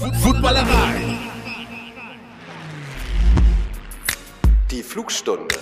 Footballerei. 0.00 1.18
Die 4.70 4.82
Flugstunde 4.82 5.54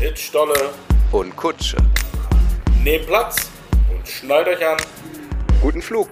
Mit 0.00 0.18
Stolle, 0.18 0.70
und 1.10 1.34
Kutsche. 1.34 1.76
nehmt 2.84 3.06
Platz 3.06 3.50
und 3.90 4.06
schnallt 4.06 4.46
euch 4.46 4.64
an. 4.64 4.76
Guten 5.60 5.82
Flug. 5.82 6.10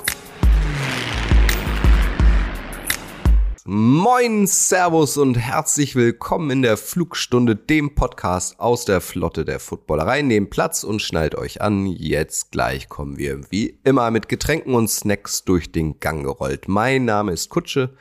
Moin, 3.68 4.46
Servus 4.46 5.16
und 5.16 5.34
herzlich 5.34 5.96
willkommen 5.96 6.50
in 6.52 6.62
der 6.62 6.76
Flugstunde, 6.76 7.56
dem 7.56 7.96
Podcast 7.96 8.60
aus 8.60 8.84
der 8.84 9.00
Flotte 9.00 9.44
der 9.44 9.58
Footballerei. 9.58 10.22
Nehmt 10.22 10.50
Platz 10.50 10.84
und 10.84 11.02
schnallt 11.02 11.34
euch 11.34 11.60
an. 11.62 11.84
Jetzt 11.86 12.52
gleich 12.52 12.88
kommen 12.88 13.18
wir 13.18 13.40
wie 13.50 13.80
immer 13.82 14.12
mit 14.12 14.28
Getränken 14.28 14.72
und 14.74 14.88
Snacks 14.88 15.44
durch 15.44 15.72
den 15.72 15.98
Gang 15.98 16.22
gerollt. 16.22 16.68
Mein 16.68 17.06
Name 17.06 17.32
ist 17.32 17.48
Kutsche. 17.48 17.96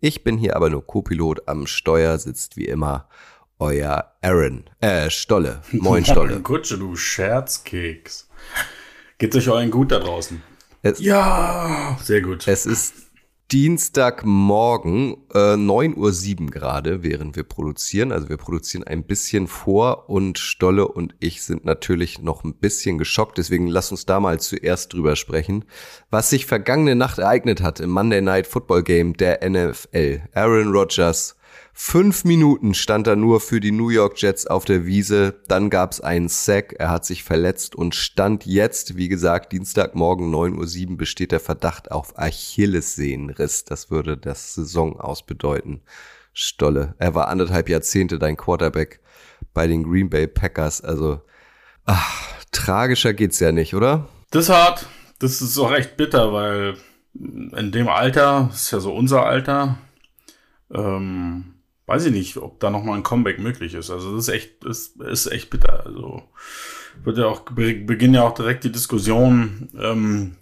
Ich 0.00 0.24
bin 0.24 0.38
hier 0.38 0.56
aber 0.56 0.70
nur 0.70 0.86
Co-Pilot. 0.86 1.46
Am 1.46 1.66
Steuer 1.66 2.18
sitzt 2.18 2.56
wie 2.56 2.64
immer 2.64 3.06
euer 3.58 4.14
Aaron. 4.22 4.64
Äh, 4.80 5.10
Stolle. 5.10 5.60
Moin, 5.72 6.04
Stolle. 6.06 6.40
Kutsche, 6.40 6.78
du 6.78 6.96
Scherzkeks. 6.96 8.30
Geht's 9.18 9.36
euch 9.36 9.50
allen 9.50 9.70
gut 9.70 9.92
da 9.92 9.98
draußen? 9.98 10.42
Es- 10.80 11.00
Ja, 11.00 11.98
sehr 12.02 12.22
gut. 12.22 12.48
Es 12.48 12.64
ist 12.64 12.94
Dienstagmorgen, 13.52 15.18
äh, 15.34 15.56
9.07 15.56 16.40
Uhr 16.40 16.50
gerade, 16.50 17.02
während 17.02 17.36
wir 17.36 17.42
produzieren. 17.42 18.10
Also 18.10 18.30
wir 18.30 18.38
produzieren 18.38 18.82
ein 18.82 19.04
bisschen 19.04 19.46
vor 19.46 20.08
und 20.08 20.38
Stolle 20.38 20.88
und 20.88 21.14
ich 21.20 21.42
sind 21.42 21.66
natürlich 21.66 22.22
noch 22.22 22.44
ein 22.44 22.54
bisschen 22.54 22.96
geschockt. 22.96 23.36
Deswegen 23.36 23.66
lass 23.66 23.90
uns 23.90 24.06
da 24.06 24.20
mal 24.20 24.40
zuerst 24.40 24.94
drüber 24.94 25.16
sprechen, 25.16 25.66
was 26.10 26.30
sich 26.30 26.46
vergangene 26.46 26.94
Nacht 26.94 27.18
ereignet 27.18 27.60
hat 27.60 27.78
im 27.78 27.90
Monday 27.90 28.22
Night 28.22 28.46
Football 28.46 28.84
Game 28.84 29.18
der 29.18 29.46
NFL. 29.46 30.22
Aaron 30.32 30.72
Rodgers 30.72 31.36
Fünf 31.74 32.24
Minuten 32.24 32.74
stand 32.74 33.06
er 33.06 33.16
nur 33.16 33.40
für 33.40 33.58
die 33.58 33.72
New 33.72 33.88
York 33.88 34.20
Jets 34.20 34.46
auf 34.46 34.66
der 34.66 34.84
Wiese. 34.84 35.40
Dann 35.48 35.70
gab's 35.70 36.00
einen 36.00 36.28
Sack. 36.28 36.74
Er 36.78 36.90
hat 36.90 37.06
sich 37.06 37.24
verletzt 37.24 37.74
und 37.74 37.94
stand 37.94 38.44
jetzt, 38.44 38.96
wie 38.96 39.08
gesagt, 39.08 39.52
Dienstagmorgen 39.52 40.32
9.07 40.32 40.90
Uhr 40.90 40.96
besteht 40.98 41.32
der 41.32 41.40
Verdacht 41.40 41.90
auf 41.90 42.18
Achillessehnenriss. 42.18 43.64
Das 43.64 43.90
würde 43.90 44.18
das 44.18 44.54
Saison 44.54 45.00
aus 45.00 45.24
bedeuten. 45.24 45.80
Stolle. 46.34 46.94
Er 46.98 47.14
war 47.14 47.28
anderthalb 47.28 47.68
Jahrzehnte 47.68 48.18
dein 48.18 48.36
Quarterback 48.36 49.00
bei 49.54 49.66
den 49.66 49.82
Green 49.82 50.10
Bay 50.10 50.26
Packers. 50.26 50.82
Also, 50.82 51.22
ach, 51.86 52.34
tragischer 52.52 53.14
geht's 53.14 53.40
ja 53.40 53.50
nicht, 53.50 53.74
oder? 53.74 54.08
Das 54.30 54.44
ist 54.44 54.50
hart. 54.50 54.86
Das 55.18 55.40
ist 55.40 55.58
auch 55.58 55.72
echt 55.72 55.96
bitter, 55.96 56.32
weil 56.32 56.76
in 57.14 57.72
dem 57.72 57.88
Alter, 57.88 58.48
das 58.50 58.64
ist 58.64 58.70
ja 58.72 58.80
so 58.80 58.94
unser 58.94 59.24
Alter, 59.24 59.78
ähm, 60.74 61.51
weiß 61.92 62.06
ich 62.06 62.12
nicht, 62.12 62.38
ob 62.38 62.58
da 62.58 62.70
nochmal 62.70 62.96
ein 62.96 63.02
Comeback 63.02 63.38
möglich 63.38 63.74
ist. 63.74 63.90
Also 63.90 64.16
das 64.16 64.26
ist 64.28 64.34
echt, 64.34 64.64
das 64.64 64.94
ist 64.98 65.26
echt 65.26 65.50
bitter. 65.50 65.84
Also 65.84 66.22
wird 67.04 67.18
ja 67.18 67.26
auch, 67.26 67.40
be- 67.40 67.74
beginnen 67.74 68.14
ja 68.14 68.22
auch 68.22 68.32
direkt 68.32 68.64
die 68.64 68.72
Diskussion, 68.72 69.68
ähm, 69.78 70.38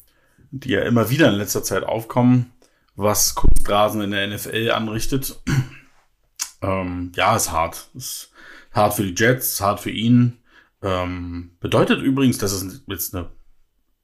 die 0.52 0.70
ja 0.70 0.82
immer 0.82 1.10
wieder 1.10 1.28
in 1.28 1.34
letzter 1.34 1.64
Zeit 1.64 1.82
aufkommen, 1.82 2.52
was 2.94 3.34
Kunstrasen 3.34 4.00
in 4.00 4.12
der 4.12 4.28
NFL 4.28 4.70
anrichtet. 4.70 5.42
ähm, 6.62 7.10
ja, 7.16 7.34
ist 7.34 7.50
hart. 7.50 7.90
Ist 7.94 8.30
hart 8.70 8.94
für 8.94 9.02
die 9.02 9.20
Jets, 9.20 9.54
ist 9.54 9.60
hart 9.60 9.80
für 9.80 9.90
ihn. 9.90 10.38
Ähm, 10.82 11.56
bedeutet 11.58 12.00
übrigens, 12.00 12.38
dass 12.38 12.52
es 12.52 12.84
jetzt 12.86 13.12
eine 13.12 13.28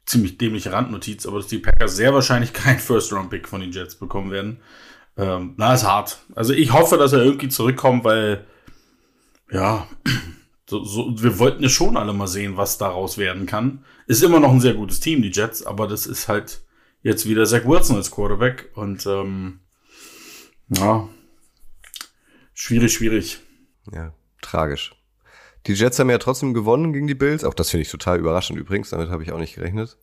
ziemlich 0.05 0.37
dämliche 0.37 0.73
Randnotiz, 0.73 1.27
aber 1.27 1.39
dass 1.39 1.47
die 1.47 1.59
Packers 1.59 1.95
sehr 1.95 2.13
wahrscheinlich 2.13 2.53
keinen 2.53 2.81
First-Round-Pick 2.81 3.47
von 3.47 3.61
den 3.61 3.71
Jets 3.71 3.95
bekommen 3.95 4.33
werden. 4.33 4.59
Ähm, 5.17 5.55
na, 5.57 5.75
ist 5.75 5.85
hart. 5.85 6.19
Also 6.35 6.53
ich 6.53 6.73
hoffe, 6.73 6.99
dass 6.99 7.13
er 7.13 7.23
irgendwie 7.23 7.49
zurückkommt, 7.49 8.05
weil, 8.05 8.47
ja, 9.51 9.87
so, 10.69 10.85
so, 10.85 11.23
wir 11.23 11.39
wollten 11.39 11.63
ja 11.63 11.69
schon 11.69 11.97
alle 11.97 12.13
mal 12.13 12.27
sehen, 12.27 12.57
was 12.57 12.79
daraus 12.79 13.17
werden 13.19 13.47
kann. 13.47 13.85
Ist 14.07 14.23
immer 14.23 14.41
noch 14.41 14.53
ein 14.53 14.61
sehr 14.61 14.75
gutes 14.75 15.01
Team, 15.01 15.23
die 15.23 15.31
Jets, 15.31 15.65
aber 15.65 15.89
das 15.89 16.07
ist 16.07 16.29
halt 16.29 16.63
jetzt 17.03 17.27
wieder 17.27 17.47
Zach 17.47 17.65
Wilson 17.65 17.97
als 17.97 18.11
Quarterback 18.11 18.71
und, 18.75 19.07
ähm, 19.07 19.61
ja, 20.69 21.09
schwierig, 22.53 22.93
schwierig. 22.93 23.41
Ja, 23.93 24.13
tragisch. 24.43 24.93
Die 25.67 25.73
Jets 25.73 25.99
haben 25.99 26.11
ja 26.11 26.19
trotzdem 26.19 26.55
gewonnen 26.55 26.93
gegen 26.93 27.07
die 27.07 27.15
Bills. 27.15 27.45
Auch 27.45 27.55
das 27.55 27.71
finde 27.71 27.83
ich 27.83 27.91
total 27.91 28.19
überraschend 28.19 28.59
übrigens. 28.59 28.91
Damit 28.91 29.11
habe 29.11 29.23
ich 29.23 29.33
auch 29.33 29.39
nicht 29.39 29.55
gerechnet. 29.57 29.99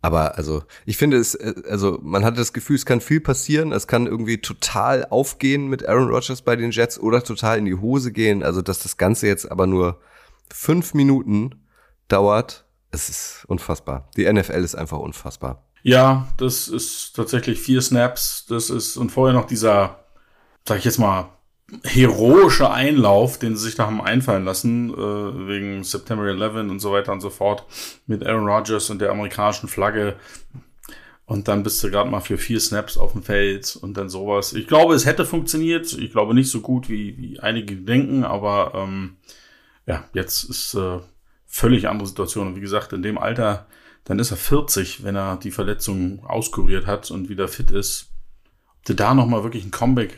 Aber 0.00 0.36
also, 0.36 0.62
ich 0.86 0.96
finde 0.96 1.16
es, 1.16 1.34
äh, 1.34 1.54
also 1.68 1.98
man 2.02 2.24
hat 2.24 2.38
das 2.38 2.52
Gefühl, 2.52 2.76
es 2.76 2.86
kann 2.86 3.00
viel 3.00 3.20
passieren. 3.20 3.72
Es 3.72 3.86
kann 3.86 4.06
irgendwie 4.06 4.38
total 4.38 5.04
aufgehen 5.04 5.68
mit 5.68 5.88
Aaron 5.88 6.08
Rodgers 6.08 6.42
bei 6.42 6.56
den 6.56 6.70
Jets 6.70 6.98
oder 6.98 7.22
total 7.22 7.58
in 7.58 7.64
die 7.64 7.74
Hose 7.74 8.12
gehen. 8.12 8.42
Also, 8.42 8.62
dass 8.62 8.82
das 8.82 8.96
Ganze 8.96 9.26
jetzt 9.26 9.50
aber 9.50 9.66
nur 9.66 10.00
fünf 10.52 10.94
Minuten 10.94 11.66
dauert, 12.08 12.64
es 12.90 13.08
ist 13.08 13.44
unfassbar. 13.48 14.08
Die 14.16 14.30
NFL 14.32 14.64
ist 14.64 14.74
einfach 14.74 14.98
unfassbar. 14.98 15.64
Ja, 15.82 16.28
das 16.36 16.68
ist 16.68 17.14
tatsächlich 17.14 17.60
vier 17.60 17.82
Snaps. 17.82 18.46
Das 18.48 18.70
ist, 18.70 18.96
und 18.96 19.10
vorher 19.10 19.38
noch 19.38 19.46
dieser, 19.46 20.04
sag 20.66 20.78
ich 20.78 20.84
jetzt 20.84 20.98
mal, 20.98 21.28
heroische 21.84 22.70
Einlauf, 22.70 23.38
den 23.38 23.56
sie 23.56 23.66
sich 23.66 23.74
da 23.74 23.86
haben 23.86 24.00
einfallen 24.00 24.44
lassen, 24.44 24.90
äh, 24.92 25.48
wegen 25.48 25.84
September 25.84 26.26
11 26.26 26.70
und 26.70 26.80
so 26.80 26.92
weiter 26.92 27.12
und 27.12 27.20
so 27.20 27.30
fort, 27.30 27.64
mit 28.06 28.26
Aaron 28.26 28.48
Rodgers 28.48 28.88
und 28.90 29.00
der 29.00 29.10
amerikanischen 29.10 29.68
Flagge. 29.68 30.16
Und 31.26 31.46
dann 31.46 31.62
bist 31.62 31.84
du 31.84 31.90
gerade 31.90 32.08
mal 32.08 32.20
für 32.20 32.38
vier 32.38 32.58
Snaps 32.58 32.96
auf 32.96 33.12
dem 33.12 33.22
Feld 33.22 33.76
und 33.82 33.98
dann 33.98 34.08
sowas. 34.08 34.54
Ich 34.54 34.66
glaube, 34.66 34.94
es 34.94 35.04
hätte 35.04 35.26
funktioniert. 35.26 35.92
Ich 35.92 36.10
glaube 36.10 36.32
nicht 36.32 36.50
so 36.50 36.62
gut, 36.62 36.88
wie, 36.88 37.18
wie 37.18 37.38
einige 37.40 37.76
denken, 37.76 38.24
aber 38.24 38.72
ähm, 38.74 39.18
ja, 39.84 40.04
jetzt 40.14 40.44
ist 40.44 40.72
äh, 40.72 41.00
völlig 41.46 41.86
andere 41.86 42.08
Situation. 42.08 42.46
Und 42.46 42.56
wie 42.56 42.62
gesagt, 42.62 42.94
in 42.94 43.02
dem 43.02 43.18
Alter, 43.18 43.66
dann 44.04 44.18
ist 44.18 44.30
er 44.30 44.38
40, 44.38 45.04
wenn 45.04 45.16
er 45.16 45.36
die 45.36 45.50
Verletzung 45.50 46.24
auskuriert 46.24 46.86
hat 46.86 47.10
und 47.10 47.28
wieder 47.28 47.46
fit 47.46 47.72
ist. 47.72 48.10
Ob 48.78 48.84
du 48.86 48.94
da 48.94 49.12
nochmal 49.12 49.42
wirklich 49.42 49.66
ein 49.66 49.70
Comeback 49.70 50.16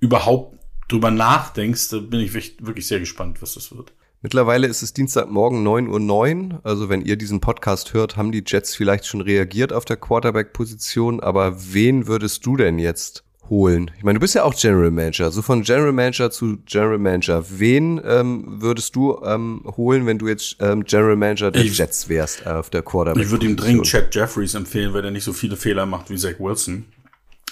überhaupt 0.00 0.58
drüber 0.88 1.10
nachdenkst, 1.10 1.88
da 1.90 1.98
bin 1.98 2.20
ich 2.20 2.32
wirklich 2.34 2.86
sehr 2.86 3.00
gespannt, 3.00 3.42
was 3.42 3.54
das 3.54 3.74
wird. 3.76 3.92
Mittlerweile 4.22 4.66
ist 4.66 4.82
es 4.82 4.92
Dienstagmorgen 4.92 5.64
9.09 5.66 6.52
Uhr. 6.54 6.60
Also 6.64 6.88
wenn 6.88 7.02
ihr 7.02 7.16
diesen 7.16 7.40
Podcast 7.40 7.92
hört, 7.92 8.16
haben 8.16 8.32
die 8.32 8.42
Jets 8.46 8.74
vielleicht 8.74 9.06
schon 9.06 9.20
reagiert 9.20 9.72
auf 9.72 9.84
der 9.84 9.96
Quarterback-Position. 9.96 11.20
Aber 11.20 11.56
wen 11.72 12.06
würdest 12.06 12.44
du 12.46 12.56
denn 12.56 12.78
jetzt 12.78 13.24
holen? 13.48 13.90
Ich 13.98 14.02
meine, 14.04 14.18
du 14.18 14.20
bist 14.20 14.34
ja 14.34 14.42
auch 14.42 14.54
General 14.54 14.90
Manager. 14.90 15.30
So 15.30 15.42
von 15.42 15.62
General 15.62 15.92
Manager 15.92 16.30
zu 16.30 16.56
General 16.66 16.98
Manager. 16.98 17.44
Wen 17.50 18.00
ähm, 18.04 18.44
würdest 18.62 18.96
du 18.96 19.20
ähm, 19.24 19.62
holen, 19.76 20.06
wenn 20.06 20.18
du 20.18 20.26
jetzt 20.28 20.56
ähm, 20.60 20.82
General 20.84 21.14
Manager 21.16 21.50
der 21.52 21.62
Ich- 21.64 21.76
Jets 21.78 22.08
wärst 22.08 22.46
äh, 22.46 22.50
auf 22.50 22.70
der 22.70 22.82
Quarterback? 22.82 23.22
Ich 23.22 23.30
würde 23.30 23.46
ihm 23.46 23.56
dringend 23.56 23.86
Chad 23.86 24.12
Jeffries 24.14 24.54
empfehlen, 24.54 24.92
weil 24.94 25.04
er 25.04 25.10
nicht 25.10 25.24
so 25.24 25.32
viele 25.34 25.56
Fehler 25.56 25.86
macht 25.86 26.10
wie 26.10 26.16
Zach 26.16 26.40
Wilson. 26.40 26.86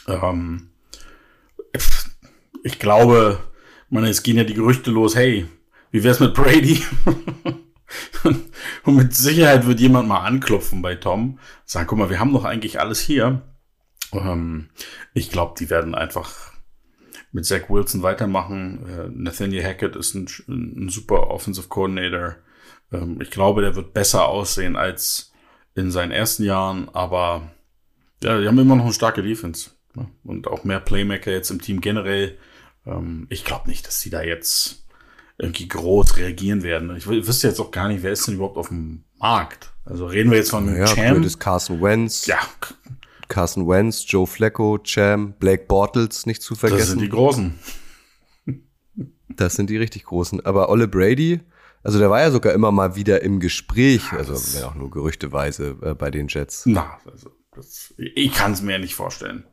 Ähm, 0.09 0.71
ich 2.65 2.79
glaube, 2.79 3.39
meine, 3.91 4.09
es 4.09 4.25
gehen 4.25 4.37
ja 4.37 4.45
die 4.45 4.55
Gerüchte 4.55 4.91
los, 4.91 5.15
hey, 5.15 5.47
wie 5.93 6.03
wär's 6.03 6.19
mit 6.19 6.35
Brady? 6.35 6.83
Und 8.85 8.97
mit 8.97 9.15
Sicherheit 9.15 9.67
wird 9.67 9.79
jemand 9.79 10.09
mal 10.09 10.25
anklopfen 10.25 10.83
bei 10.83 10.97
Tom. 10.97 11.39
Sagen, 11.65 11.87
guck 11.87 11.99
mal, 11.99 12.11
wir 12.11 12.19
haben 12.19 12.33
doch 12.33 12.45
eigentlich 12.45 12.81
alles 12.81 12.99
hier. 13.01 13.43
Ähm, 14.13 14.71
ich 15.13 15.31
glaube, 15.31 15.55
die 15.59 15.71
werden 15.71 15.95
einfach 15.95 16.53
mit 17.31 17.47
Zach 17.47 17.69
Wilson 17.69 18.03
weitermachen. 18.03 18.87
Äh, 18.89 19.09
Nathaniel 19.11 19.63
Hackett 19.63 19.95
ist 19.95 20.15
ein, 20.15 20.27
ein 20.49 20.89
super 20.89 21.29
Offensive 21.29 21.69
Coordinator. 21.69 22.37
Ähm, 22.93 23.21
ich 23.21 23.31
glaube, 23.31 23.61
der 23.61 23.77
wird 23.77 23.93
besser 23.93 24.27
aussehen 24.27 24.77
als 24.77 25.33
in 25.75 25.91
seinen 25.91 26.13
ersten 26.13 26.45
Jahren, 26.45 26.89
aber 26.93 27.51
ja, 28.23 28.41
die 28.41 28.49
haben 28.49 28.59
immer 28.59 28.77
noch 28.77 28.85
eine 28.85 28.93
starke 28.93 29.23
Defense. 29.23 29.71
Ne? 29.95 30.09
Und 30.25 30.49
auch 30.49 30.65
mehr 30.65 30.81
Playmaker 30.81 31.31
jetzt 31.31 31.51
im 31.51 31.61
Team 31.61 31.81
generell. 31.81 32.39
Ähm, 32.87 33.27
ich 33.31 33.45
glaube 33.45 33.69
nicht, 33.69 33.87
dass 33.87 34.01
sie 34.01 34.11
da 34.11 34.23
jetzt 34.23 34.85
irgendwie 35.39 35.67
groß 35.69 36.17
reagieren 36.17 36.63
werden. 36.63 36.95
Ich 36.97 37.07
wüsste 37.07 37.49
jetzt 37.49 37.61
auch 37.61 37.71
gar 37.71 37.89
nicht, 37.89 38.03
wer 38.03 38.13
ist 38.13 38.27
denn 38.29 38.35
überhaupt 38.37 38.57
auf 38.57 38.69
dem 38.69 39.05
Markt? 39.19 39.73
Also 39.85 40.07
reden 40.07 40.31
wir 40.31 40.39
jetzt 40.39 40.51
von 40.51 40.75
Ja, 40.77 40.85
Cham? 40.87 41.23
ist 41.25 41.39
Carson 41.41 41.83
Wentz, 41.83 42.27
Ja, 42.27 42.39
Carson 43.29 43.67
Wentz, 43.69 44.05
Joe 44.07 44.27
Flacco, 44.27 44.79
Cham, 44.79 45.33
Blake 45.39 45.65
Bortles 45.67 46.25
nicht 46.27 46.41
zu 46.43 46.55
das 46.55 46.61
sind 46.61 46.69
vergessen. 46.71 46.99
die 47.01 47.09
Großen. 47.09 47.55
Das 49.37 49.55
sind 49.55 49.69
die 49.69 49.79
richtig 49.79 50.05
großen. 50.05 50.45
Aber 50.47 50.69
Olle 50.69 50.87
Brady, 50.87 51.41
also 51.83 51.99
der 51.99 52.09
war 52.09 52.21
ja 52.21 52.31
sogar 52.31 52.53
immer 52.53 52.71
mal 52.71 52.95
wieder 52.95 53.23
im 53.23 53.41
Gespräch, 53.41 54.13
also 54.13 54.35
wenn 54.55 54.63
auch 54.65 54.77
nur 54.77 54.91
gerüchteweise 54.91 55.77
äh, 55.83 55.95
bei 55.95 56.13
den 56.13 56.29
Jets. 56.29 56.63
Na, 56.67 56.99
also, 57.11 57.33
das, 57.53 57.93
ich 57.97 58.33
kann 58.33 58.53
es 58.53 58.63
mir 58.63 58.79
nicht 58.79 58.95
vorstellen. 58.95 59.45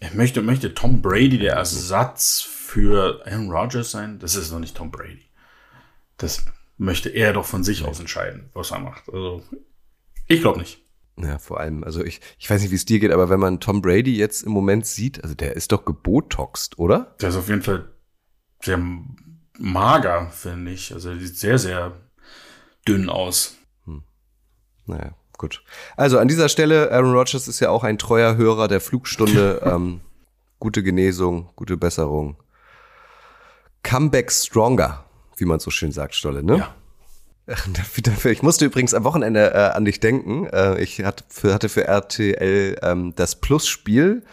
Ich 0.00 0.14
möchte, 0.14 0.40
möchte 0.40 0.72
Tom 0.72 1.02
Brady 1.02 1.38
der 1.38 1.54
Ersatz 1.54 2.48
für 2.66 3.22
Aaron 3.24 3.50
Rodgers 3.50 3.90
sein? 3.90 4.18
Das 4.18 4.34
ist 4.34 4.50
noch 4.50 4.58
nicht 4.58 4.76
Tom 4.76 4.90
Brady. 4.90 5.24
Das 6.16 6.44
möchte 6.76 7.08
er 7.08 7.32
doch 7.32 7.46
von 7.46 7.64
sich 7.64 7.84
aus 7.84 8.00
entscheiden, 8.00 8.50
was 8.52 8.72
er 8.72 8.80
macht. 8.80 9.08
Also, 9.08 9.42
ich 10.26 10.40
glaube 10.40 10.58
nicht. 10.58 10.82
Ja, 11.18 11.38
vor 11.38 11.60
allem, 11.60 11.82
also 11.82 12.04
ich, 12.04 12.20
ich 12.38 12.50
weiß 12.50 12.60
nicht, 12.60 12.70
wie 12.70 12.76
es 12.76 12.84
dir 12.84 12.98
geht, 12.98 13.12
aber 13.12 13.30
wenn 13.30 13.40
man 13.40 13.60
Tom 13.60 13.80
Brady 13.80 14.16
jetzt 14.16 14.42
im 14.42 14.52
Moment 14.52 14.84
sieht, 14.84 15.22
also 15.22 15.34
der 15.34 15.56
ist 15.56 15.72
doch 15.72 15.84
gebotoxt, 15.86 16.78
oder? 16.78 17.16
Der 17.20 17.30
ist 17.30 17.36
auf 17.36 17.48
jeden 17.48 17.62
Fall 17.62 17.88
sehr 18.62 18.78
mager, 19.58 20.30
finde 20.30 20.72
ich. 20.72 20.92
Also 20.92 21.10
er 21.10 21.18
sieht 21.18 21.38
sehr, 21.38 21.58
sehr 21.58 21.92
dünn 22.86 23.08
aus. 23.08 23.56
Hm. 23.84 24.02
Naja, 24.84 25.14
gut. 25.38 25.62
Also 25.96 26.18
an 26.18 26.28
dieser 26.28 26.50
Stelle, 26.50 26.90
Aaron 26.92 27.14
Rodgers 27.14 27.48
ist 27.48 27.60
ja 27.60 27.70
auch 27.70 27.84
ein 27.84 27.96
treuer 27.96 28.36
Hörer 28.36 28.68
der 28.68 28.80
Flugstunde. 28.80 29.62
ähm, 29.64 30.00
gute 30.58 30.82
Genesung, 30.82 31.50
gute 31.56 31.78
Besserung. 31.78 32.36
Comeback 33.86 34.32
stronger, 34.32 35.04
wie 35.36 35.44
man 35.44 35.60
so 35.60 35.70
schön 35.70 35.92
sagt, 35.92 36.16
Stolle, 36.16 36.42
ne? 36.42 36.58
Ja. 36.58 36.74
Ich 38.24 38.42
musste 38.42 38.64
übrigens 38.64 38.92
am 38.92 39.04
Wochenende 39.04 39.54
äh, 39.54 39.58
an 39.76 39.84
dich 39.84 40.00
denken. 40.00 40.48
Äh, 40.48 40.82
ich 40.82 41.04
hatte 41.04 41.22
für, 41.28 41.54
hatte 41.54 41.68
für 41.68 41.86
RTL 41.86 42.76
ähm, 42.82 43.12
das 43.14 43.36
Plus-Spiel 43.36 44.24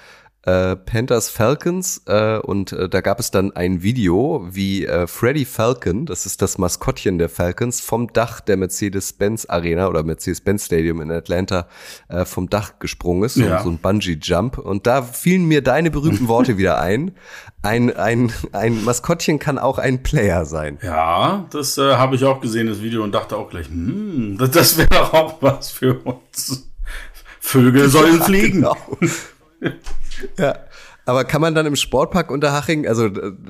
äh, 0.45 0.75
Panthers 0.75 1.29
Falcons 1.29 2.01
äh, 2.05 2.37
und 2.37 2.73
äh, 2.73 2.89
da 2.89 2.99
gab 3.01 3.19
es 3.19 3.31
dann 3.31 3.55
ein 3.55 3.81
Video, 3.81 4.45
wie 4.49 4.85
äh, 4.85 5.07
Freddy 5.07 5.45
Falcon, 5.45 6.05
das 6.05 6.25
ist 6.25 6.41
das 6.41 6.57
Maskottchen 6.57 7.17
der 7.17 7.29
Falcons, 7.29 7.79
vom 7.79 8.11
Dach 8.11 8.41
der 8.41 8.57
Mercedes-Benz 8.57 9.45
Arena 9.45 9.87
oder 9.87 10.03
Mercedes-Benz 10.03 10.65
Stadium 10.65 10.99
in 11.01 11.11
Atlanta 11.11 11.67
äh, 12.09 12.25
vom 12.25 12.49
Dach 12.49 12.79
gesprungen 12.79 13.23
ist, 13.23 13.37
ja. 13.37 13.59
so, 13.59 13.65
so 13.65 13.69
ein 13.69 13.77
Bungee-Jump. 13.77 14.57
Und 14.57 14.85
da 14.85 15.01
fielen 15.01 15.45
mir 15.45 15.61
deine 15.61 15.91
berühmten 15.91 16.27
Worte 16.27 16.57
wieder 16.57 16.79
ein. 16.79 17.11
Ein, 17.61 17.95
ein, 17.95 18.33
ein 18.51 18.83
Maskottchen 18.83 19.39
kann 19.39 19.57
auch 19.57 19.77
ein 19.77 20.03
Player 20.03 20.45
sein. 20.45 20.77
Ja, 20.83 21.45
das 21.51 21.77
äh, 21.77 21.95
habe 21.95 22.17
ich 22.17 22.25
auch 22.25 22.41
gesehen, 22.41 22.67
das 22.67 22.81
Video, 22.81 23.03
und 23.03 23.13
dachte 23.13 23.37
auch 23.37 23.49
gleich, 23.49 23.67
hm, 23.67 24.37
das, 24.37 24.51
das 24.51 24.77
wäre 24.77 24.89
doch 24.89 25.13
auch 25.13 25.41
was 25.41 25.71
für 25.71 25.99
uns. 25.99 26.69
Vögel 27.39 27.87
sollen 27.87 28.17
ja, 28.19 28.25
fliegen. 28.25 28.61
Genau. 28.61 28.77
Ja. 30.37 30.57
Aber 31.05 31.25
kann 31.25 31.41
man 31.41 31.53
dann 31.53 31.65
im 31.65 31.75
Sportpark 31.75 32.31
Unterhaching, 32.31 32.87
also 32.87 33.09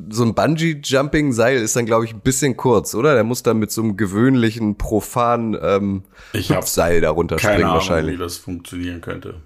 so 0.09 0.23
ein 0.23 0.33
Bungee-Jumping-Seil 0.33 1.57
ist 1.57 1.75
dann, 1.75 1.85
glaube 1.85 2.05
ich, 2.05 2.13
ein 2.13 2.21
bisschen 2.21 2.57
kurz, 2.57 2.95
oder? 2.95 3.13
Der 3.13 3.23
muss 3.23 3.43
dann 3.43 3.59
mit 3.59 3.71
so 3.71 3.83
einem 3.83 3.95
gewöhnlichen, 3.95 4.75
profanen 4.77 5.55
ähm, 5.61 6.03
ich 6.33 6.51
Seil 6.65 7.01
darunter 7.01 7.35
keine 7.35 7.53
springen 7.53 7.65
Ahnung, 7.65 7.75
wahrscheinlich. 7.75 8.15
wie 8.15 8.19
das 8.19 8.37
funktionieren 8.37 9.01
könnte. 9.01 9.41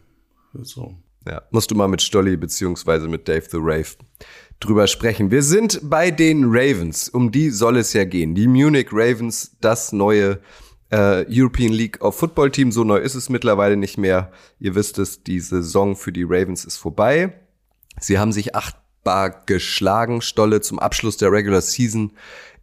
So. 0.62 0.96
Ja, 1.28 1.42
musst 1.52 1.70
du 1.70 1.76
mal 1.76 1.90
mit 1.90 2.02
Stolly 2.02 2.38
beziehungsweise 2.38 3.10
mit 3.10 3.28
Dave 3.28 3.44
the 3.52 3.58
Rave 3.60 3.98
drüber 4.62 4.88
sprechen. 4.88 5.30
Wir 5.30 5.44
sind 5.44 5.82
bei 5.84 6.10
den 6.10 6.46
Ravens. 6.48 7.10
Um 7.10 7.32
die 7.32 7.50
soll 7.50 7.78
es 7.78 7.92
ja 7.92 8.06
gehen. 8.06 8.34
Die 8.34 8.48
Munich 8.48 8.88
Ravens, 8.92 9.58
das 9.60 9.92
neue 9.92 10.40
äh, 10.92 11.26
European 11.30 11.72
League 11.72 12.02
of 12.02 12.16
Football 12.16 12.52
Team. 12.52 12.72
So 12.72 12.84
neu 12.84 12.98
ist 12.98 13.16
es 13.16 13.30
mittlerweile 13.30 13.78
nicht 13.78 13.98
mehr. 13.98 14.32
Ihr 14.60 14.76
wisst 14.76 15.00
es, 15.00 15.24
die 15.24 15.40
Saison 15.40 15.96
für 15.96 16.12
die 16.12 16.24
Ravens 16.24 16.66
ist 16.66 16.78
vorbei. 16.78 17.34
Sie 18.00 18.20
haben 18.20 18.32
sich 18.32 18.56
achtbar 18.56 19.44
geschlagen, 19.46 20.22
Stolle 20.22 20.62
zum 20.62 20.80
Abschluss 20.80 21.18
der 21.18 21.32
Regular 21.32 21.62
Season. 21.62 22.12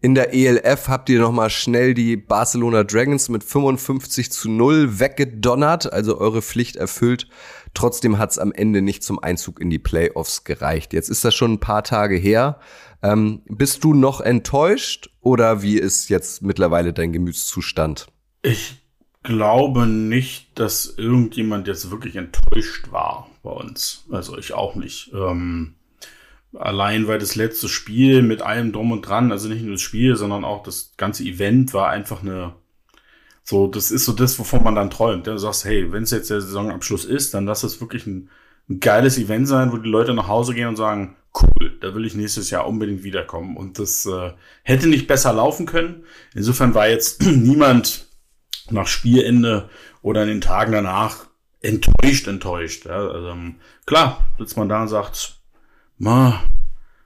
In 0.00 0.14
der 0.14 0.34
ELF 0.34 0.88
habt 0.88 1.08
ihr 1.08 1.18
nochmal 1.18 1.48
schnell 1.48 1.94
die 1.94 2.18
Barcelona 2.18 2.84
Dragons 2.84 3.30
mit 3.30 3.42
55 3.42 4.30
zu 4.30 4.50
0 4.50 5.00
weggedonnert, 5.00 5.90
also 5.90 6.18
eure 6.18 6.42
Pflicht 6.42 6.76
erfüllt. 6.76 7.26
Trotzdem 7.72 8.18
hat's 8.18 8.38
am 8.38 8.52
Ende 8.52 8.82
nicht 8.82 9.02
zum 9.02 9.18
Einzug 9.18 9.60
in 9.60 9.70
die 9.70 9.78
Playoffs 9.78 10.44
gereicht. 10.44 10.92
Jetzt 10.92 11.08
ist 11.08 11.24
das 11.24 11.34
schon 11.34 11.54
ein 11.54 11.60
paar 11.60 11.84
Tage 11.84 12.16
her. 12.16 12.60
Ähm, 13.02 13.40
bist 13.48 13.82
du 13.82 13.94
noch 13.94 14.20
enttäuscht 14.20 15.08
oder 15.20 15.62
wie 15.62 15.78
ist 15.78 16.10
jetzt 16.10 16.42
mittlerweile 16.42 16.92
dein 16.92 17.12
Gemütszustand? 17.12 18.08
Ich 18.44 18.76
glaube 19.22 19.86
nicht, 19.86 20.58
dass 20.58 20.98
irgendjemand 20.98 21.66
jetzt 21.66 21.90
wirklich 21.90 22.16
enttäuscht 22.16 22.92
war 22.92 23.30
bei 23.42 23.50
uns. 23.50 24.04
Also 24.10 24.36
ich 24.36 24.52
auch 24.52 24.74
nicht. 24.74 25.12
Ähm, 25.14 25.76
allein 26.52 27.08
weil 27.08 27.18
das 27.18 27.36
letzte 27.36 27.68
Spiel 27.70 28.20
mit 28.20 28.42
allem 28.42 28.70
drum 28.70 28.92
und 28.92 29.00
dran, 29.00 29.32
also 29.32 29.48
nicht 29.48 29.62
nur 29.62 29.72
das 29.72 29.80
Spiel, 29.80 30.14
sondern 30.16 30.44
auch 30.44 30.62
das 30.62 30.92
ganze 30.98 31.24
Event 31.24 31.72
war 31.72 31.88
einfach 31.88 32.22
eine, 32.22 32.52
so, 33.42 33.66
das 33.66 33.90
ist 33.90 34.04
so 34.04 34.12
das, 34.12 34.38
wovon 34.38 34.62
man 34.62 34.74
dann 34.74 34.90
träumt. 34.90 35.26
Du 35.26 35.38
sagst, 35.38 35.64
hey, 35.64 35.90
wenn 35.90 36.02
es 36.02 36.10
jetzt 36.10 36.28
der 36.28 36.42
Saisonabschluss 36.42 37.06
ist, 37.06 37.32
dann 37.32 37.46
lass 37.46 37.62
es 37.62 37.80
wirklich 37.80 38.06
ein, 38.06 38.28
ein 38.68 38.78
geiles 38.78 39.16
Event 39.16 39.48
sein, 39.48 39.72
wo 39.72 39.78
die 39.78 39.88
Leute 39.88 40.12
nach 40.12 40.28
Hause 40.28 40.52
gehen 40.52 40.68
und 40.68 40.76
sagen, 40.76 41.16
cool, 41.40 41.78
da 41.80 41.94
will 41.94 42.04
ich 42.04 42.14
nächstes 42.14 42.50
Jahr 42.50 42.66
unbedingt 42.66 43.04
wiederkommen. 43.04 43.56
Und 43.56 43.78
das 43.78 44.04
äh, 44.04 44.32
hätte 44.64 44.86
nicht 44.86 45.06
besser 45.06 45.32
laufen 45.32 45.64
können. 45.64 46.04
Insofern 46.34 46.74
war 46.74 46.88
jetzt 46.88 47.22
niemand 47.26 48.06
nach 48.70 48.86
Spielende 48.86 49.68
oder 50.02 50.22
in 50.22 50.28
den 50.28 50.40
Tagen 50.40 50.72
danach 50.72 51.26
enttäuscht, 51.60 52.28
enttäuscht. 52.28 52.86
Ja, 52.86 52.96
also, 52.96 53.28
ähm, 53.28 53.56
klar, 53.86 54.24
sitzt 54.38 54.56
man 54.56 54.68
da 54.68 54.82
und 54.82 54.88
sagt, 54.88 55.40
ma, 55.98 56.40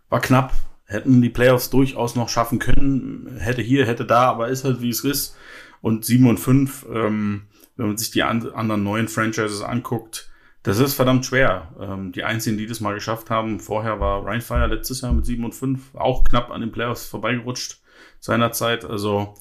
war 0.09 0.21
knapp, 0.21 0.53
hätten 0.85 1.23
die 1.23 1.31
Playoffs 1.31 1.71
durchaus 1.71 2.17
noch 2.17 2.29
schaffen 2.29 2.59
können, 2.59 3.37
hätte 3.39 3.63
hier, 3.63 3.87
hätte 3.87 4.05
da, 4.05 4.31
aber 4.31 4.49
ist 4.49 4.65
halt 4.65 4.81
wie 4.81 4.89
es 4.89 5.05
ist. 5.05 5.37
Und 5.81 6.05
7 6.05 6.29
und 6.29 6.39
5, 6.39 6.87
ähm, 6.93 7.47
wenn 7.77 7.87
man 7.87 7.97
sich 7.97 8.11
die 8.11 8.25
an 8.25 8.51
anderen 8.51 8.83
neuen 8.83 9.07
Franchises 9.07 9.63
anguckt, 9.63 10.29
das 10.65 10.81
ist 10.81 10.95
verdammt 10.95 11.25
schwer. 11.25 11.73
Ähm, 11.81 12.11
die 12.11 12.25
einzigen, 12.25 12.59
die 12.59 12.67
das 12.67 12.81
mal 12.81 12.95
geschafft 12.95 13.31
haben, 13.31 13.61
vorher 13.61 14.01
war 14.01 14.27
Rheinfire 14.27 14.67
letztes 14.67 15.03
Jahr 15.03 15.13
mit 15.13 15.25
7 15.25 15.45
und 15.45 15.55
5, 15.55 15.95
auch 15.95 16.25
knapp 16.25 16.51
an 16.51 16.61
den 16.61 16.73
Playoffs 16.73 17.07
vorbeigerutscht 17.07 17.81
seinerzeit. 18.19 18.85
Also 18.85 19.35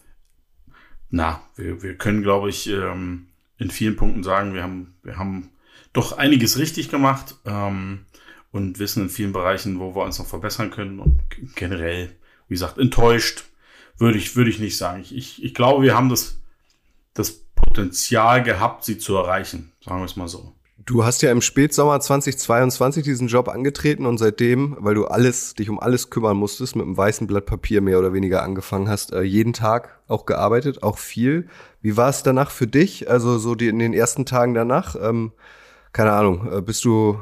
na, 1.09 1.42
wir, 1.56 1.81
wir 1.83 1.95
können, 1.95 2.21
glaube 2.21 2.50
ich, 2.50 2.68
ähm, 2.68 3.27
in 3.57 3.71
vielen 3.71 3.95
Punkten 3.95 4.24
sagen, 4.24 4.54
wir 4.54 4.63
haben, 4.63 4.95
wir 5.04 5.18
haben 5.18 5.50
doch 5.94 6.18
einiges 6.18 6.57
richtig 6.57 6.89
gemacht 6.89 7.36
ähm, 7.45 8.06
und 8.51 8.80
wissen 8.80 9.04
in 9.04 9.09
vielen 9.09 9.33
Bereichen, 9.33 9.80
wo 9.80 9.95
wir 9.95 10.04
uns 10.04 10.19
noch 10.19 10.27
verbessern 10.27 10.71
können. 10.71 11.00
Und 11.00 11.19
generell, 11.56 12.15
wie 12.48 12.54
gesagt, 12.54 12.77
enttäuscht 12.77 13.45
würde 13.98 14.18
ich, 14.18 14.36
würde 14.36 14.50
ich 14.50 14.59
nicht 14.59 14.77
sagen. 14.77 15.01
Ich, 15.01 15.15
ich, 15.15 15.44
ich 15.44 15.54
glaube, 15.54 15.83
wir 15.83 15.95
haben 15.95 16.09
das, 16.09 16.39
das 17.13 17.31
Potenzial 17.56 18.44
gehabt, 18.44 18.83
sie 18.86 18.98
zu 18.98 19.15
erreichen, 19.15 19.71
sagen 19.83 20.00
wir 20.00 20.06
es 20.06 20.15
mal 20.15 20.27
so. 20.27 20.54
Du 20.88 21.04
hast 21.04 21.22
ja 21.22 21.34
im 21.34 21.42
Spätsommer 21.42 22.00
2022 22.00 23.04
diesen 23.04 23.28
Job 23.28 23.50
angetreten 23.50 24.06
und 24.06 24.18
seitdem, 24.18 24.78
weil 24.80 24.95
du 24.95 25.04
alles, 25.04 25.54
dich 25.54 25.69
um 25.69 25.81
alles 25.81 26.10
kümmern 26.10 26.38
musstest, 26.38 26.78
mit 26.78 26.86
einem 26.86 26.95
weißen 26.95 27.28
Blatt 27.28 27.45
Papier 27.45 27.81
mehr 27.81 28.00
oder 28.00 28.13
weniger 28.13 28.42
angefangen 28.42 28.88
hast, 28.88 29.12
äh, 29.12 29.22
jeden 29.22 29.51
Tag 29.51 30.00
auch 30.07 30.25
gearbeitet, 30.25 30.84
auch 30.84 30.98
viel. 30.98 31.50
Wie 31.81 31.98
war 31.98 32.07
es 32.07 32.24
danach 32.24 32.51
für 32.51 32.68
dich? 32.68 33.10
Also 33.12 33.38
so 33.38 33.54
die, 33.54 33.68
in 33.68 33.80
den 33.80 33.92
ersten 33.92 34.25
Tagen 34.25 34.54
danach? 34.54 34.95
Ähm, 34.95 35.34
keine 35.92 36.13
Ahnung, 36.13 36.50
äh, 36.54 36.62
bist 36.62 36.86
du, 36.86 37.19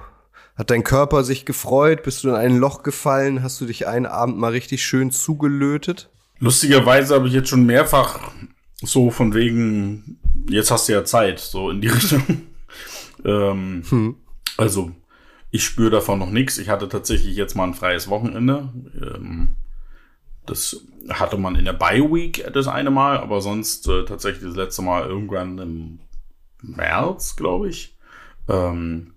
hat 0.56 0.70
dein 0.70 0.84
Körper 0.84 1.24
sich 1.24 1.44
gefreut? 1.44 2.04
Bist 2.04 2.24
du 2.24 2.30
in 2.30 2.36
ein 2.36 2.58
Loch 2.58 2.84
gefallen? 2.84 3.42
Hast 3.42 3.60
du 3.62 3.66
dich 3.66 3.88
einen 3.88 4.06
Abend 4.06 4.38
mal 4.38 4.52
richtig 4.52 4.86
schön 4.86 5.10
zugelötet? 5.10 6.12
Lustigerweise 6.38 7.16
habe 7.16 7.28
ich 7.28 7.34
jetzt 7.34 7.50
schon 7.50 7.66
mehrfach 7.66 8.20
so 8.84 9.10
von 9.10 9.34
wegen, 9.34 10.20
jetzt 10.48 10.70
hast 10.70 10.88
du 10.88 10.94
ja 10.94 11.04
Zeit, 11.04 11.40
so 11.40 11.72
in 11.72 11.82
die 11.82 11.88
Richtung 11.90 12.22
ähm, 13.26 13.84
hm. 13.90 14.16
Also, 14.58 14.92
ich 15.52 15.64
spüre 15.64 15.90
davon 15.90 16.20
noch 16.20 16.30
nichts. 16.30 16.58
Ich 16.58 16.70
hatte 16.70 16.88
tatsächlich 16.88 17.36
jetzt 17.36 17.56
mal 17.56 17.66
ein 17.66 17.74
freies 17.74 18.10
Wochenende. 18.10 18.70
Ähm, 18.96 19.56
das 20.46 20.86
hatte 21.10 21.38
man 21.38 21.56
in 21.56 21.66
der 21.66 21.74
Bye-Week 21.74 22.52
das 22.54 22.68
eine 22.68 22.92
Mal, 22.92 23.18
aber 23.18 23.42
sonst 23.42 23.88
äh, 23.88 24.06
tatsächlich 24.06 24.44
das 24.44 24.56
letzte 24.56 24.82
Mal 24.82 25.06
irgendwann 25.08 25.58
im 25.58 26.00
März, 26.62 27.36
glaube 27.36 27.70
ich. 27.70 27.98
Ähm, 28.48 29.14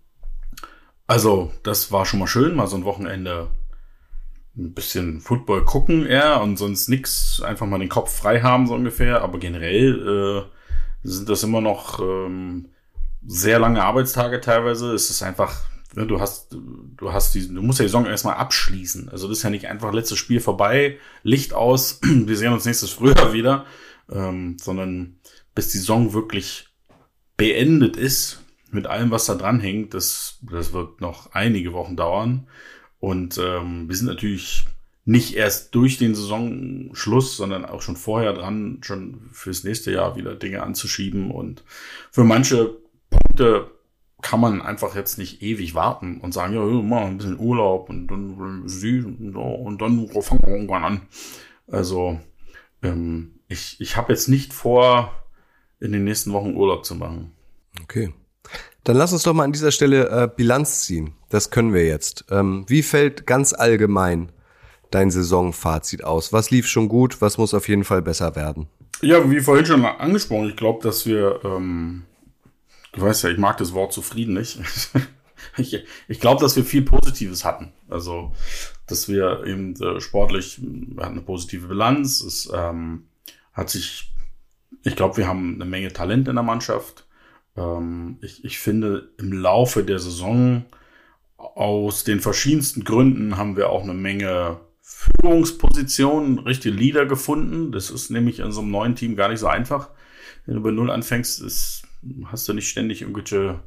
also, 1.06 1.52
das 1.62 1.92
war 1.92 2.04
schon 2.04 2.20
mal 2.20 2.26
schön, 2.26 2.54
mal 2.54 2.66
so 2.66 2.76
ein 2.76 2.84
Wochenende 2.84 3.48
ein 4.56 4.74
bisschen 4.74 5.20
Football 5.20 5.64
gucken 5.64 6.04
eher 6.04 6.40
und 6.40 6.56
sonst 6.56 6.88
nix, 6.88 7.40
einfach 7.40 7.66
mal 7.66 7.78
den 7.78 7.88
Kopf 7.88 8.16
frei 8.16 8.40
haben, 8.40 8.66
so 8.66 8.74
ungefähr. 8.74 9.22
Aber 9.22 9.38
generell 9.38 10.46
äh, 10.46 11.08
sind 11.08 11.28
das 11.28 11.44
immer 11.44 11.60
noch 11.60 12.00
ähm, 12.00 12.68
sehr 13.26 13.58
lange 13.58 13.82
Arbeitstage 13.82 14.40
teilweise. 14.40 14.92
Es 14.92 15.10
ist 15.10 15.22
einfach, 15.22 15.62
ne, 15.94 16.06
du 16.06 16.20
hast, 16.20 16.52
du 16.52 17.12
hast 17.12 17.34
diesen, 17.34 17.54
du 17.54 17.62
musst 17.62 17.78
ja 17.78 17.84
die 17.84 17.88
Saison 17.88 18.06
erstmal 18.06 18.36
abschließen. 18.36 19.08
Also 19.08 19.28
das 19.28 19.38
ist 19.38 19.44
ja 19.44 19.50
nicht 19.50 19.66
einfach 19.66 19.92
letztes 19.92 20.18
Spiel 20.18 20.40
vorbei, 20.40 20.98
Licht 21.22 21.54
aus, 21.54 22.00
wir 22.02 22.36
sehen 22.36 22.52
uns 22.52 22.64
nächstes 22.64 22.90
Frühjahr 22.90 23.32
wieder, 23.32 23.66
ähm, 24.10 24.56
sondern 24.60 25.18
bis 25.54 25.68
die 25.68 25.78
Saison 25.78 26.12
wirklich 26.12 26.68
beendet 27.36 27.96
ist, 27.96 28.42
mit 28.70 28.86
allem, 28.86 29.10
was 29.10 29.26
da 29.26 29.34
dran 29.34 29.60
hängt, 29.60 29.94
das, 29.94 30.38
das 30.42 30.72
wird 30.72 31.00
noch 31.00 31.32
einige 31.32 31.72
Wochen 31.72 31.96
dauern. 31.96 32.46
Und 33.00 33.38
ähm, 33.38 33.88
wir 33.88 33.96
sind 33.96 34.08
natürlich 34.08 34.66
nicht 35.04 35.36
erst 35.36 35.74
durch 35.74 35.96
den 35.96 36.14
Saisonschluss, 36.14 37.36
sondern 37.36 37.64
auch 37.64 37.80
schon 37.80 37.96
vorher 37.96 38.34
dran, 38.34 38.80
schon 38.82 39.30
fürs 39.32 39.64
nächste 39.64 39.90
Jahr 39.90 40.16
wieder 40.16 40.34
Dinge 40.34 40.62
anzuschieben. 40.62 41.30
Und 41.30 41.64
für 42.10 42.24
manche 42.24 42.76
Punkte 43.38 43.70
kann 44.20 44.40
man 44.40 44.60
einfach 44.60 44.96
jetzt 44.96 45.16
nicht 45.16 45.42
ewig 45.42 45.76
warten 45.76 46.20
und 46.20 46.34
sagen, 46.34 46.52
ja, 46.54 46.60
mal 46.60 47.04
ein 47.04 47.18
bisschen 47.18 47.38
Urlaub 47.38 47.88
und 47.88 48.08
dann 48.08 48.34
und 48.34 49.80
dann 49.80 50.08
fangen 50.22 50.42
wir 50.42 50.48
irgendwann 50.48 50.84
an. 50.84 51.02
Also 51.68 52.18
ähm, 52.82 53.38
ich, 53.46 53.80
ich 53.80 53.96
habe 53.96 54.12
jetzt 54.12 54.28
nicht 54.28 54.52
vor, 54.52 55.12
in 55.78 55.92
den 55.92 56.02
nächsten 56.02 56.32
Wochen 56.32 56.56
Urlaub 56.56 56.84
zu 56.84 56.96
machen. 56.96 57.32
Okay. 57.80 58.12
Dann 58.82 58.96
lass 58.96 59.12
uns 59.12 59.22
doch 59.22 59.34
mal 59.34 59.44
an 59.44 59.52
dieser 59.52 59.70
Stelle 59.70 60.08
äh, 60.08 60.28
Bilanz 60.34 60.82
ziehen. 60.84 61.12
Das 61.28 61.50
können 61.50 61.72
wir 61.72 61.86
jetzt. 61.86 62.24
Ähm, 62.30 62.64
wie 62.66 62.82
fällt 62.82 63.24
ganz 63.24 63.52
allgemein 63.52 64.32
dein 64.90 65.12
Saisonfazit 65.12 66.02
aus? 66.02 66.32
Was 66.32 66.50
lief 66.50 66.66
schon 66.66 66.88
gut? 66.88 67.20
Was 67.20 67.38
muss 67.38 67.54
auf 67.54 67.68
jeden 67.68 67.84
Fall 67.84 68.02
besser 68.02 68.34
werden? 68.34 68.66
Ja, 69.00 69.30
wie 69.30 69.38
vorhin 69.38 69.66
schon 69.66 69.84
angesprochen, 69.84 70.48
ich 70.48 70.56
glaube, 70.56 70.82
dass 70.82 71.06
wir, 71.06 71.40
ähm, 71.44 72.02
du 72.98 73.04
weißt 73.04 73.24
ja, 73.24 73.30
ich 73.30 73.38
mag 73.38 73.56
das 73.58 73.74
Wort 73.74 73.92
zufrieden 73.92 74.34
nicht. 74.34 74.58
ich 75.56 75.84
ich 76.08 76.20
glaube, 76.20 76.40
dass 76.40 76.56
wir 76.56 76.64
viel 76.64 76.82
Positives 76.82 77.44
hatten. 77.44 77.72
Also, 77.88 78.32
dass 78.86 79.08
wir 79.08 79.44
eben 79.46 79.74
äh, 79.80 80.00
sportlich, 80.00 80.58
wir 80.60 81.04
hatten 81.04 81.16
eine 81.16 81.22
positive 81.22 81.68
Bilanz. 81.68 82.20
Es 82.20 82.50
ähm, 82.54 83.08
hat 83.52 83.70
sich, 83.70 84.12
ich 84.84 84.96
glaube, 84.96 85.16
wir 85.16 85.28
haben 85.28 85.54
eine 85.54 85.64
Menge 85.64 85.92
Talent 85.92 86.28
in 86.28 86.36
der 86.36 86.44
Mannschaft. 86.44 87.06
Ähm, 87.56 88.18
ich, 88.22 88.44
ich 88.44 88.58
finde, 88.58 89.10
im 89.18 89.32
Laufe 89.32 89.84
der 89.84 89.98
Saison 89.98 90.64
aus 91.36 92.04
den 92.04 92.20
verschiedensten 92.20 92.84
Gründen 92.84 93.36
haben 93.36 93.56
wir 93.56 93.70
auch 93.70 93.84
eine 93.84 93.94
Menge 93.94 94.60
Führungspositionen, 94.80 96.40
richtige 96.40 96.74
Leader 96.74 97.06
gefunden. 97.06 97.72
Das 97.72 97.90
ist 97.90 98.10
nämlich 98.10 98.40
in 98.40 98.52
so 98.52 98.60
einem 98.60 98.70
neuen 98.70 98.96
Team 98.96 99.16
gar 99.16 99.28
nicht 99.28 99.38
so 99.38 99.46
einfach. 99.46 99.90
Wenn 100.46 100.56
du 100.56 100.62
bei 100.62 100.70
Null 100.70 100.90
anfängst, 100.90 101.42
ist, 101.42 101.82
hast 102.26 102.48
du 102.48 102.54
nicht 102.54 102.68
ständig 102.68 103.02
irgendwelche, 103.02 103.60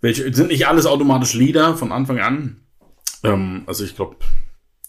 welche, 0.00 0.32
sind 0.32 0.48
nicht 0.48 0.66
alles 0.66 0.86
automatisch 0.86 1.34
Leader 1.34 1.76
von 1.76 1.92
Anfang 1.92 2.18
an. 2.20 2.60
Ähm, 3.22 3.64
also 3.66 3.84
ich 3.84 3.96
glaube, 3.96 4.16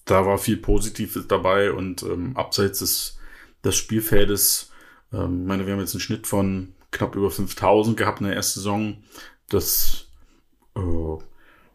da 0.05 0.25
war 0.25 0.38
viel 0.38 0.57
Positives 0.57 1.27
dabei 1.27 1.71
und 1.71 2.03
ähm, 2.03 2.35
abseits 2.35 2.79
des, 2.79 3.19
des 3.63 3.75
Spielfeldes, 3.75 4.71
ähm, 5.13 5.45
meine, 5.45 5.65
wir 5.65 5.73
haben 5.73 5.79
jetzt 5.79 5.93
einen 5.93 6.01
Schnitt 6.01 6.27
von 6.27 6.73
knapp 6.91 7.15
über 7.15 7.31
5000 7.31 7.97
gehabt 7.97 8.21
in 8.21 8.27
der 8.27 8.35
ersten 8.35 8.59
Saison. 8.59 9.03
Das, 9.50 10.07
äh, 10.75 11.17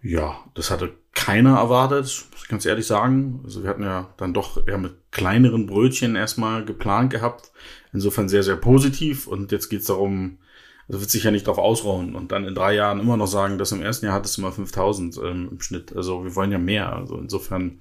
ja, 0.03 0.39
das 0.55 0.71
hatte 0.71 0.95
keiner 1.13 1.57
erwartet, 1.57 2.05
muss 2.05 2.43
ich 2.43 2.49
ganz 2.49 2.67
ehrlich 2.67 2.87
sagen. 2.87 3.41
Also 3.45 3.63
wir 3.63 3.71
hatten 3.71 3.83
ja 3.83 4.13
dann 4.19 4.35
doch 4.35 4.67
eher 4.67 4.79
mit 4.79 4.95
kleineren 5.11 5.67
Brötchen 5.67 6.15
erstmal 6.15 6.65
geplant 6.65 7.11
gehabt. 7.11 7.51
Insofern 7.93 8.29
sehr, 8.29 8.43
sehr 8.43 8.57
positiv. 8.57 9.27
Und 9.27 9.51
jetzt 9.53 9.69
geht's 9.69 9.87
darum, 9.87 10.39
also 10.89 11.01
wird 11.01 11.11
sich 11.11 11.25
ja 11.25 11.33
nicht 11.33 11.47
drauf 11.47 11.59
ausruhen 11.59 12.15
und 12.15 12.31
dann 12.31 12.45
in 12.45 12.55
drei 12.55 12.75
Jahren 12.75 13.01
immer 13.01 13.17
noch 13.17 13.27
sagen, 13.27 13.59
dass 13.59 13.73
im 13.73 13.83
ersten 13.83 14.07
Jahr 14.07 14.15
hattest 14.15 14.37
du 14.37 14.43
mal 14.43 14.53
5000 14.53 15.19
ähm, 15.19 15.49
im 15.51 15.61
Schnitt. 15.61 15.97
Also 15.97 16.25
wir 16.25 16.37
wollen 16.37 16.53
ja 16.53 16.59
mehr. 16.59 16.95
Also 16.95 17.19
insofern 17.19 17.81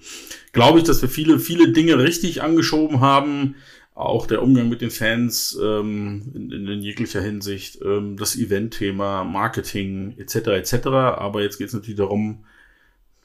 glaube 0.53 0.79
ich, 0.79 0.85
dass 0.85 1.01
wir 1.01 1.09
viele, 1.09 1.39
viele 1.39 1.71
Dinge 1.71 1.99
richtig 1.99 2.41
angeschoben 2.41 3.01
haben. 3.01 3.55
Auch 3.93 4.25
der 4.25 4.41
Umgang 4.41 4.69
mit 4.69 4.81
den 4.81 4.89
Fans 4.89 5.57
ähm, 5.61 6.31
in, 6.33 6.51
in, 6.51 6.81
jeglicher 6.81 7.21
Hinsicht, 7.21 7.79
ähm, 7.85 8.17
das 8.17 8.35
Event-Thema, 8.35 9.23
Marketing 9.23 10.15
etc. 10.17 10.35
etc. 10.47 10.87
Aber 10.87 11.43
jetzt 11.43 11.59
geht 11.59 11.67
es 11.67 11.73
natürlich 11.73 11.97
darum, 11.97 12.43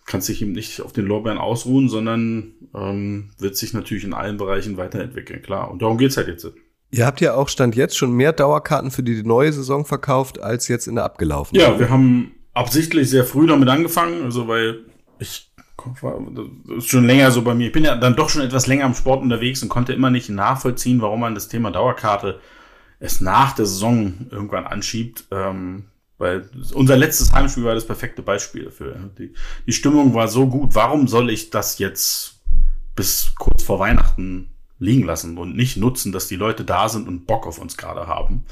kann 0.05 0.21
sich 0.21 0.43
eben 0.43 0.53
nicht 0.53 0.83
auf 0.83 0.93
den 0.93 1.07
Lorbeeren 1.07 1.39
ausruhen, 1.39 1.89
sondern 1.89 2.53
ähm, 2.75 3.31
wird 3.39 3.57
sich 3.57 3.73
natürlich 3.73 4.05
in 4.05 4.13
allen 4.13 4.37
Bereichen 4.37 4.77
weiterentwickeln, 4.77 5.43
klar. 5.43 5.71
Und 5.71 5.83
darum 5.83 5.99
geht's 5.99 6.17
halt 6.17 6.29
jetzt. 6.29 6.53
Ihr 6.91 7.07
habt 7.07 7.21
ja 7.21 7.35
auch 7.35 7.49
Stand 7.49 7.77
jetzt 7.77 7.97
schon 7.97 8.13
mehr 8.13 8.33
Dauerkarten 8.33 8.91
für 8.91 9.03
die 9.03 9.23
neue 9.23 9.53
Saison 9.53 9.85
verkauft, 9.85 10.41
als 10.41 10.69
jetzt 10.69 10.89
in 10.89 10.97
der 10.97 11.05
abgelaufenen. 11.05 11.63
Ja, 11.63 11.79
wir 11.79 11.89
haben 11.89 12.33
absichtlich 12.53 13.09
sehr 13.09 13.25
früh 13.25 13.47
damit 13.47 13.69
angefangen, 13.69 14.25
also 14.25 14.49
weil 14.49 14.81
ich 15.19 15.51
das 16.03 16.77
ist 16.77 16.89
schon 16.89 17.07
länger 17.07 17.31
so 17.31 17.43
bei 17.43 17.55
mir. 17.55 17.69
Ich 17.69 17.73
bin 17.73 17.85
ja 17.85 17.97
dann 17.97 18.17
doch 18.17 18.29
schon 18.29 18.43
etwas 18.43 18.67
länger 18.67 18.85
im 18.85 18.95
Sport 18.95 19.23
unterwegs 19.23 19.63
und 19.63 19.71
konnte 19.71 19.95
immer 19.95 20.11
nicht 20.11 20.29
nachvollziehen, 20.29 21.01
warum 21.01 21.21
man 21.21 21.35
das 21.35 21.49
Thema 21.49 21.71
Dauerkarte 21.71 22.39
erst 22.99 23.23
nach 23.23 23.55
der 23.55 23.65
Saison 23.65 24.27
irgendwann 24.31 24.67
anschiebt. 24.67 25.25
Ähm, 25.31 25.85
weil 26.19 26.51
unser 26.75 26.99
letztes 26.99 27.33
Heimspiel 27.33 27.65
war 27.65 27.75
das 27.75 27.87
perfekte 27.87 28.21
Beispiel 28.21 28.65
dafür. 28.65 28.95
Die, 29.19 29.33
die 29.67 29.73
Stimmung 29.73 30.13
war 30.13 30.29
so 30.29 30.47
gut. 30.47 30.75
Warum 30.75 31.09
soll 31.09 31.31
ich 31.31 31.49
das 31.49 31.79
jetzt 31.79 32.43
bis 32.95 33.33
kurz 33.39 33.63
vor 33.63 33.79
Weihnachten 33.79 34.51
liegen 34.81 35.05
lassen 35.05 35.39
und 35.39 35.55
nicht 35.55 35.77
nutzen, 35.77 36.11
dass 36.11 36.27
die 36.27 36.37
Leute 36.37 36.65
da 36.65 36.89
sind 36.89 37.07
und 37.07 37.27
Bock 37.27 37.47
auf 37.47 37.59
uns 37.59 37.77
gerade 37.77 38.09
haben? 38.09 38.45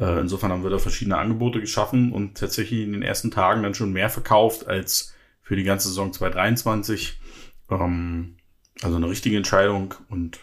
Äh, 0.00 0.20
insofern 0.20 0.50
haben 0.50 0.64
wir 0.64 0.70
da 0.70 0.78
verschiedene 0.78 1.18
Angebote 1.18 1.60
geschaffen 1.60 2.12
und 2.12 2.36
tatsächlich 2.36 2.82
in 2.82 2.92
den 2.92 3.02
ersten 3.02 3.30
Tagen 3.30 3.62
dann 3.62 3.74
schon 3.74 3.92
mehr 3.92 4.10
verkauft 4.10 4.66
als 4.66 5.14
für 5.42 5.54
die 5.54 5.64
ganze 5.64 5.88
Saison 5.88 6.12
2023. 6.12 7.20
Ähm, 7.70 8.36
also 8.82 8.96
eine 8.96 9.08
richtige 9.08 9.36
Entscheidung 9.36 9.94
und 10.08 10.40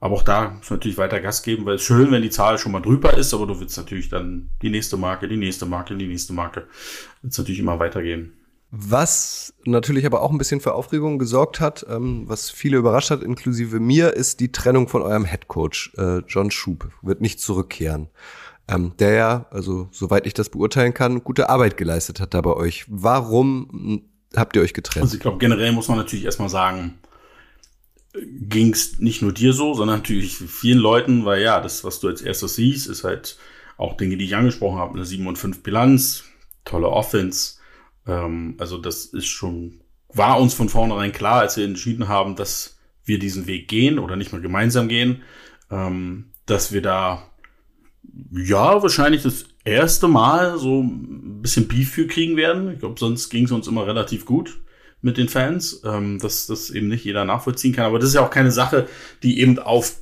aber 0.00 0.16
auch 0.16 0.22
da 0.22 0.50
muss 0.50 0.70
natürlich 0.70 0.98
weiter 0.98 1.18
Gas 1.18 1.42
geben, 1.42 1.64
weil 1.64 1.76
es 1.76 1.82
schön, 1.82 2.10
wenn 2.10 2.20
die 2.20 2.28
Zahl 2.28 2.58
schon 2.58 2.72
mal 2.72 2.82
drüber 2.82 3.16
ist, 3.16 3.32
aber 3.32 3.46
du 3.46 3.58
willst 3.58 3.78
natürlich 3.78 4.10
dann 4.10 4.50
die 4.60 4.68
nächste 4.68 4.98
Marke, 4.98 5.28
die 5.28 5.38
nächste 5.38 5.64
Marke, 5.64 5.96
die 5.96 6.06
nächste 6.06 6.34
Marke. 6.34 6.66
Willst 7.22 7.38
natürlich 7.38 7.60
immer 7.60 7.78
weitergehen. 7.78 8.34
Was 8.76 9.54
natürlich 9.64 10.04
aber 10.04 10.20
auch 10.20 10.32
ein 10.32 10.38
bisschen 10.38 10.60
für 10.60 10.74
Aufregung 10.74 11.20
gesorgt 11.20 11.60
hat, 11.60 11.86
ähm, 11.88 12.24
was 12.26 12.50
viele 12.50 12.76
überrascht 12.76 13.10
hat, 13.10 13.22
inklusive 13.22 13.78
mir, 13.78 14.14
ist 14.14 14.40
die 14.40 14.50
Trennung 14.50 14.88
von 14.88 15.02
eurem 15.02 15.24
Headcoach, 15.24 15.92
äh, 15.96 16.18
John 16.26 16.50
Schub, 16.50 16.90
wird 17.00 17.20
nicht 17.20 17.38
zurückkehren. 17.38 18.08
Ähm, 18.66 18.94
der 18.98 19.12
ja, 19.12 19.46
also 19.52 19.88
soweit 19.92 20.26
ich 20.26 20.34
das 20.34 20.48
beurteilen 20.48 20.92
kann, 20.92 21.22
gute 21.22 21.50
Arbeit 21.50 21.76
geleistet 21.76 22.18
hat 22.18 22.34
da 22.34 22.40
bei 22.40 22.52
euch. 22.52 22.84
Warum 22.88 23.68
hm, 23.70 24.02
habt 24.34 24.56
ihr 24.56 24.62
euch 24.62 24.74
getrennt? 24.74 25.04
Also 25.04 25.14
ich 25.14 25.20
glaube, 25.20 25.38
generell 25.38 25.70
muss 25.70 25.86
man 25.86 25.98
natürlich 25.98 26.24
erstmal 26.24 26.48
sagen, 26.48 26.98
ging 28.12 28.72
es 28.72 28.98
nicht 28.98 29.22
nur 29.22 29.32
dir 29.32 29.52
so, 29.52 29.74
sondern 29.74 29.98
natürlich 29.98 30.36
vielen 30.36 30.78
Leuten, 30.80 31.24
weil 31.24 31.42
ja, 31.42 31.60
das, 31.60 31.84
was 31.84 32.00
du 32.00 32.08
als 32.08 32.22
erstes 32.22 32.56
siehst, 32.56 32.88
ist 32.88 33.04
halt 33.04 33.38
auch 33.76 33.96
Dinge, 33.96 34.16
die 34.16 34.24
ich 34.24 34.34
angesprochen 34.34 34.78
habe, 34.78 34.94
eine 34.94 35.04
7 35.04 35.24
und 35.28 35.38
5 35.38 35.62
Bilanz, 35.62 36.24
tolle 36.64 36.88
Offense. 36.88 37.58
Ähm, 38.06 38.54
also 38.58 38.78
das 38.78 39.06
ist 39.06 39.26
schon, 39.26 39.80
war 40.12 40.40
uns 40.40 40.54
von 40.54 40.68
vornherein 40.68 41.12
klar, 41.12 41.40
als 41.40 41.56
wir 41.56 41.64
entschieden 41.64 42.08
haben, 42.08 42.36
dass 42.36 42.78
wir 43.04 43.18
diesen 43.18 43.46
Weg 43.46 43.68
gehen 43.68 43.98
oder 43.98 44.16
nicht 44.16 44.32
mal 44.32 44.40
gemeinsam 44.40 44.88
gehen, 44.88 45.22
ähm, 45.70 46.26
dass 46.46 46.72
wir 46.72 46.82
da 46.82 47.22
ja 48.30 48.82
wahrscheinlich 48.82 49.22
das 49.22 49.46
erste 49.64 50.08
Mal 50.08 50.58
so 50.58 50.82
ein 50.82 51.42
bisschen 51.42 51.68
Beef 51.68 51.90
für 51.90 52.06
kriegen 52.06 52.36
werden. 52.36 52.72
Ich 52.72 52.78
glaube, 52.80 52.98
sonst 52.98 53.30
ging 53.30 53.44
es 53.44 53.52
uns 53.52 53.66
immer 53.66 53.86
relativ 53.86 54.24
gut 54.24 54.60
mit 55.00 55.18
den 55.18 55.28
Fans, 55.28 55.82
ähm, 55.84 56.18
dass 56.18 56.46
das 56.46 56.70
eben 56.70 56.88
nicht 56.88 57.04
jeder 57.04 57.24
nachvollziehen 57.24 57.74
kann. 57.74 57.86
Aber 57.86 57.98
das 57.98 58.08
ist 58.08 58.14
ja 58.14 58.24
auch 58.24 58.30
keine 58.30 58.50
Sache, 58.50 58.88
die 59.22 59.40
eben 59.40 59.58
auf, 59.58 59.96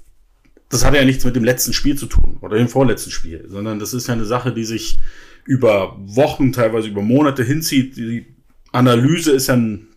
das 0.69 0.85
hat 0.85 0.95
ja 0.95 1.05
nichts 1.05 1.25
mit 1.25 1.37
dem 1.37 1.45
letzten 1.45 1.73
Spiel 1.73 1.97
zu 1.97 2.07
tun 2.07 2.39
oder 2.41 2.57
dem 2.57 2.69
vorletzten 2.69 3.11
Spiel, 3.11 3.45
sondern 3.49 3.79
das 3.79 3.95
ist 3.95 4.07
ja 4.07 4.15
eine 4.15 4.25
Sache, 4.25 4.53
die 4.53 4.65
sich 4.65 4.99
über 5.45 5.97
Wochen, 5.99 6.53
teilweise 6.53 6.89
über 6.89 7.03
Monate 7.03 7.43
hinzieht. 7.43 7.97
Die 7.97 8.27
Analyse 8.73 9.33
ist 9.33 9.49
ja 9.49 9.55
ein 9.55 9.89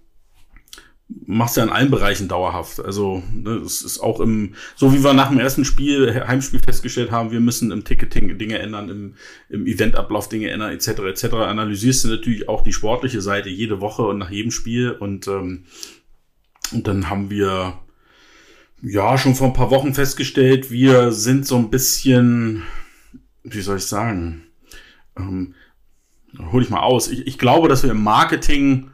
machst 1.08 1.58
ja 1.58 1.64
in 1.64 1.70
allen 1.70 1.92
Bereichen 1.92 2.28
dauerhaft. 2.28 2.84
Also 2.84 3.22
ne, 3.32 3.52
es 3.58 3.82
ist 3.82 4.00
auch 4.00 4.20
im, 4.20 4.56
so 4.76 4.94
wie 4.94 5.04
wir 5.04 5.14
nach 5.14 5.30
dem 5.30 5.40
ersten 5.40 5.66
Spiel, 5.66 6.26
Heimspiel 6.28 6.60
festgestellt 6.60 7.12
haben, 7.12 7.32
wir 7.32 7.40
müssen 7.40 7.72
im 7.72 7.84
Ticketing 7.84 8.38
Dinge 8.38 8.60
ändern, 8.60 8.90
im, 8.90 9.16
im 9.50 9.68
Eventablauf 9.68 10.30
Dinge 10.30 10.50
ändern, 10.50 10.72
etc. 10.72 10.88
etc. 11.02 11.34
Analysierst 11.34 12.06
du 12.06 12.08
natürlich 12.10 12.50
auch 12.50 12.64
die 12.64 12.74
sportliche 12.74 13.22
Seite 13.22 13.50
jede 13.50 13.82
Woche 13.82 14.02
und 14.04 14.18
nach 14.18 14.32
jedem 14.32 14.52
Spiel 14.52 14.92
und 14.92 15.28
ähm, 15.28 15.66
und 16.72 16.88
dann 16.88 17.12
haben 17.12 17.30
wir 17.30 17.80
ja 18.82 19.18
schon 19.20 19.36
vor 19.36 19.48
ein 19.48 19.54
paar 19.54 19.70
Wochen 19.70 19.94
festgestellt, 19.94 20.72
wir 20.72 21.12
sind 21.12 21.46
so 21.46 21.58
ein 21.58 21.70
bisschen, 21.70 22.64
wie 23.44 23.62
soll 23.62 23.78
ich 23.78 23.86
sagen, 23.86 24.45
ähm, 25.18 25.54
hol 26.52 26.62
ich 26.62 26.70
mal 26.70 26.82
aus. 26.82 27.08
Ich, 27.08 27.28
ich 27.28 27.38
glaube, 27.38 27.68
dass 27.68 27.84
wir 27.84 27.92
im 27.92 28.04
Marketing 28.04 28.92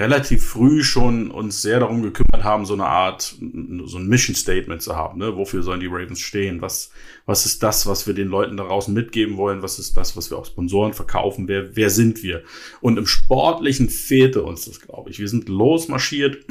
relativ 0.00 0.46
früh 0.46 0.82
schon 0.82 1.30
uns 1.30 1.60
sehr 1.60 1.80
darum 1.80 2.02
gekümmert 2.02 2.42
haben, 2.42 2.64
so 2.64 2.72
eine 2.72 2.86
Art, 2.86 3.36
so 3.84 3.98
ein 3.98 4.08
Mission 4.08 4.34
Statement 4.34 4.80
zu 4.80 4.96
haben. 4.96 5.18
Ne? 5.18 5.36
Wofür 5.36 5.62
sollen 5.62 5.80
die 5.80 5.88
Ravens 5.88 6.20
stehen? 6.20 6.62
Was, 6.62 6.90
was 7.26 7.44
ist 7.44 7.62
das, 7.62 7.86
was 7.86 8.06
wir 8.06 8.14
den 8.14 8.28
Leuten 8.28 8.56
da 8.56 8.64
draußen 8.64 8.94
mitgeben 8.94 9.36
wollen? 9.36 9.62
Was 9.62 9.78
ist 9.78 9.98
das, 9.98 10.16
was 10.16 10.30
wir 10.30 10.38
auch 10.38 10.46
Sponsoren 10.46 10.94
verkaufen? 10.94 11.48
Wer, 11.48 11.76
wer 11.76 11.90
sind 11.90 12.22
wir? 12.22 12.42
Und 12.80 12.96
im 12.96 13.06
Sportlichen 13.06 13.90
fehlte 13.90 14.42
uns 14.42 14.64
das, 14.64 14.80
glaube 14.80 15.10
ich. 15.10 15.18
Wir 15.18 15.28
sind 15.28 15.50
losmarschiert, 15.50 16.46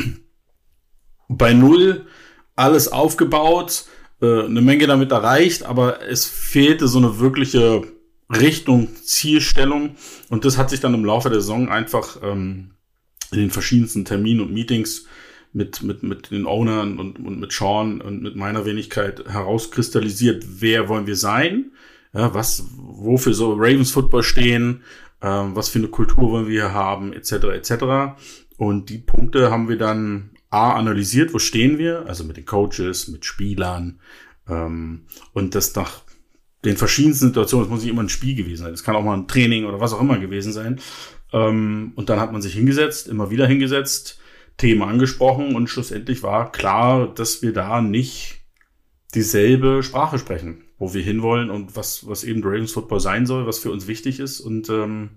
bei 1.27 1.53
Null, 1.53 2.05
alles 2.55 2.91
aufgebaut, 2.91 3.85
äh, 4.21 4.43
eine 4.43 4.61
Menge 4.61 4.85
damit 4.85 5.11
erreicht, 5.11 5.63
aber 5.63 6.03
es 6.07 6.25
fehlte 6.25 6.87
so 6.87 6.99
eine 6.99 7.19
wirkliche 7.19 7.81
Richtung, 8.29 8.95
Zielstellung. 8.95 9.95
Und 10.29 10.45
das 10.45 10.57
hat 10.57 10.69
sich 10.69 10.79
dann 10.79 10.93
im 10.93 11.05
Laufe 11.05 11.29
der 11.29 11.41
Saison 11.41 11.69
einfach 11.69 12.17
ähm, 12.23 12.71
in 13.31 13.39
den 13.39 13.51
verschiedensten 13.51 14.05
Terminen 14.05 14.41
und 14.41 14.53
Meetings 14.53 15.05
mit, 15.53 15.81
mit, 15.81 16.03
mit 16.03 16.31
den 16.31 16.45
Ownern 16.45 16.99
und, 16.99 17.19
und 17.19 17.39
mit 17.39 17.51
Sean 17.51 18.01
und 18.01 18.21
mit 18.21 18.35
meiner 18.35 18.65
Wenigkeit 18.65 19.25
herauskristallisiert, 19.27 20.45
wer 20.59 20.89
wollen 20.89 21.07
wir 21.07 21.15
sein, 21.15 21.71
ja, 22.13 22.33
was, 22.33 22.65
wofür 22.77 23.33
so 23.33 23.53
Ravens 23.53 23.91
Football 23.91 24.23
stehen, 24.23 24.83
ähm, 25.21 25.55
was 25.55 25.69
für 25.69 25.79
eine 25.79 25.87
Kultur 25.87 26.31
wollen 26.31 26.47
wir 26.47 26.65
hier 26.65 26.73
haben, 26.73 27.13
etc. 27.13 27.31
etc. 27.53 28.17
Und 28.57 28.89
die 28.89 28.99
Punkte 28.99 29.51
haben 29.51 29.69
wir 29.69 29.77
dann 29.77 30.31
A 30.51 30.73
analysiert, 30.73 31.33
wo 31.33 31.39
stehen 31.39 31.77
wir, 31.77 32.05
also 32.07 32.23
mit 32.23 32.37
den 32.37 32.45
Coaches, 32.45 33.07
mit 33.07 33.25
Spielern, 33.25 33.99
ähm, 34.47 35.05
und 35.33 35.55
das 35.55 35.75
nach 35.75 36.01
den 36.65 36.77
verschiedensten 36.77 37.27
Situationen, 37.27 37.65
es 37.65 37.71
muss 37.71 37.81
nicht 37.81 37.91
immer 37.91 38.03
ein 38.03 38.09
Spiel 38.09 38.35
gewesen 38.35 38.63
sein, 38.63 38.73
es 38.73 38.83
kann 38.83 38.95
auch 38.95 39.03
mal 39.03 39.15
ein 39.15 39.27
Training 39.27 39.65
oder 39.65 39.79
was 39.79 39.93
auch 39.93 40.01
immer 40.01 40.19
gewesen 40.19 40.51
sein. 40.51 40.79
Ähm, 41.31 41.93
und 41.95 42.09
dann 42.09 42.19
hat 42.19 42.31
man 42.31 42.41
sich 42.41 42.53
hingesetzt, 42.53 43.07
immer 43.07 43.29
wieder 43.29 43.47
hingesetzt, 43.47 44.19
Themen 44.57 44.81
angesprochen 44.81 45.55
und 45.55 45.69
schlussendlich 45.69 46.21
war 46.21 46.51
klar, 46.51 47.07
dass 47.13 47.41
wir 47.41 47.53
da 47.53 47.81
nicht 47.81 48.41
dieselbe 49.15 49.83
Sprache 49.83 50.19
sprechen, 50.19 50.63
wo 50.77 50.93
wir 50.93 51.01
hinwollen 51.01 51.49
und 51.49 51.75
was, 51.75 52.07
was 52.07 52.23
eben 52.23 52.43
Ravens 52.43 52.73
Football 52.73 52.99
sein 52.99 53.25
soll, 53.25 53.47
was 53.47 53.59
für 53.59 53.71
uns 53.71 53.87
wichtig 53.87 54.19
ist. 54.19 54.41
Und 54.41 54.69
ähm, 54.69 55.11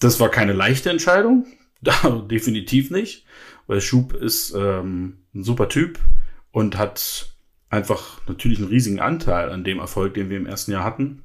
das 0.00 0.20
war 0.20 0.30
keine 0.30 0.52
leichte 0.52 0.90
Entscheidung, 0.90 1.46
definitiv 2.30 2.90
nicht, 2.90 3.26
weil 3.66 3.80
Schub 3.80 4.14
ist 4.14 4.54
ähm, 4.56 5.18
ein 5.34 5.42
super 5.42 5.68
Typ 5.68 5.98
und 6.52 6.78
hat 6.78 7.36
einfach 7.70 8.20
natürlich 8.26 8.58
einen 8.58 8.68
riesigen 8.68 9.00
Anteil 9.00 9.50
an 9.50 9.64
dem 9.64 9.78
Erfolg, 9.78 10.14
den 10.14 10.30
wir 10.30 10.36
im 10.36 10.46
ersten 10.46 10.72
Jahr 10.72 10.84
hatten. 10.84 11.24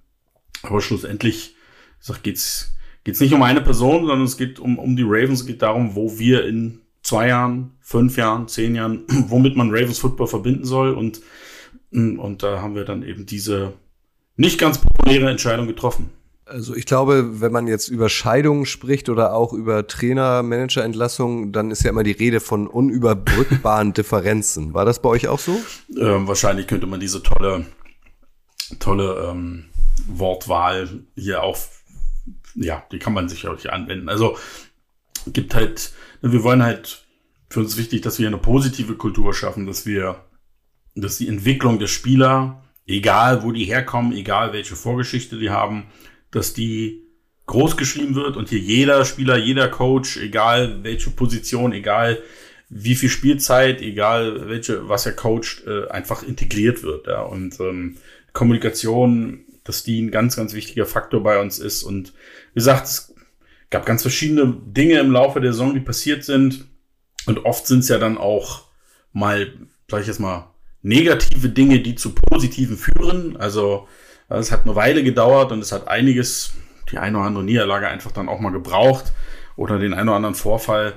Aber 0.62 0.82
schlussendlich, 0.82 1.56
ich 2.00 2.06
sag, 2.06 2.24
geht's 2.24 2.74
geht's 3.04 3.20
nicht 3.20 3.34
um 3.34 3.44
eine 3.44 3.62
Person, 3.62 4.06
sondern 4.06 4.24
es 4.24 4.38
geht 4.38 4.60
um, 4.60 4.80
um 4.80 4.96
die 4.96 5.04
Ravens, 5.06 5.42
es 5.42 5.46
geht 5.46 5.62
darum, 5.62 5.96
wo 5.96 6.18
wir 6.18 6.46
in 6.46 6.80
zwei 7.02 7.28
Jahren, 7.28 7.72
fünf 7.82 8.18
Jahren, 8.18 8.48
zehn 8.48 8.76
Jahren, 8.76 9.04
womit 9.28 9.56
man 9.56 9.70
Ravens 9.70 10.00
Football 10.00 10.28
verbinden 10.28 10.66
soll. 10.66 10.94
Und, 10.94 11.22
und 11.92 12.44
da 12.44 12.62
haben 12.62 12.76
wir 12.76 12.86
dann 12.86 13.04
eben 13.04 13.26
diese 13.26 13.74
nicht 14.36 14.60
ganz 14.60 14.80
populäre 14.80 15.30
Entscheidung 15.30 15.68
getroffen. 15.68 16.10
Also 16.46 16.76
ich 16.76 16.86
glaube, 16.86 17.42
wenn 17.42 17.52
man 17.54 17.68
jetzt 17.68 17.88
über 17.88 18.10
Scheidungen 18.10 18.66
spricht 18.66 19.08
oder 19.10 19.34
auch 19.34 19.54
über 19.54 19.88
Trainer-Manager-Entlassungen, 19.88 21.54
dann 21.54 21.72
ist 21.72 21.84
ja 21.84 21.90
immer 21.90 22.04
die 22.04 22.12
Rede 22.12 22.42
von 22.42 22.68
unüberbrückbaren 22.68 23.94
Differenzen. 23.94 24.74
War 24.74 24.84
das 24.84 25.02
bei 25.02 25.10
euch 25.10 25.28
auch 25.30 25.40
so? 25.40 25.58
Ähm, 25.98 26.28
wahrscheinlich 26.28 26.68
könnte 26.68 26.86
man 26.86 27.00
diese 27.00 27.24
tolle, 27.24 27.66
tolle 28.80 29.30
ähm, 29.30 29.66
Wortwahl 30.08 30.90
hier 31.16 31.44
auch, 31.44 31.58
ja, 32.56 32.84
die 32.92 33.00
kann 33.00 33.14
man 33.14 33.30
sicherlich 33.30 33.72
anwenden. 33.72 34.10
Also 34.10 34.38
gibt 35.28 35.56
halt, 35.56 35.94
wir 36.22 36.44
wollen 36.44 36.64
halt, 36.64 37.04
für 37.54 37.60
uns 37.60 37.78
wichtig, 37.78 38.02
dass 38.02 38.18
wir 38.18 38.26
eine 38.26 38.40
positive 38.40 38.96
Kultur 38.96 39.32
schaffen, 39.32 39.68
dass 39.68 39.86
wir, 39.86 40.26
dass 40.96 41.20
die 41.20 41.28
Entwicklung 41.28 41.78
der 41.78 41.86
Spieler, 41.86 42.64
egal 42.88 43.44
wo 43.44 43.52
die 43.52 43.66
herkommen, 43.66 44.12
egal 44.12 44.54
welche 44.54 44.76
Vorgeschichte 44.76 45.38
die 45.38 45.52
haben, 45.52 45.86
dass 46.34 46.54
die 46.54 47.04
groß 47.46 47.78
geschrieben 47.78 48.16
wird 48.16 48.38
und 48.38 48.50
hier 48.50 48.60
jeder 48.60 49.06
Spieler, 49.06 49.38
jeder 49.38 49.68
Coach, 49.68 50.18
egal 50.18 50.84
welche 50.84 51.10
Position, 51.10 51.74
egal 51.74 52.22
wie 52.70 52.96
viel 52.96 53.10
Spielzeit, 53.10 53.82
egal 53.82 54.50
welche, 54.50 54.90
was 54.90 55.06
er 55.06 55.14
coacht, 55.14 55.64
äh, 55.68 55.88
einfach 55.90 56.24
integriert 56.24 56.84
wird. 56.84 57.08
Ja. 57.08 57.22
Und 57.22 57.60
ähm, 57.60 57.98
Kommunikation, 58.32 59.42
dass 59.64 59.84
die 59.84 60.02
ein 60.02 60.12
ganz, 60.12 60.36
ganz 60.36 60.54
wichtiger 60.54 60.86
Faktor 60.86 61.22
bei 61.22 61.40
uns 61.40 61.60
ist. 61.60 61.84
Und 61.84 62.14
wie 62.54 62.60
gesagt, 62.60 62.88
es 62.88 63.14
gab 63.70 63.86
ganz 63.86 64.02
verschiedene 64.02 64.58
Dinge 64.66 65.00
im 65.00 65.12
Laufe 65.12 65.40
der 65.40 65.52
Saison, 65.52 65.74
die 65.74 65.82
passiert 65.82 66.24
sind. 66.24 66.66
Und 67.26 67.46
oft 67.46 67.68
sind 67.68 67.80
es 67.80 67.90
ja 67.90 68.00
dann 68.00 68.18
auch 68.18 68.66
mal, 69.12 69.54
sag 69.90 70.02
ich 70.02 70.08
jetzt 70.08 70.20
mal, 70.20 70.50
negative 70.82 71.50
Dinge, 71.50 71.80
die 71.80 71.96
zu 71.96 72.16
positiven 72.16 72.78
führen. 72.78 73.38
Also 73.38 73.88
es 74.40 74.52
hat 74.52 74.66
eine 74.66 74.76
Weile 74.76 75.04
gedauert 75.04 75.52
und 75.52 75.60
es 75.60 75.72
hat 75.72 75.88
einiges, 75.88 76.54
die 76.92 76.98
eine 76.98 77.18
oder 77.18 77.28
andere 77.28 77.44
Niederlage 77.44 77.88
einfach 77.88 78.12
dann 78.12 78.30
auch 78.30 78.40
mal 78.40 78.52
gebraucht 78.52 79.14
oder 79.56 79.80
den 79.80 79.94
einen 79.94 80.10
oder 80.10 80.18
anderen 80.18 80.36
Vorfall, 80.36 80.94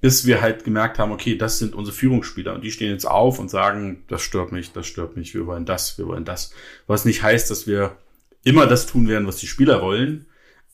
bis 0.00 0.26
wir 0.26 0.40
halt 0.40 0.64
gemerkt 0.64 0.98
haben, 0.98 1.12
okay, 1.12 1.36
das 1.36 1.58
sind 1.58 1.74
unsere 1.74 1.96
Führungsspieler. 1.96 2.54
Und 2.54 2.62
die 2.62 2.70
stehen 2.70 2.90
jetzt 2.90 3.06
auf 3.06 3.38
und 3.38 3.50
sagen, 3.50 4.04
das 4.08 4.22
stört 4.22 4.52
mich, 4.52 4.72
das 4.72 4.86
stört 4.86 5.16
mich, 5.16 5.34
wir 5.34 5.46
wollen 5.46 5.64
das, 5.64 5.98
wir 5.98 6.06
wollen 6.06 6.24
das. 6.24 6.52
Was 6.86 7.04
nicht 7.04 7.22
heißt, 7.22 7.50
dass 7.50 7.66
wir 7.66 7.96
immer 8.44 8.66
das 8.66 8.86
tun 8.86 9.08
werden, 9.08 9.26
was 9.26 9.36
die 9.36 9.46
Spieler 9.46 9.80
wollen, 9.82 10.26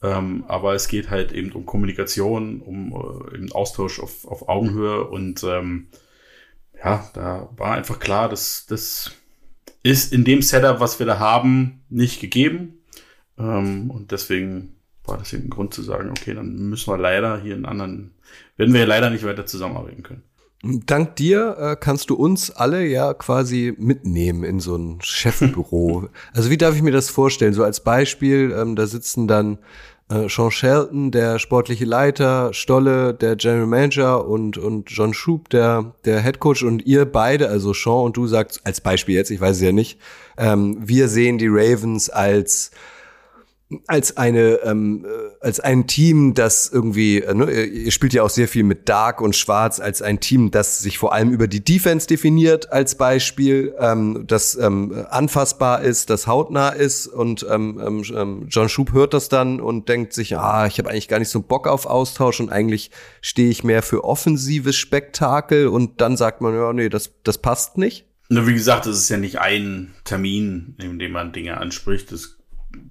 ähm, 0.02 0.45
aber 0.47 0.75
es 0.75 0.88
geht 0.88 1.11
halt 1.11 1.33
eben 1.33 1.52
um 1.52 1.66
Kommunikation, 1.66 2.61
um 2.61 2.92
äh, 3.33 3.52
Austausch 3.52 4.00
auf, 4.00 4.26
auf 4.26 4.49
Augenhöhe. 4.49 5.04
Und 5.04 5.42
ähm, 5.45 5.88
ja, 6.83 7.09
da 7.14 7.49
war 7.56 7.73
einfach 7.73 7.99
klar, 7.99 8.28
dass 8.28 8.67
das 8.67 9.12
ist 9.88 10.12
in 10.12 10.24
dem 10.24 10.42
Setup, 10.42 10.80
was 10.80 10.98
wir 10.98 11.06
da 11.06 11.18
haben, 11.18 11.80
nicht 11.88 12.20
gegeben. 12.20 12.82
Ähm, 13.38 13.90
und 13.90 14.12
deswegen 14.12 14.74
war 15.04 15.16
das 15.16 15.32
eben 15.32 15.44
ein 15.44 15.50
Grund 15.50 15.72
zu 15.72 15.82
sagen, 15.82 16.10
okay, 16.10 16.34
dann 16.34 16.68
müssen 16.68 16.92
wir 16.92 16.98
leider 16.98 17.40
hier 17.40 17.54
einen 17.54 17.64
anderen, 17.64 18.12
werden 18.56 18.74
wir 18.74 18.86
leider 18.86 19.08
nicht 19.10 19.24
weiter 19.24 19.46
zusammenarbeiten 19.46 20.02
können. 20.02 20.22
Dank 20.62 21.16
dir 21.16 21.56
äh, 21.58 21.76
kannst 21.78 22.10
du 22.10 22.16
uns 22.16 22.50
alle 22.50 22.84
ja 22.84 23.14
quasi 23.14 23.74
mitnehmen 23.78 24.42
in 24.42 24.60
so 24.60 24.76
ein 24.76 24.98
Chefbüro. 25.02 26.08
also 26.34 26.50
wie 26.50 26.58
darf 26.58 26.74
ich 26.74 26.82
mir 26.82 26.90
das 26.90 27.08
vorstellen? 27.08 27.54
So 27.54 27.64
als 27.64 27.82
Beispiel, 27.82 28.54
ähm, 28.56 28.76
da 28.76 28.86
sitzen 28.86 29.28
dann 29.28 29.58
äh, 30.10 30.28
Sean 30.28 30.50
Shelton, 30.50 31.10
der 31.10 31.38
sportliche 31.38 31.84
Leiter, 31.84 32.52
Stolle, 32.52 33.14
der 33.14 33.36
General 33.36 33.66
Manager 33.66 34.26
und, 34.26 34.58
und 34.58 34.90
John 34.90 35.14
Schub, 35.14 35.49
der, 35.50 35.92
der 36.04 36.23
Head 36.23 36.40
Coach. 36.40 36.62
Und 36.62 36.86
ihr 36.86 37.04
beide, 37.04 37.49
also 37.49 37.73
Sean 37.73 38.04
und 38.04 38.16
du 38.16 38.26
sagt 38.26 38.60
als 38.64 38.80
Beispiel 38.80 39.14
jetzt, 39.14 39.30
ich 39.30 39.40
weiß 39.40 39.56
es 39.56 39.62
ja 39.62 39.73
nicht, 39.73 39.99
ähm, 40.36 40.78
wir 40.80 41.08
sehen 41.08 41.38
die 41.38 41.49
Ravens 41.49 42.10
als 42.10 42.71
als 43.87 44.17
eine 44.17 44.61
ähm, 44.65 45.04
äh, 45.04 45.09
als 45.45 45.61
ein 45.61 45.87
Team, 45.87 46.33
das 46.33 46.71
irgendwie 46.73 47.21
äh, 47.21 47.35
ne, 47.35 47.65
ihr 47.65 47.91
spielt 47.91 48.15
ja 48.15 48.23
auch 48.23 48.31
sehr 48.31 48.49
viel 48.49 48.65
mit 48.65 48.89
Dark 48.89 49.21
und 49.21 49.37
Schwarz 49.37 49.78
als 49.78 50.00
ein 50.00 50.21
Team, 50.21 50.50
das 50.50 50.78
sich 50.78 50.97
vor 50.97 51.13
allem 51.13 51.31
über 51.31 51.49
die 51.49 51.63
Defense 51.63 52.07
definiert 52.07 52.73
als 52.73 52.95
Beispiel, 52.95 53.75
ähm, 53.78 54.25
das 54.26 54.54
ähm, 54.54 55.04
anfassbar 55.11 55.83
ist, 55.83 56.09
das 56.09 56.26
hautnah 56.26 56.71
ist 56.71 57.09
und 57.09 57.47
ähm, 57.50 57.81
ähm, 57.85 58.02
ähm 58.15 58.47
John 58.49 58.71
Schub 58.71 58.93
hört 58.93 59.13
das 59.13 59.28
dann 59.28 59.61
und 59.61 59.89
denkt 59.91 60.15
sich, 60.15 60.39
ah, 60.39 60.67
ich 60.67 60.78
habe 60.78 60.89
eigentlich 60.89 61.09
gar 61.09 61.19
nicht 61.19 61.31
so 61.31 61.43
Bock 61.43 61.67
auf 61.67 61.85
Austausch 61.85 62.41
und 62.41 62.50
eigentlich 62.50 62.91
stehe 63.21 63.50
ich 63.50 63.65
mehr 63.65 63.83
für 63.83 64.04
offensives 64.04 64.76
Spektakel 64.76 65.69
und 65.69 66.00
dann 66.00 66.17
sagt 66.17 66.41
man, 66.41 66.54
ja, 66.54 66.73
nee, 66.73 66.89
das 66.89 67.13
das 67.23 67.37
passt 67.37 67.76
nicht. 67.76 68.07
Wie 68.31 68.54
gesagt, 68.54 68.87
das 68.87 68.97
ist 68.97 69.09
ja 69.09 69.17
nicht 69.17 69.41
ein 69.41 69.95
Termin, 70.04 70.75
in 70.78 70.99
dem 70.99 71.13
man 71.13 71.33
Dinge 71.33 71.57
anspricht. 71.59 72.13
Das 72.13 72.37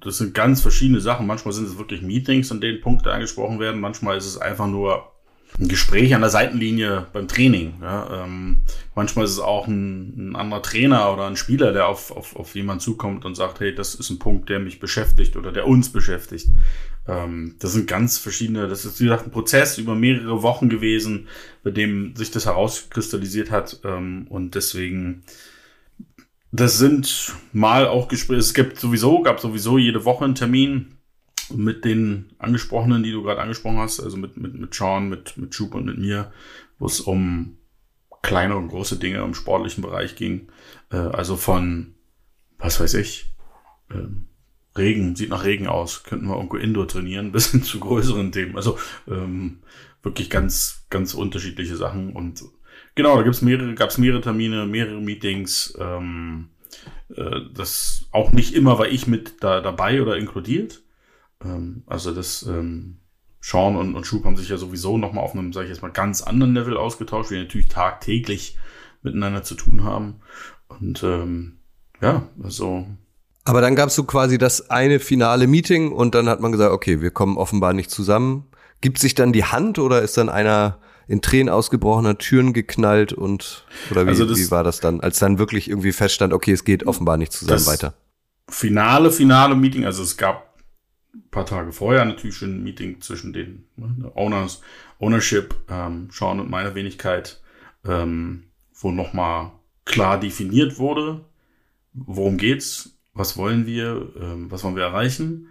das 0.02 0.18
sind 0.18 0.34
ganz 0.34 0.62
verschiedene 0.62 1.02
Sachen. 1.02 1.28
Manchmal 1.28 1.54
sind 1.54 1.68
es 1.68 1.78
wirklich 1.78 2.02
Meetings, 2.02 2.52
an 2.52 2.62
denen 2.62 2.82
Punkte 2.82 3.12
angesprochen 3.12 3.60
werden. 3.60 3.82
Manchmal 3.82 4.18
ist 4.18 4.26
es 4.26 4.38
einfach 4.38 4.68
nur 4.68 5.12
ein 5.60 5.68
Gespräch 5.68 6.14
an 6.14 6.22
der 6.22 6.30
Seitenlinie 6.30 7.08
beim 7.14 7.28
Training. 7.28 7.76
Ja, 7.82 8.24
ähm, 8.24 8.62
manchmal 8.96 9.26
ist 9.26 9.32
es 9.32 9.40
auch 9.40 9.68
ein, 9.68 10.32
ein, 10.32 10.36
anderer 10.36 10.62
Trainer 10.62 11.12
oder 11.14 11.26
ein 11.26 11.36
Spieler, 11.36 11.74
der 11.74 11.88
auf, 11.88 12.12
auf, 12.12 12.36
auf 12.36 12.56
jemanden 12.56 12.82
zukommt 12.82 13.26
und 13.26 13.36
sagt, 13.36 13.60
hey, 13.60 13.74
das 13.74 13.96
ist 13.96 14.10
ein 14.10 14.20
Punkt, 14.20 14.50
der 14.50 14.60
mich 14.60 14.80
beschäftigt 14.80 15.36
oder 15.36 15.52
der 15.52 15.68
uns 15.68 15.90
beschäftigt. 15.90 16.50
Ähm, 17.08 17.56
das 17.60 17.74
sind 17.74 17.88
ganz 17.88 18.18
verschiedene, 18.18 18.68
das 18.68 18.86
ist 18.86 19.00
wie 19.00 19.06
gesagt 19.06 19.26
ein 19.26 19.32
Prozess 19.32 19.78
über 19.78 19.96
mehrere 19.96 20.44
Wochen 20.44 20.70
gewesen, 20.70 21.28
bei 21.64 21.72
dem 21.72 22.16
sich 22.16 22.30
das 22.30 22.46
herauskristallisiert 22.46 23.50
hat. 23.50 23.80
Ähm, 23.84 24.28
und 24.30 24.54
deswegen 24.54 25.24
das 26.52 26.78
sind 26.78 27.34
mal 27.52 27.88
auch 27.88 28.08
Gespräche. 28.08 28.40
Es 28.40 28.54
gibt 28.54 28.80
sowieso, 28.80 29.22
gab 29.22 29.40
sowieso 29.40 29.78
jede 29.78 30.06
Woche 30.06 30.26
einen 30.26 30.36
Termin 30.36 30.98
mit 31.54 31.86
den 31.86 32.34
Angesprochenen, 32.40 33.04
die 33.04 33.12
du 33.12 33.24
gerade 33.24 33.42
angesprochen 33.42 33.78
hast, 33.78 34.00
also 34.00 34.18
mit, 34.18 34.38
mit, 34.38 34.54
mit 34.54 34.74
Sean, 34.74 35.10
mit, 35.10 35.38
mit 35.38 35.54
Schub 35.56 35.76
und 35.76 35.86
mit 35.86 35.98
mir, 35.98 36.32
wo 36.80 36.86
es 36.86 37.00
um 37.00 37.58
kleine 38.22 38.58
und 38.58 38.70
große 38.70 38.98
Dinge 38.98 39.20
im 39.20 39.34
sportlichen 39.34 39.82
Bereich 39.82 40.16
ging. 40.16 40.50
Äh, 40.92 40.98
also 40.98 41.36
von, 41.36 41.96
was 42.58 42.80
weiß 42.80 42.96
ich, 42.96 43.34
äh, 43.90 44.08
Regen, 44.78 45.16
sieht 45.16 45.30
nach 45.30 45.44
Regen 45.44 45.68
aus, 45.68 46.04
könnten 46.04 46.28
wir 46.28 46.36
irgendwo 46.36 46.58
Indoor 46.58 46.88
trainieren, 46.88 47.32
bis 47.34 47.52
hin 47.52 47.64
zu 47.64 47.80
größeren 47.80 48.32
Themen. 48.32 48.56
Also 48.56 48.78
ähm, 49.08 49.60
wirklich 50.04 50.30
ganz, 50.30 50.86
ganz 50.90 51.14
unterschiedliche 51.14 51.76
Sachen 51.76 52.14
und 52.14 52.44
Genau, 52.98 53.16
da 53.16 53.22
gibt's 53.22 53.44
mehrere, 53.44 53.76
gab's 53.76 54.00
mehrere 54.00 54.22
Termine, 54.22 54.66
mehrere 54.66 55.00
Meetings. 55.00 55.78
Ähm, 55.80 56.50
äh, 57.16 57.42
das 57.54 58.08
auch 58.12 58.32
nicht 58.32 58.56
immer 58.56 58.80
war 58.80 58.88
ich 58.88 59.06
mit 59.06 59.36
da 59.44 59.62
dabei 59.62 60.02
oder 60.02 60.18
inkludiert. 60.18 60.82
Ähm, 61.46 61.84
also 61.86 62.12
das 62.12 62.42
ähm, 62.42 62.98
Sean 63.40 63.76
und, 63.76 63.94
und 63.94 64.08
Schub 64.08 64.26
haben 64.26 64.36
sich 64.36 64.50
ja 64.50 64.58
sowieso 64.58 64.98
nochmal 64.98 65.24
auf 65.24 65.36
einem, 65.36 65.54
sage 65.54 65.68
ich 65.68 65.72
jetzt 65.72 65.84
mal, 65.84 65.92
ganz 65.92 66.24
anderen 66.24 66.56
Level 66.56 66.76
ausgetauscht, 66.76 67.30
wir 67.30 67.38
natürlich 67.38 67.68
tagtäglich 67.68 68.58
miteinander 69.04 69.44
zu 69.44 69.54
tun 69.54 69.84
haben. 69.84 70.16
Und 70.68 71.04
ähm, 71.04 71.60
ja, 72.02 72.28
also. 72.42 72.88
Aber 73.44 73.62
dann 73.62 73.76
gab's 73.76 73.94
so 73.94 74.06
quasi 74.06 74.40
das 74.40 74.72
eine 74.72 75.00
finale 75.00 75.46
Meeting 75.46 75.92
und 75.92 76.16
dann 76.16 76.28
hat 76.28 76.40
man 76.40 76.52
gesagt, 76.52 76.74
okay, 76.74 77.00
wir 77.00 77.12
kommen 77.12 77.38
offenbar 77.38 77.74
nicht 77.74 77.92
zusammen. 77.92 78.48
Gibt 78.82 78.98
sich 78.98 79.14
dann 79.14 79.34
die 79.34 79.46
Hand 79.46 79.78
oder 79.78 80.02
ist 80.02 80.18
dann 80.18 80.30
einer 80.30 80.80
in 81.08 81.22
Tränen 81.22 81.50
ausgebrochener 81.50 82.18
Türen 82.18 82.54
geknallt 82.54 83.14
und 83.14 83.66
oder 83.92 84.06
wie, 84.06 84.10
also 84.10 84.26
das, 84.26 84.40
wie 84.40 84.52
war 84.52 84.64
das 84.64 84.80
dann, 84.80 85.00
als 85.02 85.20
dann 85.20 85.40
wirklich 85.40 85.70
irgendwie 85.70 85.92
feststand, 85.92 86.34
okay, 86.34 86.52
es 86.52 86.64
geht 86.64 86.86
offenbar 86.86 87.18
nicht 87.18 87.32
zusammen 87.32 87.66
weiter? 87.66 87.94
Finale, 88.50 89.12
finale 89.12 89.56
Meeting, 89.56 89.86
also 89.86 90.04
es 90.04 90.18
gab 90.18 90.58
ein 91.14 91.30
paar 91.32 91.46
Tage 91.46 91.72
vorher 91.72 92.06
natürlich 92.06 92.38
schon 92.38 92.56
ein 92.56 92.64
Meeting 92.64 93.02
zwischen 93.02 93.34
den 93.34 93.66
ne, 93.76 94.12
Owners, 94.16 94.62
Ownership, 95.00 95.56
ähm, 95.70 96.10
Sean 96.12 96.40
und 96.40 96.50
meiner 96.50 96.76
Wenigkeit, 96.76 97.42
ähm, 97.86 98.44
wo 98.74 98.92
nochmal 98.92 99.52
klar 99.86 100.20
definiert 100.20 100.80
wurde, 100.80 101.26
worum 101.94 102.38
geht's, 102.38 102.98
was 103.14 103.38
wollen 103.38 103.66
wir, 103.66 104.10
ähm, 104.20 104.52
was 104.52 104.64
wollen 104.64 104.76
wir 104.76 104.84
erreichen. 104.84 105.48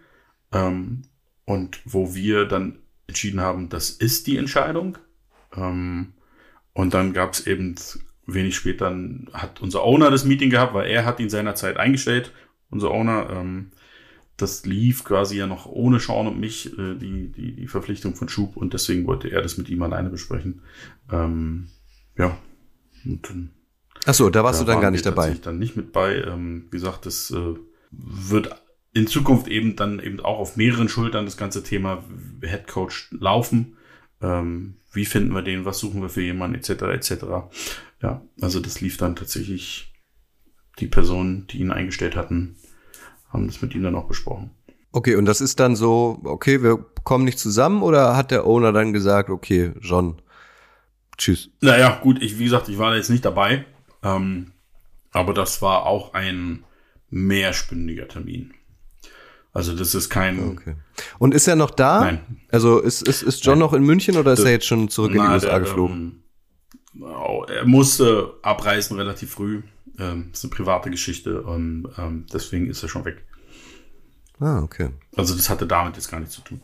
Ähm, 0.53 1.03
und 1.47 1.81
wo 1.85 2.15
wir 2.15 2.45
dann 2.45 2.81
entschieden 3.07 3.41
haben, 3.41 3.71
das 3.71 3.91
ist 3.91 4.27
die 4.27 4.37
Entscheidung. 4.37 4.99
Ähm, 5.57 6.13
und 6.73 6.95
dann 6.95 7.13
gab 7.13 7.33
es 7.33 7.47
eben 7.47 7.75
wenig 8.27 8.57
später, 8.57 8.95
hat 9.33 9.61
unser 9.63 9.83
Owner 9.83 10.11
das 10.11 10.25
Meeting 10.25 10.51
gehabt, 10.51 10.75
weil 10.75 10.91
er 10.91 11.05
hat 11.05 11.21
ihn 11.21 11.31
seinerzeit 11.31 11.77
eingestellt, 11.77 12.33
unser 12.71 12.91
Owner. 12.91 13.31
Ähm, 13.31 13.71
das 14.37 14.67
lief 14.67 15.05
quasi 15.05 15.39
ja 15.39 15.47
noch 15.47 15.67
ohne 15.67 15.99
Sean 15.99 16.27
und 16.27 16.39
mich, 16.39 16.79
äh, 16.79 16.95
die, 16.97 17.33
die, 17.33 17.57
die 17.57 17.69
Verpflichtung 17.69 18.15
von 18.15 18.29
Schub 18.29 18.57
und 18.57 18.75
deswegen 18.75 19.07
wollte 19.07 19.29
er 19.29 19.41
das 19.41 19.57
mit 19.57 19.71
ihm 19.71 19.83
alleine 19.83 20.11
besprechen. 20.11 20.61
Ähm, 21.11 21.69
ja. 22.19 22.37
Und 23.05 23.29
dann, 23.29 23.51
Ach 24.05 24.15
so, 24.15 24.29
da 24.29 24.45
warst 24.45 24.61
da 24.61 24.65
du 24.65 24.73
dann 24.73 24.83
gar 24.83 24.91
nicht 24.91 25.07
dabei. 25.07 25.35
dann 25.43 25.59
nicht 25.59 25.77
mit 25.77 25.93
bei. 25.93 26.17
Ähm, 26.17 26.67
wie 26.71 26.77
gesagt, 26.77 27.07
das 27.07 27.31
äh, 27.31 27.55
wird 27.91 28.51
in 28.93 29.07
Zukunft 29.07 29.49
eben 29.49 29.75
dann 29.77 30.01
eben 30.01 30.21
auch 30.21 30.39
auf 30.39 30.57
mehreren 30.57 30.89
Schultern 30.89 31.25
das 31.25 31.37
ganze 31.37 31.63
Thema 31.63 32.05
Head 32.43 32.67
Coach 32.67 33.09
laufen. 33.19 33.77
Ähm, 34.23 34.77
wie 34.93 35.05
finden 35.05 35.33
wir 35.33 35.43
den, 35.43 35.65
was 35.65 35.79
suchen 35.79 36.03
wir 36.03 36.09
für 36.09 36.23
jemanden, 36.23 36.57
etc. 36.57 36.71
etc. 36.83 37.13
Ja, 38.03 38.23
also 38.41 38.61
das 38.61 38.81
lief 38.81 38.97
dann 38.97 39.17
tatsächlich 39.17 39.93
die 40.79 40.87
Personen, 40.87 41.47
die 41.49 41.59
ihn 41.59 41.71
eingestellt 41.71 42.17
hatten, 42.17 42.57
haben 43.29 43.47
das 43.47 43.63
mit 43.63 43.75
ihm 43.75 43.83
dann 43.83 43.95
auch 43.95 44.07
besprochen. 44.09 44.51
Okay, 44.93 45.17
und 45.17 45.27
das 45.27 45.41
ist 45.41 45.61
dann 45.61 45.77
so, 45.77 46.21
okay, 46.25 46.63
wir 46.63 46.79
kommen 47.05 47.25
nicht 47.25 47.39
zusammen 47.39 47.83
oder 47.83 48.17
hat 48.17 48.31
der 48.31 48.47
Owner 48.47 48.73
dann 48.73 48.93
gesagt, 48.93 49.29
okay, 49.29 49.73
John, 49.81 50.23
tschüss. 51.19 51.51
Naja, 51.61 52.01
gut, 52.03 52.23
ich, 52.23 52.39
wie 52.39 52.45
gesagt, 52.45 52.69
ich 52.69 52.79
war 52.79 52.91
da 52.91 52.97
jetzt 52.97 53.11
nicht 53.11 53.25
dabei. 53.25 53.67
Ähm, 54.03 54.53
aber 55.13 55.35
das 55.35 55.63
war 55.63 55.87
auch 55.87 56.15
ein 56.15 56.65
mehrspündiger 57.11 58.09
Termin. 58.09 58.55
Also 59.57 59.75
das 59.75 59.95
ist 59.95 60.11
kein. 60.11 60.51
Okay. 60.51 60.75
Und 61.19 61.35
ist 61.35 61.47
er 61.49 61.57
noch 61.57 61.71
da? 61.71 62.01
Nein. 62.01 62.21
Also 62.51 62.79
ist, 62.81 63.03
ist, 63.09 63.23
ist 63.23 63.45
John 63.45 63.59
Nein. 63.59 63.67
noch 63.67 63.73
in 63.73 63.83
München 63.83 64.17
oder 64.17 64.33
ist 64.33 64.41
Das- 64.41 64.47
er 64.47 64.53
jetzt 64.53 64.67
schon 64.67 64.89
zurück 64.89 65.13
in 65.13 65.19
die 65.21 65.27
Na, 65.27 65.33
USA 65.35 65.49
der, 65.49 65.61
geflogen? 65.61 66.23
Ähm, 66.95 67.03
oh, 67.03 67.45
er 67.49 67.65
musste 67.65 68.35
abreisen 68.43 68.97
relativ 68.97 69.31
früh. 69.33 69.63
Ähm, 69.99 70.29
ist 70.33 70.45
eine 70.45 70.51
private 70.51 70.91
Geschichte 70.91 71.41
und 71.43 71.89
ähm, 71.97 72.27
deswegen 72.33 72.69
ist 72.69 72.83
er 72.83 72.89
schon 72.91 73.05
weg. 73.07 73.25
Ah, 74.41 74.61
okay. 74.63 74.91
Also 75.17 75.35
das 75.35 75.49
hatte 75.49 75.67
damit 75.67 75.97
jetzt 75.97 76.11
gar 76.11 76.21
nichts 76.21 76.35
zu 76.35 76.43
tun. 76.43 76.61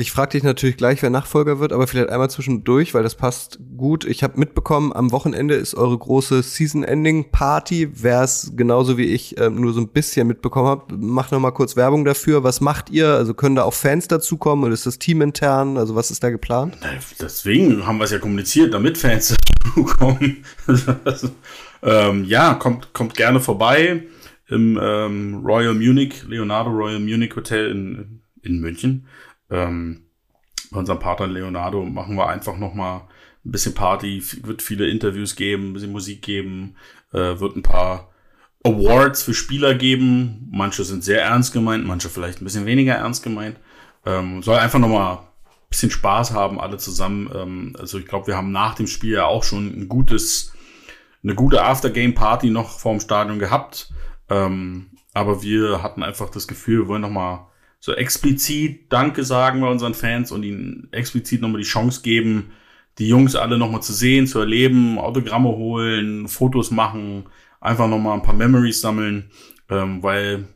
Ich 0.00 0.12
frage 0.12 0.30
dich 0.30 0.44
natürlich 0.44 0.76
gleich, 0.76 1.02
wer 1.02 1.10
Nachfolger 1.10 1.58
wird, 1.58 1.72
aber 1.72 1.88
vielleicht 1.88 2.10
einmal 2.10 2.30
zwischendurch, 2.30 2.94
weil 2.94 3.02
das 3.02 3.16
passt 3.16 3.58
gut. 3.76 4.04
Ich 4.04 4.22
habe 4.22 4.38
mitbekommen, 4.38 4.92
am 4.92 5.10
Wochenende 5.10 5.56
ist 5.56 5.74
eure 5.74 5.98
große 5.98 6.40
Season-Ending-Party. 6.44 7.90
Wer 7.94 8.22
es 8.22 8.52
genauso 8.54 8.96
wie 8.96 9.06
ich 9.06 9.40
ähm, 9.40 9.60
nur 9.60 9.72
so 9.72 9.80
ein 9.80 9.88
bisschen 9.88 10.28
mitbekommen 10.28 10.68
hat, 10.68 10.92
macht 10.92 11.32
noch 11.32 11.40
mal 11.40 11.50
kurz 11.50 11.74
Werbung 11.74 12.04
dafür. 12.04 12.44
Was 12.44 12.60
macht 12.60 12.90
ihr? 12.90 13.08
Also 13.08 13.34
können 13.34 13.56
da 13.56 13.64
auch 13.64 13.74
Fans 13.74 14.06
dazukommen 14.06 14.64
oder 14.64 14.72
ist 14.72 14.86
das 14.86 15.00
Team 15.00 15.20
intern? 15.20 15.76
Also 15.76 15.96
was 15.96 16.12
ist 16.12 16.22
da 16.22 16.30
geplant? 16.30 16.78
Deswegen 17.20 17.84
haben 17.84 17.98
wir 17.98 18.04
es 18.04 18.12
ja 18.12 18.20
kommuniziert, 18.20 18.72
damit 18.72 18.98
Fans 18.98 19.34
dazukommen. 19.64 20.44
Ähm, 21.80 22.24
ja, 22.24 22.54
kommt, 22.54 22.92
kommt 22.92 23.14
gerne 23.14 23.38
vorbei 23.38 24.02
im 24.48 24.76
ähm, 24.82 25.46
Royal 25.46 25.74
Munich, 25.74 26.24
Leonardo 26.26 26.70
Royal 26.70 26.98
Munich 26.98 27.36
Hotel 27.36 27.70
in, 27.70 28.20
in 28.42 28.58
München. 28.58 29.06
Ähm, 29.50 30.02
bei 30.70 30.78
unserem 30.78 30.98
Partner 30.98 31.26
Leonardo 31.26 31.84
machen 31.84 32.16
wir 32.16 32.28
einfach 32.28 32.56
noch 32.58 32.74
mal 32.74 33.08
ein 33.44 33.52
bisschen 33.52 33.74
Party, 33.74 34.22
wird 34.42 34.62
viele 34.62 34.88
Interviews 34.88 35.36
geben, 35.36 35.70
ein 35.70 35.72
bisschen 35.72 35.92
Musik 35.92 36.22
geben, 36.22 36.76
äh, 37.12 37.38
wird 37.38 37.56
ein 37.56 37.62
paar 37.62 38.12
Awards 38.64 39.22
für 39.22 39.34
Spieler 39.34 39.74
geben. 39.74 40.48
Manche 40.50 40.84
sind 40.84 41.04
sehr 41.04 41.22
ernst 41.22 41.52
gemeint, 41.52 41.86
manche 41.86 42.08
vielleicht 42.08 42.40
ein 42.40 42.44
bisschen 42.44 42.66
weniger 42.66 42.94
ernst 42.94 43.22
gemeint. 43.22 43.58
Ähm, 44.04 44.42
soll 44.42 44.58
einfach 44.58 44.78
noch 44.78 44.88
mal 44.88 45.14
ein 45.14 45.70
bisschen 45.70 45.90
Spaß 45.90 46.32
haben, 46.32 46.60
alle 46.60 46.76
zusammen. 46.76 47.30
Ähm, 47.34 47.76
also 47.78 47.98
ich 47.98 48.06
glaube, 48.06 48.26
wir 48.26 48.36
haben 48.36 48.52
nach 48.52 48.74
dem 48.74 48.86
Spiel 48.86 49.14
ja 49.14 49.26
auch 49.26 49.44
schon 49.44 49.66
ein 49.66 49.88
gutes, 49.88 50.52
eine 51.22 51.34
gute 51.34 51.62
Aftergame-Party 51.62 52.50
noch 52.50 52.78
vorm 52.78 53.00
Stadion 53.00 53.38
gehabt. 53.38 53.92
Ähm, 54.28 54.90
aber 55.14 55.42
wir 55.42 55.82
hatten 55.82 56.02
einfach 56.02 56.30
das 56.30 56.46
Gefühl, 56.46 56.80
wir 56.80 56.88
wollen 56.88 57.02
noch 57.02 57.10
mal 57.10 57.48
so 57.80 57.92
explizit 57.92 58.92
Danke 58.92 59.24
sagen 59.24 59.60
bei 59.60 59.68
unseren 59.68 59.94
Fans 59.94 60.32
und 60.32 60.42
ihnen 60.42 60.88
explizit 60.92 61.40
nochmal 61.40 61.60
die 61.60 61.66
Chance 61.66 62.02
geben, 62.02 62.50
die 62.98 63.08
Jungs 63.08 63.36
alle 63.36 63.58
nochmal 63.58 63.82
zu 63.82 63.92
sehen, 63.92 64.26
zu 64.26 64.40
erleben, 64.40 64.98
Autogramme 64.98 65.50
holen, 65.50 66.26
Fotos 66.28 66.70
machen, 66.70 67.26
einfach 67.60 67.88
nochmal 67.88 68.14
ein 68.14 68.22
paar 68.22 68.34
Memories 68.34 68.80
sammeln, 68.80 69.30
ähm, 69.70 70.02
weil 70.02 70.48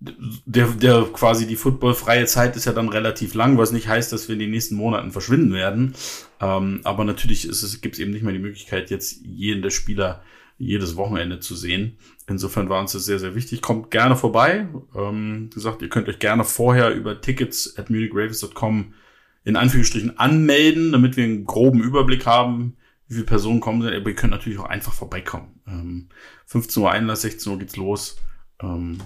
der, 0.00 0.66
der 0.68 1.02
quasi 1.12 1.46
die 1.46 1.56
footballfreie 1.56 2.26
Zeit 2.26 2.56
ist 2.56 2.64
ja 2.64 2.72
dann 2.72 2.88
relativ 2.88 3.34
lang, 3.34 3.56
was 3.58 3.72
nicht 3.72 3.88
heißt, 3.88 4.12
dass 4.12 4.28
wir 4.28 4.34
in 4.34 4.40
den 4.40 4.50
nächsten 4.50 4.76
Monaten 4.76 5.12
verschwinden 5.12 5.52
werden. 5.52 5.94
Ähm, 6.40 6.80
aber 6.84 7.04
natürlich 7.04 7.48
gibt 7.80 7.94
es 7.94 8.00
eben 8.00 8.10
nicht 8.10 8.22
mehr 8.22 8.32
die 8.32 8.38
Möglichkeit, 8.38 8.90
jetzt 8.90 9.20
jeden 9.24 9.62
der 9.62 9.70
Spieler 9.70 10.22
jedes 10.58 10.96
Wochenende 10.96 11.40
zu 11.40 11.54
sehen. 11.54 11.98
Insofern 12.28 12.68
war 12.68 12.80
uns 12.80 12.92
das 12.92 13.04
sehr, 13.04 13.18
sehr 13.18 13.34
wichtig. 13.34 13.60
Kommt 13.60 13.90
gerne 13.90 14.16
vorbei. 14.16 14.68
Ähm, 14.94 15.48
wie 15.50 15.54
gesagt, 15.54 15.82
ihr 15.82 15.88
könnt 15.88 16.08
euch 16.08 16.18
gerne 16.18 16.44
vorher 16.44 16.94
über 16.94 17.20
Tickets 17.20 17.76
at 17.76 17.90
munichravens.com 17.90 18.94
in 19.44 19.56
Anführungsstrichen 19.56 20.18
anmelden, 20.18 20.92
damit 20.92 21.16
wir 21.16 21.24
einen 21.24 21.44
groben 21.44 21.82
Überblick 21.82 22.24
haben, 22.24 22.76
wie 23.08 23.14
viele 23.14 23.26
Personen 23.26 23.60
kommen 23.60 23.82
sind. 23.82 23.94
Aber 23.94 24.08
ihr 24.08 24.16
könnt 24.16 24.32
natürlich 24.32 24.58
auch 24.58 24.68
einfach 24.68 24.92
vorbeikommen. 24.92 25.60
Ähm, 25.66 26.08
15 26.46 26.82
Uhr 26.82 26.90
Einlass, 26.90 27.22
16 27.22 27.52
Uhr 27.52 27.58
geht's 27.58 27.76
los. 27.76 28.16
Ähm, 28.62 28.98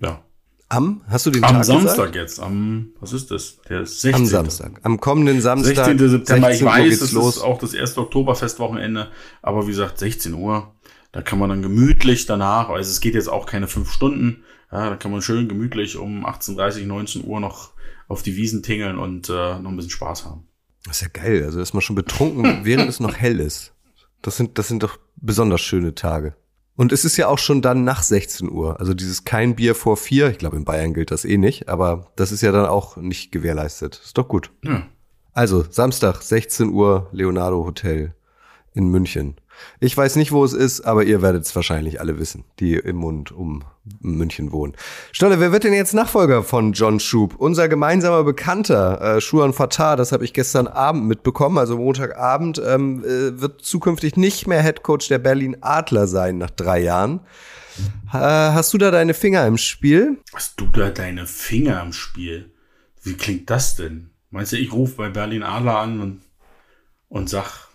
ja. 0.00 0.22
Am, 0.68 1.02
hast 1.08 1.26
du 1.26 1.32
den 1.32 1.42
Am 1.42 1.56
Tag 1.56 1.64
Samstag 1.64 1.96
gesagt? 1.96 2.14
jetzt, 2.14 2.38
am, 2.38 2.92
was 3.00 3.12
ist 3.12 3.32
das? 3.32 3.60
Der 3.68 3.84
16. 3.84 4.14
Am 4.14 4.26
Samstag. 4.26 4.80
Am 4.84 5.00
kommenden 5.00 5.40
Samstag. 5.40 5.84
16. 5.84 6.08
September. 6.08 6.52
Ich 6.52 6.58
16 6.58 6.66
Uhr 6.68 6.72
weiß, 6.72 7.00
es 7.00 7.12
los. 7.12 7.36
ist 7.38 7.42
auch 7.42 7.58
das 7.58 7.74
erste 7.74 8.00
Oktoberfestwochenende, 8.00 9.08
aber 9.42 9.66
wie 9.66 9.72
gesagt, 9.72 9.98
16 9.98 10.32
Uhr. 10.34 10.72
Da 11.12 11.22
kann 11.22 11.38
man 11.38 11.50
dann 11.50 11.62
gemütlich 11.62 12.26
danach, 12.26 12.68
also 12.68 12.90
es 12.90 13.00
geht 13.00 13.14
jetzt 13.14 13.28
auch 13.28 13.46
keine 13.46 13.66
fünf 13.66 13.90
Stunden, 13.90 14.44
ja, 14.70 14.90
da 14.90 14.96
kann 14.96 15.10
man 15.10 15.22
schön 15.22 15.48
gemütlich 15.48 15.96
um 15.96 16.24
18.30, 16.24 16.86
19 16.86 17.24
Uhr 17.24 17.40
noch 17.40 17.72
auf 18.06 18.22
die 18.22 18.36
Wiesen 18.36 18.62
tingeln 18.62 18.98
und 18.98 19.28
äh, 19.28 19.58
noch 19.58 19.70
ein 19.70 19.76
bisschen 19.76 19.90
Spaß 19.90 20.24
haben. 20.24 20.46
Das 20.84 20.96
ist 20.96 21.02
ja 21.02 21.22
geil. 21.22 21.44
Also, 21.44 21.58
dass 21.58 21.74
man 21.74 21.82
schon 21.82 21.96
betrunken, 21.96 22.60
während 22.64 22.88
es 22.88 23.00
noch 23.00 23.14
hell 23.14 23.40
ist. 23.40 23.74
Das 24.22 24.36
sind, 24.36 24.58
das 24.58 24.68
sind 24.68 24.82
doch 24.82 24.98
besonders 25.16 25.60
schöne 25.60 25.94
Tage. 25.94 26.34
Und 26.76 26.92
es 26.92 27.04
ist 27.04 27.16
ja 27.16 27.28
auch 27.28 27.38
schon 27.38 27.62
dann 27.62 27.84
nach 27.84 28.02
16 28.02 28.50
Uhr. 28.50 28.80
Also 28.80 28.94
dieses 28.94 29.24
kein 29.24 29.54
Bier 29.54 29.74
vor 29.74 29.96
vier. 29.96 30.30
Ich 30.30 30.38
glaube, 30.38 30.56
in 30.56 30.64
Bayern 30.64 30.94
gilt 30.94 31.10
das 31.10 31.24
eh 31.24 31.36
nicht, 31.36 31.68
aber 31.68 32.10
das 32.16 32.32
ist 32.32 32.40
ja 32.40 32.52
dann 32.52 32.66
auch 32.66 32.96
nicht 32.96 33.32
gewährleistet. 33.32 34.00
Ist 34.02 34.16
doch 34.16 34.28
gut. 34.28 34.50
Ja. 34.64 34.86
Also, 35.32 35.64
Samstag, 35.68 36.22
16 36.22 36.70
Uhr, 36.70 37.08
Leonardo 37.12 37.64
Hotel 37.64 38.14
in 38.72 38.88
München. 38.88 39.39
Ich 39.80 39.96
weiß 39.96 40.16
nicht, 40.16 40.32
wo 40.32 40.44
es 40.44 40.52
ist, 40.52 40.82
aber 40.82 41.04
ihr 41.04 41.22
werdet 41.22 41.44
es 41.44 41.54
wahrscheinlich 41.56 42.00
alle 42.00 42.18
wissen, 42.18 42.44
die 42.58 42.74
im 42.74 43.02
und 43.04 43.32
um 43.32 43.64
München 44.00 44.52
wohnen. 44.52 44.74
Stolle, 45.12 45.40
wer 45.40 45.52
wird 45.52 45.64
denn 45.64 45.72
jetzt 45.72 45.94
Nachfolger 45.94 46.42
von 46.42 46.72
John 46.72 47.00
Schub? 47.00 47.34
Unser 47.36 47.68
gemeinsamer 47.68 48.24
Bekannter, 48.24 49.16
äh, 49.16 49.20
Schuan 49.20 49.52
Fatah, 49.52 49.96
das 49.96 50.12
habe 50.12 50.24
ich 50.24 50.32
gestern 50.32 50.66
Abend 50.66 51.06
mitbekommen, 51.06 51.58
also 51.58 51.76
Montagabend, 51.76 52.60
ähm, 52.64 53.04
äh, 53.04 53.40
wird 53.40 53.62
zukünftig 53.62 54.16
nicht 54.16 54.46
mehr 54.46 54.62
Headcoach 54.62 55.08
der 55.08 55.18
Berlin 55.18 55.56
Adler 55.60 56.06
sein 56.06 56.38
nach 56.38 56.50
drei 56.50 56.80
Jahren. 56.80 57.20
Äh, 58.12 58.18
hast 58.18 58.72
du 58.72 58.78
da 58.78 58.90
deine 58.90 59.14
Finger 59.14 59.46
im 59.46 59.56
Spiel? 59.56 60.18
Hast 60.34 60.60
du 60.60 60.66
da 60.66 60.90
deine 60.90 61.26
Finger 61.26 61.82
im 61.82 61.92
Spiel? 61.92 62.50
Wie 63.02 63.14
klingt 63.14 63.48
das 63.48 63.76
denn? 63.76 64.10
Meinst 64.30 64.52
du, 64.52 64.56
ich 64.56 64.72
rufe 64.72 64.96
bei 64.96 65.08
Berlin 65.08 65.42
Adler 65.42 65.78
an 65.78 66.00
und, 66.00 66.22
und 67.08 67.28
sag, 67.28 67.68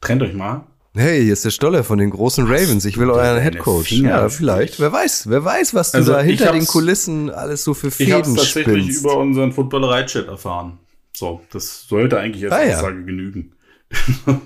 trennt 0.00 0.22
euch 0.22 0.34
mal? 0.34 0.66
Hey, 0.94 1.22
hier 1.24 1.32
ist 1.32 1.44
der 1.44 1.50
Stolle 1.50 1.84
von 1.84 1.98
den 1.98 2.10
großen 2.10 2.44
Ravens. 2.46 2.84
Ich 2.84 2.98
will 2.98 3.10
euren 3.10 3.40
Headcoach. 3.40 3.92
Ja, 3.92 4.28
vielleicht. 4.28 4.78
Wer 4.78 4.92
weiß, 4.92 5.28
wer 5.30 5.42
weiß, 5.42 5.72
was 5.74 5.92
du 5.92 5.98
Also, 5.98 6.12
da 6.12 6.20
hinter 6.20 6.52
den 6.52 6.66
Kulissen 6.66 7.30
alles 7.30 7.64
so 7.64 7.72
für 7.72 7.86
Ich 7.88 8.12
habe 8.12 8.24
Fäden 8.24 8.36
tatsächlich 8.36 8.82
spinnst. 8.82 9.00
über 9.00 9.16
unseren 9.16 9.52
Footballerei-Chat 9.52 10.28
erfahren. 10.28 10.78
So, 11.14 11.40
das 11.50 11.86
sollte 11.88 12.18
eigentlich 12.18 12.44
als 12.44 12.52
Ah, 12.52 12.64
ja. 12.64 12.76
Aussage 12.78 13.04
genügen. 13.04 13.52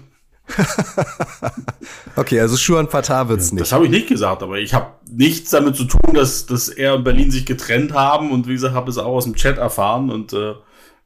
Okay, 2.14 2.38
also 2.40 2.56
Schuhan 2.56 2.88
Fatah 2.88 3.28
wird's 3.28 3.50
nicht. 3.50 3.60
Das 3.60 3.72
habe 3.72 3.86
ich 3.86 3.90
nicht 3.90 4.06
gesagt, 4.06 4.44
aber 4.44 4.58
ich 4.60 4.72
habe 4.74 4.92
nichts 5.10 5.50
damit 5.50 5.74
zu 5.74 5.84
tun, 5.84 6.14
dass, 6.14 6.46
dass 6.46 6.68
er 6.68 6.94
und 6.94 7.02
Berlin 7.02 7.32
sich 7.32 7.44
getrennt 7.44 7.92
haben 7.94 8.30
und 8.30 8.46
wie 8.46 8.52
gesagt, 8.52 8.72
habe 8.72 8.88
es 8.88 8.96
auch 8.96 9.06
aus 9.06 9.24
dem 9.24 9.34
Chat 9.34 9.58
erfahren 9.58 10.08
und 10.08 10.32
äh, 10.32 10.54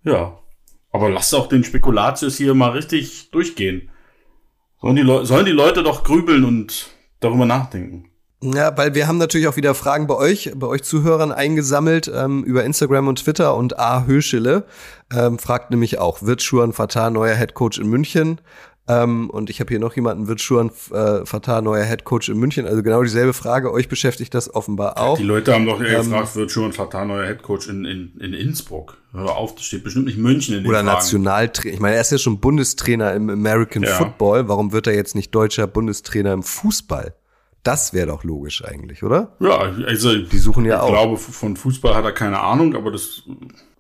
ja. 0.05 0.39
Aber 0.93 1.09
lasst 1.09 1.35
auch 1.35 1.47
den 1.49 1.65
Spekulatius 1.65 2.37
hier 2.37 2.53
mal 2.53 2.73
richtig 2.73 3.31
durchgehen. 3.31 3.91
Sollen 4.81 4.97
die, 4.97 5.03
Leu 5.03 5.25
sollen 5.25 5.47
die 5.47 5.53
Leute 5.53 5.83
doch 5.83 6.05
grübeln 6.05 6.45
und 6.45 6.91
darüber 7.21 7.45
nachdenken. 7.45 8.11
Ja, 8.43 8.75
weil 8.79 8.95
wir 8.95 9.07
haben 9.07 9.19
natürlich 9.19 9.49
auch 9.49 9.57
wieder 9.57 9.75
Fragen 9.75 10.07
bei 10.07 10.15
euch, 10.15 10.53
bei 10.55 10.67
euch 10.67 10.83
Zuhörern 10.83 11.31
eingesammelt 11.31 12.11
ähm, 12.15 12.43
über 12.45 12.65
Instagram 12.65 13.09
und 13.09 13.23
Twitter 13.23 13.55
und 13.55 13.79
A. 13.79 14.07
Höschele 14.07 14.65
ähm, 15.15 15.39
fragt 15.39 15.71
nämlich 15.71 15.99
auch, 15.99 16.23
wird 16.23 16.41
Schuhan 16.41 16.73
Fatah 16.73 17.11
neuer 17.11 17.35
Headcoach 17.35 17.79
in 17.79 17.89
München? 17.89 18.41
Ähm, 18.91 19.31
und 19.31 19.51
ich 19.51 19.61
habe 19.61 19.69
hier 19.69 19.79
noch 19.79 19.95
jemanden, 19.95 20.27
wird 20.27 20.41
Schuan 20.41 20.71
äh, 20.93 21.25
Fatah, 21.25 21.63
neuer 21.63 21.85
Head 21.85 22.05
Coach 22.05 22.29
in 22.29 22.39
München. 22.39 22.67
Also 22.67 22.83
genau 22.83 23.03
dieselbe 23.03 23.33
Frage. 23.33 23.73
Euch 23.73 23.89
beschäftigt 23.89 24.35
das 24.35 24.53
offenbar 24.53 24.99
auch. 24.99 25.17
Die 25.17 25.23
Leute 25.23 25.55
haben 25.55 25.67
doch 25.67 25.81
eher 25.81 26.01
ähm, 26.01 26.11
gefragt, 26.11 26.35
wird 26.35 26.51
Schuan 26.51 26.73
Fatah 26.73 27.05
neuer 27.05 27.27
Head 27.27 27.43
Coach 27.43 27.69
in, 27.69 27.85
in, 27.85 28.17
in 28.19 28.33
Innsbruck? 28.33 28.97
Hör 29.13 29.37
auf, 29.37 29.55
das 29.55 29.65
steht 29.65 29.85
bestimmt 29.85 30.07
nicht 30.07 30.19
München 30.19 30.57
in 30.57 30.63
den 30.65 30.71
Oder 30.71 30.83
Nationaltrainer. 30.83 31.75
Ich 31.75 31.81
meine, 31.81 31.97
er 31.97 32.01
ist 32.01 32.11
ja 32.11 32.19
schon 32.19 32.41
Bundestrainer 32.41 33.15
im 33.15 33.31
American 33.31 33.85
ja. 33.85 33.91
Football. 33.91 34.49
Warum 34.49 34.73
wird 34.73 34.89
er 34.89 34.95
jetzt 34.95 35.15
nicht 35.15 35.33
deutscher 35.35 35.67
Bundestrainer 35.67 36.33
im 36.33 36.43
Fußball? 36.43 37.15
Das 37.63 37.93
wäre 37.93 38.09
doch 38.09 38.25
logisch 38.25 38.65
eigentlich, 38.65 39.03
oder? 39.03 39.37
Ja, 39.39 39.59
also 39.87 40.17
die 40.17 40.39
suchen 40.39 40.65
ja 40.65 40.77
ich 40.77 40.81
auch. 40.81 40.89
Ich 40.89 40.95
glaube, 40.95 41.17
von 41.19 41.57
Fußball 41.57 41.95
hat 41.95 42.05
er 42.05 42.13
keine 42.13 42.41
Ahnung, 42.41 42.75
aber 42.75 42.91
das 42.91 43.23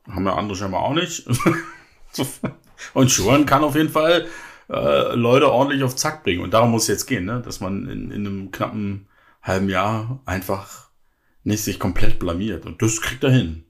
haben 0.09 0.27
ja 0.27 0.35
andere 0.35 0.57
scheinbar 0.57 0.83
auch 0.83 0.95
nicht. 0.95 1.27
Und 2.95 3.11
Schuhan 3.11 3.47
kann 3.47 3.65
auf 3.65 3.75
jeden 3.75 3.89
Fall 3.89 4.27
äh, 4.71 5.15
Leute 5.15 5.51
ordentlich 5.51 5.83
auf 5.83 5.97
Zack 5.97 6.23
bringen. 6.23 6.43
Und 6.43 6.55
darum 6.55 6.71
muss 6.71 6.83
es 6.83 6.89
jetzt 6.89 7.07
gehen, 7.07 7.25
ne? 7.25 7.43
dass 7.45 7.61
man 7.61 7.89
in, 7.89 8.11
in 8.11 8.27
einem 8.27 8.51
knappen 8.51 9.09
halben 9.43 9.69
Jahr 9.69 10.21
einfach 10.27 10.91
nicht 11.43 11.65
sich 11.65 11.79
komplett 11.79 12.19
blamiert. 12.19 12.67
Und 12.67 12.81
das 12.83 13.01
kriegt 13.01 13.25
er 13.25 13.31
hin. 13.31 13.65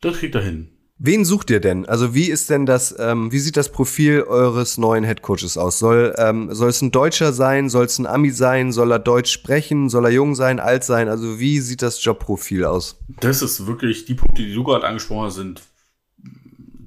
Das 0.00 0.18
kriegt 0.18 0.34
er 0.34 0.42
hin. 0.42 0.70
Wen 1.02 1.24
sucht 1.24 1.48
ihr 1.48 1.60
denn? 1.60 1.86
Also 1.86 2.14
wie 2.14 2.26
ist 2.26 2.50
denn 2.50 2.66
das, 2.66 2.94
ähm, 2.98 3.32
wie 3.32 3.38
sieht 3.38 3.56
das 3.56 3.72
Profil 3.72 4.22
eures 4.22 4.76
neuen 4.76 5.02
Headcoaches 5.02 5.56
aus? 5.56 5.78
Soll, 5.78 6.14
ähm, 6.18 6.54
soll 6.54 6.68
es 6.68 6.82
ein 6.82 6.90
Deutscher 6.90 7.32
sein? 7.32 7.70
Soll 7.70 7.86
es 7.86 7.98
ein 7.98 8.06
Ami 8.06 8.30
sein? 8.30 8.70
Soll 8.70 8.92
er 8.92 8.98
Deutsch 8.98 9.32
sprechen? 9.32 9.88
Soll 9.88 10.04
er 10.04 10.10
jung 10.10 10.34
sein, 10.34 10.60
alt 10.60 10.84
sein? 10.84 11.08
Also 11.08 11.40
wie 11.40 11.60
sieht 11.60 11.80
das 11.80 12.04
Jobprofil 12.04 12.66
aus? 12.66 12.98
Das 13.20 13.40
ist 13.40 13.66
wirklich, 13.66 14.04
die 14.04 14.14
Punkte, 14.14 14.42
die 14.42 14.52
du 14.52 14.62
gerade 14.62 14.86
angesprochen 14.86 15.24
hast, 15.26 15.36
sind 15.36 15.62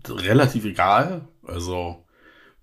relativ 0.07 0.65
egal. 0.65 1.27
Also 1.43 2.02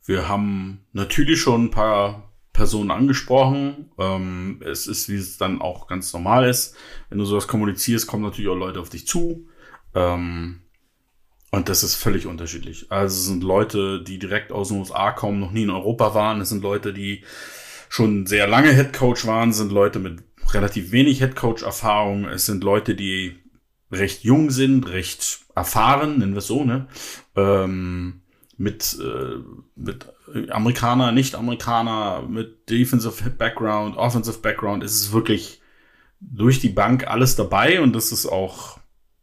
wir 0.04 0.28
haben 0.28 0.80
natürlich 0.92 1.40
schon 1.40 1.64
ein 1.64 1.70
paar 1.70 2.30
Personen 2.52 2.90
angesprochen. 2.90 3.90
Ähm, 3.98 4.60
es 4.64 4.86
ist, 4.86 5.08
wie 5.08 5.16
es 5.16 5.38
dann 5.38 5.60
auch 5.60 5.86
ganz 5.86 6.12
normal 6.12 6.48
ist. 6.48 6.76
Wenn 7.08 7.18
du 7.18 7.24
sowas 7.24 7.48
kommunizierst, 7.48 8.06
kommen 8.06 8.22
natürlich 8.22 8.50
auch 8.50 8.56
Leute 8.56 8.80
auf 8.80 8.90
dich 8.90 9.06
zu. 9.06 9.46
Ähm, 9.94 10.62
und 11.50 11.68
das 11.68 11.82
ist 11.82 11.96
völlig 11.96 12.26
unterschiedlich. 12.26 12.90
Also 12.90 13.16
es 13.16 13.26
sind 13.26 13.42
Leute, 13.42 14.02
die 14.02 14.18
direkt 14.18 14.52
aus 14.52 14.68
den 14.68 14.78
USA 14.78 15.10
kommen, 15.10 15.40
noch 15.40 15.50
nie 15.52 15.64
in 15.64 15.70
Europa 15.70 16.14
waren. 16.14 16.40
Es 16.40 16.48
sind 16.48 16.62
Leute, 16.62 16.92
die 16.92 17.24
schon 17.88 18.26
sehr 18.26 18.46
lange 18.46 18.72
Headcoach 18.72 19.26
waren, 19.26 19.50
es 19.50 19.58
sind 19.58 19.72
Leute 19.72 19.98
mit 19.98 20.22
relativ 20.54 20.92
wenig 20.92 21.20
Headcoach-Erfahrung. 21.20 22.26
Es 22.26 22.46
sind 22.46 22.62
Leute, 22.62 22.94
die 22.94 23.36
recht 23.90 24.22
jung 24.22 24.50
sind, 24.50 24.88
recht 24.88 25.40
erfahren, 25.54 26.18
nennen 26.18 26.32
wir 26.32 26.38
es 26.38 26.46
so, 26.46 26.64
ne? 26.64 26.86
Ähm, 27.34 28.19
mit, 28.60 28.98
äh, 29.00 29.38
mit 29.74 30.06
Amerikaner, 30.50 31.12
Nicht-Amerikaner, 31.12 32.22
mit 32.28 32.68
Defensive 32.68 33.30
Background, 33.30 33.96
Offensive 33.96 34.38
Background. 34.40 34.84
Es 34.84 34.92
ist 34.92 35.12
wirklich 35.14 35.62
durch 36.20 36.60
die 36.60 36.68
Bank 36.68 37.06
alles 37.06 37.36
dabei 37.36 37.80
und 37.80 37.94
das 37.94 38.12
ist 38.12 38.26
auch 38.26 38.78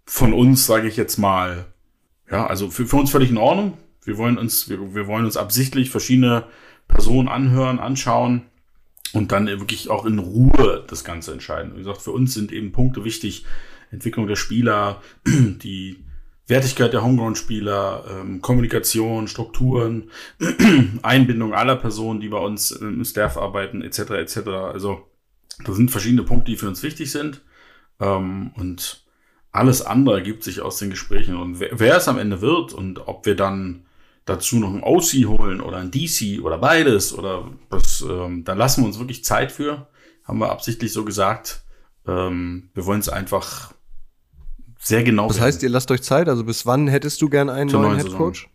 von 0.06 0.34
uns, 0.34 0.66
sage 0.66 0.88
ich 0.88 0.98
jetzt 0.98 1.18
mal, 1.18 1.68
ja, 2.32 2.48
also 2.48 2.72
für, 2.72 2.88
für 2.88 2.96
uns 2.96 3.12
völlig 3.12 3.30
in 3.30 3.38
Ordnung. 3.38 3.78
Wir 4.04 4.18
wollen 4.18 4.40
uns, 4.40 4.70
wir, 4.70 4.96
wir 4.96 5.06
wollen 5.06 5.26
uns 5.26 5.38
absichtlich 5.38 5.92
verschiedene 5.92 6.46
Personen 6.88 7.28
anhören, 7.28 7.78
anschauen 7.78 8.42
und 9.14 9.32
dann 9.32 9.46
wirklich 9.46 9.92
auch 9.92 10.08
in 10.08 10.18
Ruhe 10.18 10.84
das 10.88 11.04
Ganze 11.04 11.32
entscheiden. 11.32 11.74
Wie 11.76 11.80
gesagt, 11.80 12.02
für 12.02 12.12
uns 12.12 12.34
sind 12.34 12.52
eben 12.52 12.72
Punkte 12.72 13.06
wichtig. 13.06 13.46
Entwicklung 13.92 14.26
der 14.26 14.36
Spieler, 14.36 15.00
die 15.28 16.07
Wertigkeit 16.48 16.94
der 16.94 17.04
Homegrown-Spieler, 17.04 18.06
ähm, 18.10 18.42
Kommunikation, 18.42 19.28
Strukturen, 19.28 20.10
Einbindung 21.02 21.54
aller 21.54 21.76
Personen, 21.76 22.22
die 22.22 22.30
bei 22.30 22.40
uns 22.40 22.72
im 22.72 23.04
Staff 23.04 23.38
arbeiten, 23.38 23.82
etc. 23.82 24.12
etc. 24.12 24.38
Also 24.48 25.08
das 25.66 25.76
sind 25.76 25.92
verschiedene 25.92 26.24
Punkte, 26.24 26.52
die 26.52 26.58
für 26.58 26.68
uns 26.68 26.84
wichtig 26.84 27.12
sind. 27.12 27.42
Ähm, 28.00 28.52
und 28.56 29.06
alles 29.52 29.82
andere 29.82 30.16
ergibt 30.16 30.44
sich 30.44 30.62
aus 30.62 30.78
den 30.78 30.90
Gesprächen. 30.90 31.36
Und 31.36 31.60
wer, 31.60 31.80
wer 31.80 31.98
es 31.98 32.08
am 32.08 32.18
Ende 32.18 32.42
wird 32.42 32.74
und 32.74 33.08
ob 33.08 33.26
wir 33.26 33.36
dann 33.36 33.86
dazu 34.26 34.58
noch 34.58 34.74
ein 34.74 34.84
OC 34.84 35.28
holen 35.28 35.62
oder 35.62 35.78
ein 35.78 35.92
DC 35.92 36.44
oder 36.44 36.58
beides 36.58 37.14
oder 37.14 37.50
das, 37.70 38.06
ähm, 38.08 38.44
dann 38.44 38.58
lassen 38.58 38.82
wir 38.82 38.88
uns 38.88 39.00
wirklich 39.00 39.24
Zeit 39.24 39.52
für. 39.52 39.88
Haben 40.24 40.40
wir 40.40 40.52
absichtlich 40.52 40.94
so 40.94 41.06
gesagt. 41.06 41.64
Ähm, 42.06 42.70
wir 42.74 42.86
wollen 42.86 43.00
es 43.00 43.10
einfach 43.10 43.74
sehr 44.88 45.04
genau. 45.04 45.28
Das 45.28 45.42
heißt, 45.42 45.64
ihr 45.64 45.70
lasst 45.70 45.92
euch 45.92 46.02
Zeit. 46.02 46.30
Also 46.30 46.46
bis 46.46 46.66
wann 46.66 46.88
hättest 46.88 47.22
du 47.22 47.28
gern 47.28 47.50
einen 47.50 47.70
neuen 47.70 47.98
Headcoach? 47.98 48.48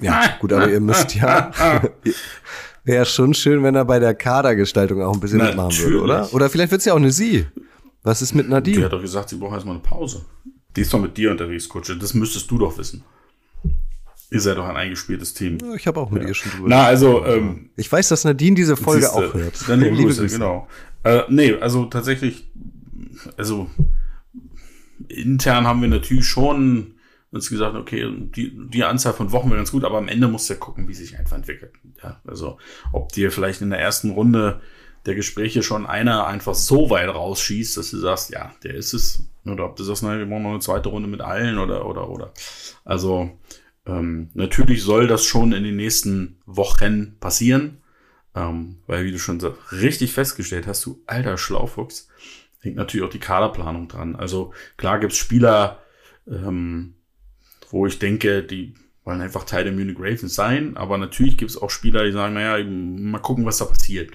ja, 0.00 0.36
gut, 0.40 0.52
aber 0.52 0.70
ihr 0.70 0.80
müsst 0.80 1.14
ja. 1.16 1.50
Wäre 2.84 3.04
schon 3.04 3.34
schön, 3.34 3.64
wenn 3.64 3.74
er 3.74 3.84
bei 3.84 3.98
der 3.98 4.14
Kadergestaltung 4.14 5.02
auch 5.02 5.14
ein 5.14 5.18
bisschen 5.18 5.38
mitmachen 5.38 5.76
würde, 5.76 6.00
oder? 6.00 6.32
Oder 6.32 6.48
vielleicht 6.48 6.70
wird 6.70 6.78
es 6.78 6.84
ja 6.84 6.92
auch 6.92 6.98
eine 6.98 7.10
Sie. 7.10 7.46
Was 8.04 8.22
ist 8.22 8.34
mit 8.34 8.48
Nadine? 8.48 8.76
Die 8.76 8.84
hat 8.84 8.92
doch 8.92 9.00
gesagt, 9.00 9.30
sie 9.30 9.36
braucht 9.36 9.54
erstmal 9.54 9.74
eine 9.74 9.82
Pause. 9.82 10.24
Die 10.76 10.82
ist 10.82 10.94
doch 10.94 11.00
mit 11.00 11.16
dir 11.16 11.32
unterwegs, 11.32 11.68
Kutsche. 11.68 11.96
Das 11.96 12.14
müsstest 12.14 12.48
du 12.48 12.58
doch 12.58 12.78
wissen. 12.78 13.02
Ihr 14.30 14.40
seid 14.40 14.58
doch 14.58 14.66
ein 14.66 14.76
eingespieltes 14.76 15.34
Team. 15.34 15.58
Ich 15.74 15.88
habe 15.88 15.98
auch 15.98 16.10
mit 16.10 16.22
ja. 16.22 16.28
ihr 16.28 16.34
schon 16.34 16.52
drüber 16.52 16.68
Na, 16.68 16.84
also, 16.84 17.24
ähm, 17.26 17.70
Ich 17.74 17.90
weiß, 17.90 18.08
dass 18.08 18.22
Nadine 18.22 18.54
diese 18.54 18.76
Folge 18.76 19.02
siehste, 19.02 19.16
auch 19.16 19.34
hört. 19.34 19.68
Dann 19.68 19.80
liebe 19.80 19.96
Grüße. 19.96 20.28
genau. 20.28 20.68
Äh, 21.02 21.22
nee, 21.28 21.54
also 21.54 21.86
tatsächlich, 21.86 22.48
also 23.36 23.68
intern 25.08 25.66
haben 25.66 25.82
wir 25.82 25.88
natürlich 25.88 26.26
schon 26.26 26.94
uns 27.30 27.50
gesagt, 27.50 27.74
okay, 27.74 28.10
die, 28.34 28.52
die 28.68 28.84
Anzahl 28.84 29.12
von 29.12 29.32
Wochen 29.32 29.48
wäre 29.48 29.58
ganz 29.58 29.72
gut, 29.72 29.84
aber 29.84 29.98
am 29.98 30.08
Ende 30.08 30.28
musst 30.28 30.48
du 30.48 30.54
ja 30.54 30.60
gucken, 30.60 30.88
wie 30.88 30.94
sich 30.94 31.18
einfach 31.18 31.36
entwickelt. 31.36 31.72
Ja, 32.02 32.20
also 32.26 32.58
ob 32.92 33.12
dir 33.12 33.30
vielleicht 33.30 33.60
in 33.60 33.70
der 33.70 33.80
ersten 33.80 34.10
Runde 34.10 34.60
der 35.06 35.14
Gespräche 35.14 35.62
schon 35.62 35.86
einer 35.86 36.26
einfach 36.26 36.54
so 36.54 36.90
weit 36.90 37.08
rausschießt, 37.08 37.76
dass 37.76 37.90
du 37.90 37.98
sagst, 37.98 38.30
ja, 38.30 38.52
der 38.64 38.74
ist 38.74 38.92
es. 38.92 39.22
Oder 39.44 39.64
ob 39.64 39.76
du 39.76 39.84
sagst, 39.84 40.02
nein, 40.02 40.18
wir 40.18 40.26
brauchen 40.26 40.42
noch 40.42 40.50
eine 40.50 40.60
zweite 40.60 40.88
Runde 40.88 41.08
mit 41.08 41.20
allen 41.20 41.58
oder, 41.58 41.86
oder, 41.86 42.08
oder. 42.08 42.32
Also, 42.84 43.30
ähm, 43.86 44.30
natürlich 44.34 44.82
soll 44.82 45.06
das 45.06 45.24
schon 45.24 45.52
in 45.52 45.62
den 45.62 45.76
nächsten 45.76 46.38
Wochen 46.44 47.16
passieren. 47.20 47.78
Ähm, 48.34 48.78
weil, 48.86 49.04
wie 49.04 49.12
du 49.12 49.18
schon 49.18 49.40
so 49.40 49.56
richtig 49.72 50.12
festgestellt 50.12 50.66
hast, 50.66 50.84
du 50.84 51.00
alter 51.06 51.38
Schlaufuchs, 51.38 52.08
hängt 52.66 52.76
natürlich 52.76 53.06
auch 53.06 53.10
die 53.10 53.18
Kaderplanung 53.18 53.88
dran. 53.88 54.16
Also, 54.16 54.52
klar 54.76 54.98
gibt's 54.98 55.16
Spieler, 55.16 55.80
ähm, 56.26 56.94
wo 57.70 57.86
ich 57.86 57.98
denke, 57.98 58.42
die 58.42 58.74
wollen 59.04 59.20
einfach 59.20 59.44
Teil 59.44 59.64
der 59.64 59.72
Munich 59.72 59.96
Ravens 59.98 60.34
sein, 60.34 60.76
aber 60.76 60.98
natürlich 60.98 61.36
gibt's 61.36 61.56
auch 61.56 61.70
Spieler, 61.70 62.04
die 62.04 62.12
sagen, 62.12 62.34
naja, 62.34 62.62
mal 62.64 63.20
gucken, 63.20 63.46
was 63.46 63.58
da 63.58 63.64
passiert 63.64 64.12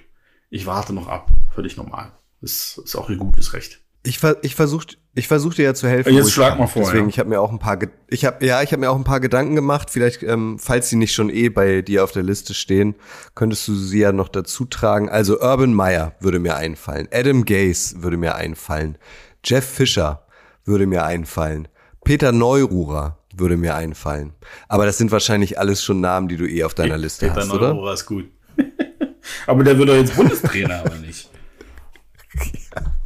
ich 0.52 0.66
warte 0.68 0.94
noch 0.94 1.08
ab. 1.08 1.32
Völlig 1.56 1.78
normal. 1.78 2.12
Das 2.42 2.80
ist 2.84 2.96
auch 2.96 3.10
ihr 3.10 3.18
gutes 3.18 3.54
Recht. 3.54 3.82
Ich, 4.04 4.20
ver 4.20 4.38
ich 4.44 4.54
versuche 4.54 4.88
ich 5.14 5.28
versuch 5.28 5.54
dir 5.54 5.66
ja 5.66 5.74
zu 5.74 5.90
helfen. 5.90 6.14
Jetzt 6.14 6.32
schlag 6.32 6.58
mal 6.58 6.68
vor. 6.68 6.84
Deswegen, 6.84 7.06
ja. 7.06 7.10
ich 7.10 7.20
habe 7.20 7.30
mir 7.30 7.42
auch 7.42 7.52
ein 7.52 7.60
paar, 7.60 7.78
ich 8.08 8.24
habe 8.24 8.46
ja, 8.46 8.62
ich 8.62 8.72
habe 8.72 8.80
mir 8.80 8.90
auch 8.90 8.96
ein 8.96 9.04
paar 9.04 9.20
Gedanken 9.20 9.56
gemacht. 9.56 9.90
Vielleicht, 9.90 10.24
ähm, 10.24 10.58
falls 10.58 10.90
sie 10.90 10.96
nicht 10.96 11.14
schon 11.14 11.30
eh 11.30 11.50
bei 11.50 11.82
dir 11.82 12.04
auf 12.04 12.12
der 12.12 12.24
Liste 12.24 12.54
stehen, 12.54 12.96
könntest 13.36 13.68
du 13.68 13.76
sie 13.76 14.00
ja 14.00 14.14
noch 14.14 14.30
dazu 14.30 14.66
tragen. 14.66 15.10
Also 15.10 15.42
Urban 15.42 15.74
Meyer 15.74 16.14
würde 16.22 16.40
mir 16.40 16.56
einfallen, 16.56 17.10
Adam 17.12 17.44
Gaze 17.44 18.02
würde 18.02 18.18
mir 18.18 18.36
einfallen, 18.36 18.98
Jeff 19.44 19.66
Fischer 19.66 20.26
würde 20.64 20.88
mir 20.88 21.04
einfallen, 21.04 21.68
Peter 22.06 22.32
Neururer 22.32 23.18
würde 23.36 23.58
mir 23.58 23.76
einfallen. 23.76 24.34
Aber 24.70 24.86
das 24.86 24.98
sind 24.98 25.12
wahrscheinlich 25.12 25.60
alles 25.60 25.84
schon 25.84 26.00
Namen, 26.00 26.30
die 26.30 26.38
du 26.38 26.50
eh 26.50 26.64
auf 26.64 26.74
deiner 26.74 26.98
Liste 26.98 27.28
Peter 27.28 27.42
hast, 27.42 27.48
Neururer 27.48 27.62
oder? 27.62 27.68
Peter 27.68 27.76
Neururer 27.76 27.94
ist 27.94 28.06
gut. 28.06 28.26
aber 29.48 29.64
der 29.64 29.78
wird 29.78 29.90
doch 29.90 29.96
jetzt 29.96 30.16
Bundestrainer, 30.16 30.80
aber 30.86 30.96
nicht. 30.96 31.31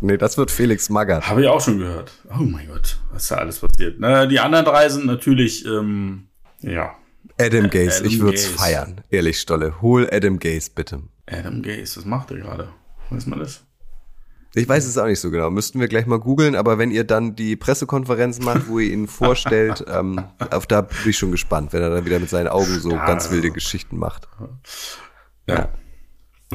Nee, 0.05 0.17
das 0.17 0.37
wird 0.37 0.51
Felix 0.51 0.89
Magath. 0.89 1.27
Habe 1.27 1.41
ich 1.41 1.47
auch 1.47 1.59
schon 1.59 1.79
gehört. 1.79 2.11
Oh 2.29 2.43
mein 2.43 2.67
Gott, 2.67 2.99
was 3.11 3.23
ist 3.23 3.31
da 3.31 3.37
alles 3.37 3.57
passiert? 3.57 3.95
Na, 3.97 4.27
die 4.27 4.39
anderen 4.39 4.63
drei 4.63 4.87
sind 4.87 5.07
natürlich, 5.07 5.65
ähm, 5.65 6.27
ja. 6.61 6.93
Adam 7.41 7.71
Gaze, 7.71 8.01
Adam 8.01 8.07
ich 8.11 8.19
würde 8.19 8.37
es 8.37 8.45
feiern. 8.45 9.01
Ehrlich, 9.09 9.39
Stolle. 9.39 9.81
Hol 9.81 10.07
Adam 10.11 10.37
Gaze, 10.37 10.69
bitte. 10.75 11.01
Adam 11.25 11.63
Gaze, 11.63 11.97
was 11.97 12.05
macht 12.05 12.29
er 12.29 12.37
gerade? 12.37 12.69
Weiß 13.09 13.25
man 13.25 13.39
das? 13.39 13.63
Ich 14.53 14.69
weiß 14.69 14.85
es 14.85 14.95
auch 14.99 15.07
nicht 15.07 15.19
so 15.19 15.31
genau. 15.31 15.49
Müssten 15.49 15.79
wir 15.79 15.87
gleich 15.87 16.05
mal 16.05 16.19
googeln, 16.19 16.55
aber 16.55 16.77
wenn 16.77 16.91
ihr 16.91 17.03
dann 17.03 17.35
die 17.35 17.55
Pressekonferenz 17.55 18.39
macht, 18.39 18.67
wo 18.67 18.77
ihr 18.77 18.93
ihn 18.93 19.07
vorstellt, 19.07 19.83
ähm, 19.87 20.23
auf 20.51 20.67
da 20.67 20.81
bin 20.81 21.09
ich 21.09 21.17
schon 21.17 21.31
gespannt, 21.31 21.73
wenn 21.73 21.81
er 21.81 21.89
dann 21.89 22.05
wieder 22.05 22.19
mit 22.19 22.29
seinen 22.29 22.47
Augen 22.47 22.79
so 22.79 22.89
ganz 22.89 23.31
wilde 23.31 23.49
Geschichten 23.49 23.97
macht. 23.97 24.27
ja. 25.47 25.55
ja. 25.55 25.69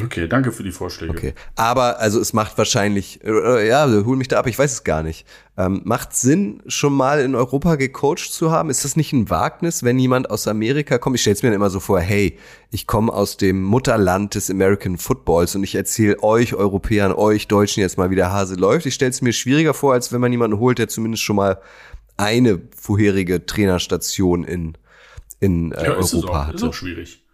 Okay, 0.05 0.29
danke 0.29 0.53
für 0.53 0.63
die 0.63 0.73
Vorschläge. 0.73 1.13
Okay, 1.13 1.35
aber 1.57 1.99
also 1.99 2.21
es 2.21 2.33
macht 2.33 2.57
wahrscheinlich, 2.59 3.21
äh, 3.25 3.69
ja, 3.69 3.87
hol 4.05 4.17
mich 4.17 4.29
da 4.29 4.39
ab, 4.39 4.47
ich 4.47 4.59
weiß 4.59 4.73
es 4.73 4.85
gar 4.85 5.03
nicht. 5.03 5.27
Ähm, 5.57 5.83
macht 5.85 6.15
Sinn, 6.15 6.63
schon 6.67 6.95
mal 6.95 7.21
in 7.21 7.35
Europa 7.35 7.77
gecoacht 7.77 8.33
zu 8.33 8.51
haben? 8.51 8.71
Ist 8.71 8.85
das 8.85 8.97
nicht 8.97 9.13
ein 9.13 9.29
Wagnis, 9.31 9.83
wenn 9.83 9.99
jemand 9.99 10.31
aus 10.31 10.49
Amerika 10.49 10.99
kommt? 10.99 11.17
Ich 11.17 11.23
stelle 11.23 11.35
es 11.35 11.43
mir 11.43 11.51
dann 11.51 11.57
immer 11.57 11.71
so 11.71 11.81
vor, 11.81 12.01
hey, 12.01 12.39
ich 12.71 12.87
komme 12.87 13.13
aus 13.13 13.37
dem 13.37 13.63
Mutterland 13.63 14.35
des 14.35 14.51
American 14.51 14.97
Footballs 14.97 15.55
und 15.55 15.65
ich 15.65 15.75
erzähle 15.75 16.23
euch 16.23 16.55
Europäern, 16.55 17.13
euch 17.13 17.49
Deutschen 17.49 17.81
jetzt 17.81 17.99
mal, 17.99 18.11
wie 18.11 18.17
der 18.17 18.33
Hase 18.33 18.55
läuft. 18.55 18.87
Ich 18.87 18.95
stelle 18.95 19.11
es 19.11 19.23
mir 19.23 19.33
schwieriger 19.33 19.75
vor, 19.75 19.93
als 19.93 20.13
wenn 20.13 20.21
man 20.21 20.33
jemanden 20.33 20.59
holt, 20.59 20.79
der 20.79 20.89
zumindest 20.89 21.23
schon 21.23 21.37
mal 21.37 21.61
eine 22.17 22.61
vorherige 22.77 23.47
Trainerstation 23.47 24.45
in, 24.45 24.77
in 25.41 25.73
äh, 25.73 25.85
ja, 25.85 25.91
Europa 25.93 26.43
ist 26.43 26.47
hatte. 26.47 26.57
Ist 26.57 26.63
auch 26.63 26.75
schwierig. 26.75 27.25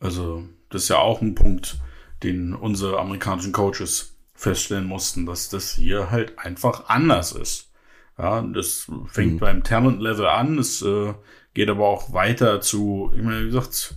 Also, 0.00 0.44
das 0.70 0.82
ist 0.84 0.88
ja 0.88 0.98
auch 0.98 1.22
ein 1.22 1.34
Punkt, 1.34 1.78
den 2.22 2.54
unsere 2.54 2.98
amerikanischen 2.98 3.52
Coaches 3.52 4.16
feststellen 4.34 4.86
mussten, 4.86 5.26
dass 5.26 5.48
das 5.48 5.74
hier 5.74 6.10
halt 6.10 6.38
einfach 6.38 6.88
anders 6.88 7.32
ist. 7.32 7.72
Ja, 8.16 8.42
das 8.42 8.90
fängt 9.06 9.34
mhm. 9.34 9.38
beim 9.38 9.62
Talent-Level 9.62 10.26
an, 10.26 10.58
es 10.58 10.82
äh, 10.82 11.14
geht 11.54 11.68
aber 11.70 11.86
auch 11.86 12.12
weiter 12.12 12.60
zu, 12.60 13.12
ich 13.16 13.22
meine, 13.22 13.42
wie 13.42 13.46
gesagt, 13.46 13.96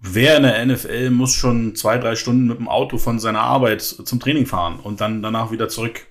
wer 0.00 0.36
in 0.36 0.42
der 0.42 0.66
NFL 0.66 1.10
muss 1.10 1.32
schon 1.32 1.74
zwei, 1.74 1.98
drei 1.98 2.14
Stunden 2.16 2.46
mit 2.46 2.58
dem 2.58 2.68
Auto 2.68 2.98
von 2.98 3.18
seiner 3.18 3.40
Arbeit 3.40 3.82
zum 3.82 4.20
Training 4.20 4.46
fahren 4.46 4.78
und 4.80 5.00
dann 5.00 5.22
danach 5.22 5.50
wieder 5.50 5.68
zurück? 5.68 6.06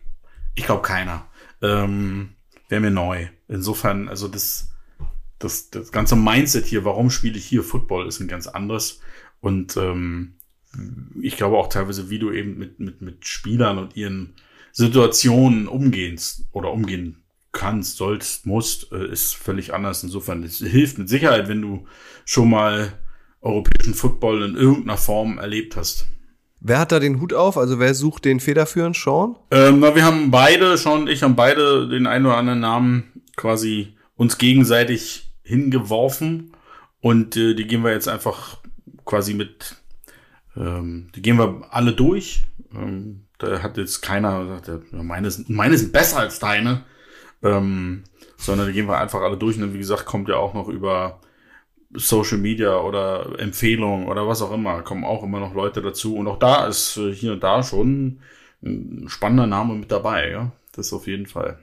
Ich 0.55 0.65
glaube 0.65 0.81
keiner. 0.81 1.25
Ähm, 1.61 2.35
Wäre 2.69 2.81
mir 2.81 2.91
neu. 2.91 3.27
Insofern, 3.47 4.09
also 4.09 4.27
das, 4.27 4.71
das, 5.37 5.69
das 5.69 5.91
ganze 5.91 6.15
Mindset 6.15 6.65
hier, 6.65 6.85
warum 6.85 7.09
spiele 7.09 7.37
ich 7.37 7.45
hier 7.45 7.63
Football, 7.63 8.07
ist 8.07 8.19
ein 8.19 8.27
ganz 8.27 8.47
anderes. 8.47 8.99
Und 9.41 9.77
ähm, 9.77 10.35
ich 11.21 11.37
glaube 11.37 11.57
auch 11.57 11.67
teilweise, 11.67 12.09
wie 12.09 12.19
du 12.19 12.31
eben 12.31 12.57
mit, 12.57 12.79
mit, 12.79 13.01
mit 13.01 13.27
Spielern 13.27 13.77
und 13.77 13.95
ihren 13.95 14.35
Situationen 14.71 15.67
umgehst 15.67 16.45
oder 16.51 16.71
umgehen 16.71 17.23
kannst, 17.51 17.97
sollst, 17.97 18.45
musst, 18.45 18.91
äh, 18.91 19.07
ist 19.07 19.35
völlig 19.35 19.73
anders. 19.73 20.03
Insofern, 20.03 20.43
es 20.43 20.57
hilft 20.57 20.97
mit 20.97 21.09
Sicherheit, 21.09 21.47
wenn 21.47 21.61
du 21.61 21.85
schon 22.25 22.49
mal 22.49 22.93
europäischen 23.41 23.93
Football 23.93 24.43
in 24.43 24.55
irgendeiner 24.55 24.97
Form 24.97 25.37
erlebt 25.37 25.75
hast. 25.75 26.07
Wer 26.59 26.79
hat 26.79 26.91
da 26.91 26.99
den 26.99 27.19
Hut 27.19 27.33
auf? 27.33 27.57
Also 27.57 27.77
wer 27.77 27.93
sucht 27.93 28.25
den 28.25 28.39
federführend? 28.39 28.95
Sean? 28.95 29.35
Ähm, 29.51 29.81
na, 29.81 29.95
wir 29.95 30.05
haben 30.05 30.31
beide, 30.31 30.77
Sean 30.77 31.01
und 31.01 31.09
ich 31.09 31.21
haben 31.21 31.35
beide 31.35 31.89
den 31.89 32.07
einen 32.07 32.25
oder 32.25 32.37
anderen 32.37 32.61
Namen 32.61 33.21
quasi 33.35 33.95
uns 34.15 34.37
gegenseitig 34.37 35.33
hingeworfen 35.43 36.53
und 37.01 37.35
äh, 37.35 37.53
die 37.53 37.67
gehen 37.67 37.83
wir 37.83 37.91
jetzt 37.91 38.07
einfach 38.07 38.59
quasi 39.03 39.33
mit, 39.33 39.75
ähm, 40.55 41.09
die 41.15 41.21
gehen 41.21 41.37
wir 41.37 41.67
alle 41.69 41.93
durch. 41.93 42.43
Ähm, 42.73 43.25
da 43.37 43.61
hat 43.61 43.77
jetzt 43.77 44.01
keiner 44.01 44.59
gesagt, 44.61 44.93
meine, 44.93 45.29
sind, 45.31 45.49
meine 45.49 45.77
sind 45.77 45.91
besser 45.91 46.19
als 46.19 46.39
deine, 46.39 46.83
ähm, 47.41 48.03
sondern 48.37 48.67
die 48.67 48.73
gehen 48.73 48.87
wir 48.87 48.97
einfach 48.97 49.21
alle 49.21 49.37
durch. 49.37 49.57
Und 49.57 49.73
wie 49.73 49.79
gesagt, 49.79 50.05
kommt 50.05 50.29
ja 50.29 50.35
auch 50.35 50.53
noch 50.53 50.67
über 50.67 51.19
Social 51.95 52.37
Media 52.37 52.77
oder 52.77 53.39
Empfehlungen 53.39 54.07
oder 54.07 54.27
was 54.27 54.41
auch 54.41 54.51
immer, 54.51 54.81
kommen 54.81 55.03
auch 55.03 55.23
immer 55.23 55.39
noch 55.39 55.53
Leute 55.53 55.81
dazu. 55.81 56.15
Und 56.15 56.27
auch 56.27 56.39
da 56.39 56.67
ist 56.67 56.97
äh, 56.97 57.13
hier 57.13 57.33
und 57.33 57.43
da 57.43 57.63
schon 57.63 58.19
ein 58.63 59.05
spannender 59.07 59.47
Name 59.47 59.75
mit 59.75 59.91
dabei, 59.91 60.29
ja. 60.29 60.51
Das 60.71 60.91
auf 60.93 61.05
jeden 61.05 61.27
Fall. 61.27 61.59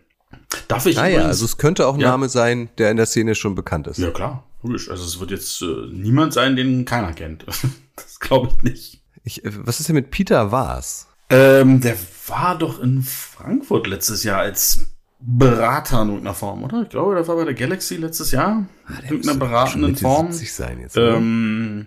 Darf 0.68 0.86
ich? 0.86 0.98
Ah 0.98 1.08
ja, 1.08 1.22
also 1.22 1.44
es 1.44 1.56
könnte 1.56 1.86
auch 1.86 1.94
ein 1.94 2.00
ja. 2.00 2.10
Name 2.10 2.28
sein, 2.28 2.68
der 2.78 2.90
in 2.90 2.96
der 2.96 3.06
Szene 3.06 3.34
schon 3.34 3.54
bekannt 3.54 3.88
ist. 3.88 3.98
Ja, 3.98 4.10
klar. 4.10 4.44
Also 4.62 4.92
es 4.92 5.18
wird 5.18 5.30
jetzt 5.30 5.62
äh, 5.62 5.88
niemand 5.90 6.32
sein, 6.32 6.54
den 6.54 6.84
keiner 6.84 7.12
kennt. 7.12 7.44
glaube 8.20 8.48
ich 8.48 8.62
nicht. 8.62 9.02
Ich, 9.24 9.44
äh, 9.44 9.50
was 9.66 9.80
ist 9.80 9.88
denn 9.88 9.96
mit 9.96 10.10
Peter 10.10 10.52
Waas? 10.52 11.08
Ähm, 11.28 11.80
der 11.80 11.96
war 12.26 12.58
doch 12.58 12.80
in 12.80 13.02
Frankfurt 13.02 13.86
letztes 13.86 14.24
Jahr 14.24 14.40
als 14.40 14.86
Berater 15.20 16.02
in 16.02 16.08
irgendeiner 16.08 16.34
Form, 16.34 16.64
oder? 16.64 16.82
Ich 16.82 16.88
glaube, 16.88 17.14
der 17.14 17.28
war 17.28 17.36
bei 17.36 17.44
der 17.44 17.54
Galaxy 17.54 17.96
letztes 17.96 18.30
Jahr. 18.30 18.66
Ah, 18.86 18.98
in 19.00 19.04
irgendeiner 19.04 19.38
beratenden 19.38 19.96
Form. 19.96 20.32
Sein 20.32 20.80
jetzt, 20.80 20.96
ähm, 20.96 21.86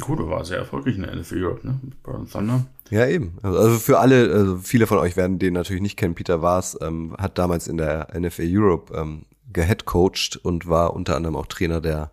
gut, 0.00 0.18
er 0.18 0.28
war 0.28 0.44
sehr 0.44 0.58
erfolgreich 0.58 0.96
in 0.96 1.02
der 1.02 1.16
NFL 1.16 1.42
Europe, 1.42 1.66
ne? 1.66 1.80
Mit 1.82 2.02
Brian 2.02 2.28
Thunder. 2.28 2.66
Ja, 2.90 3.06
eben. 3.06 3.38
Also 3.42 3.78
für 3.78 3.98
alle, 3.98 4.30
also 4.30 4.58
viele 4.58 4.86
von 4.86 4.98
euch 4.98 5.16
werden 5.16 5.38
den 5.38 5.54
natürlich 5.54 5.82
nicht 5.82 5.96
kennen. 5.96 6.14
Peter 6.14 6.42
Waas 6.42 6.76
ähm, 6.82 7.16
hat 7.18 7.38
damals 7.38 7.68
in 7.68 7.78
der 7.78 8.08
NFL 8.18 8.46
Europe 8.46 8.94
ähm, 8.94 9.22
geheadcoacht 9.50 10.36
und 10.42 10.68
war 10.68 10.92
unter 10.92 11.16
anderem 11.16 11.36
auch 11.36 11.46
Trainer 11.46 11.80
der 11.80 12.12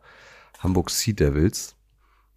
Hamburg 0.59 0.89
Sea 0.89 1.13
Devils. 1.13 1.75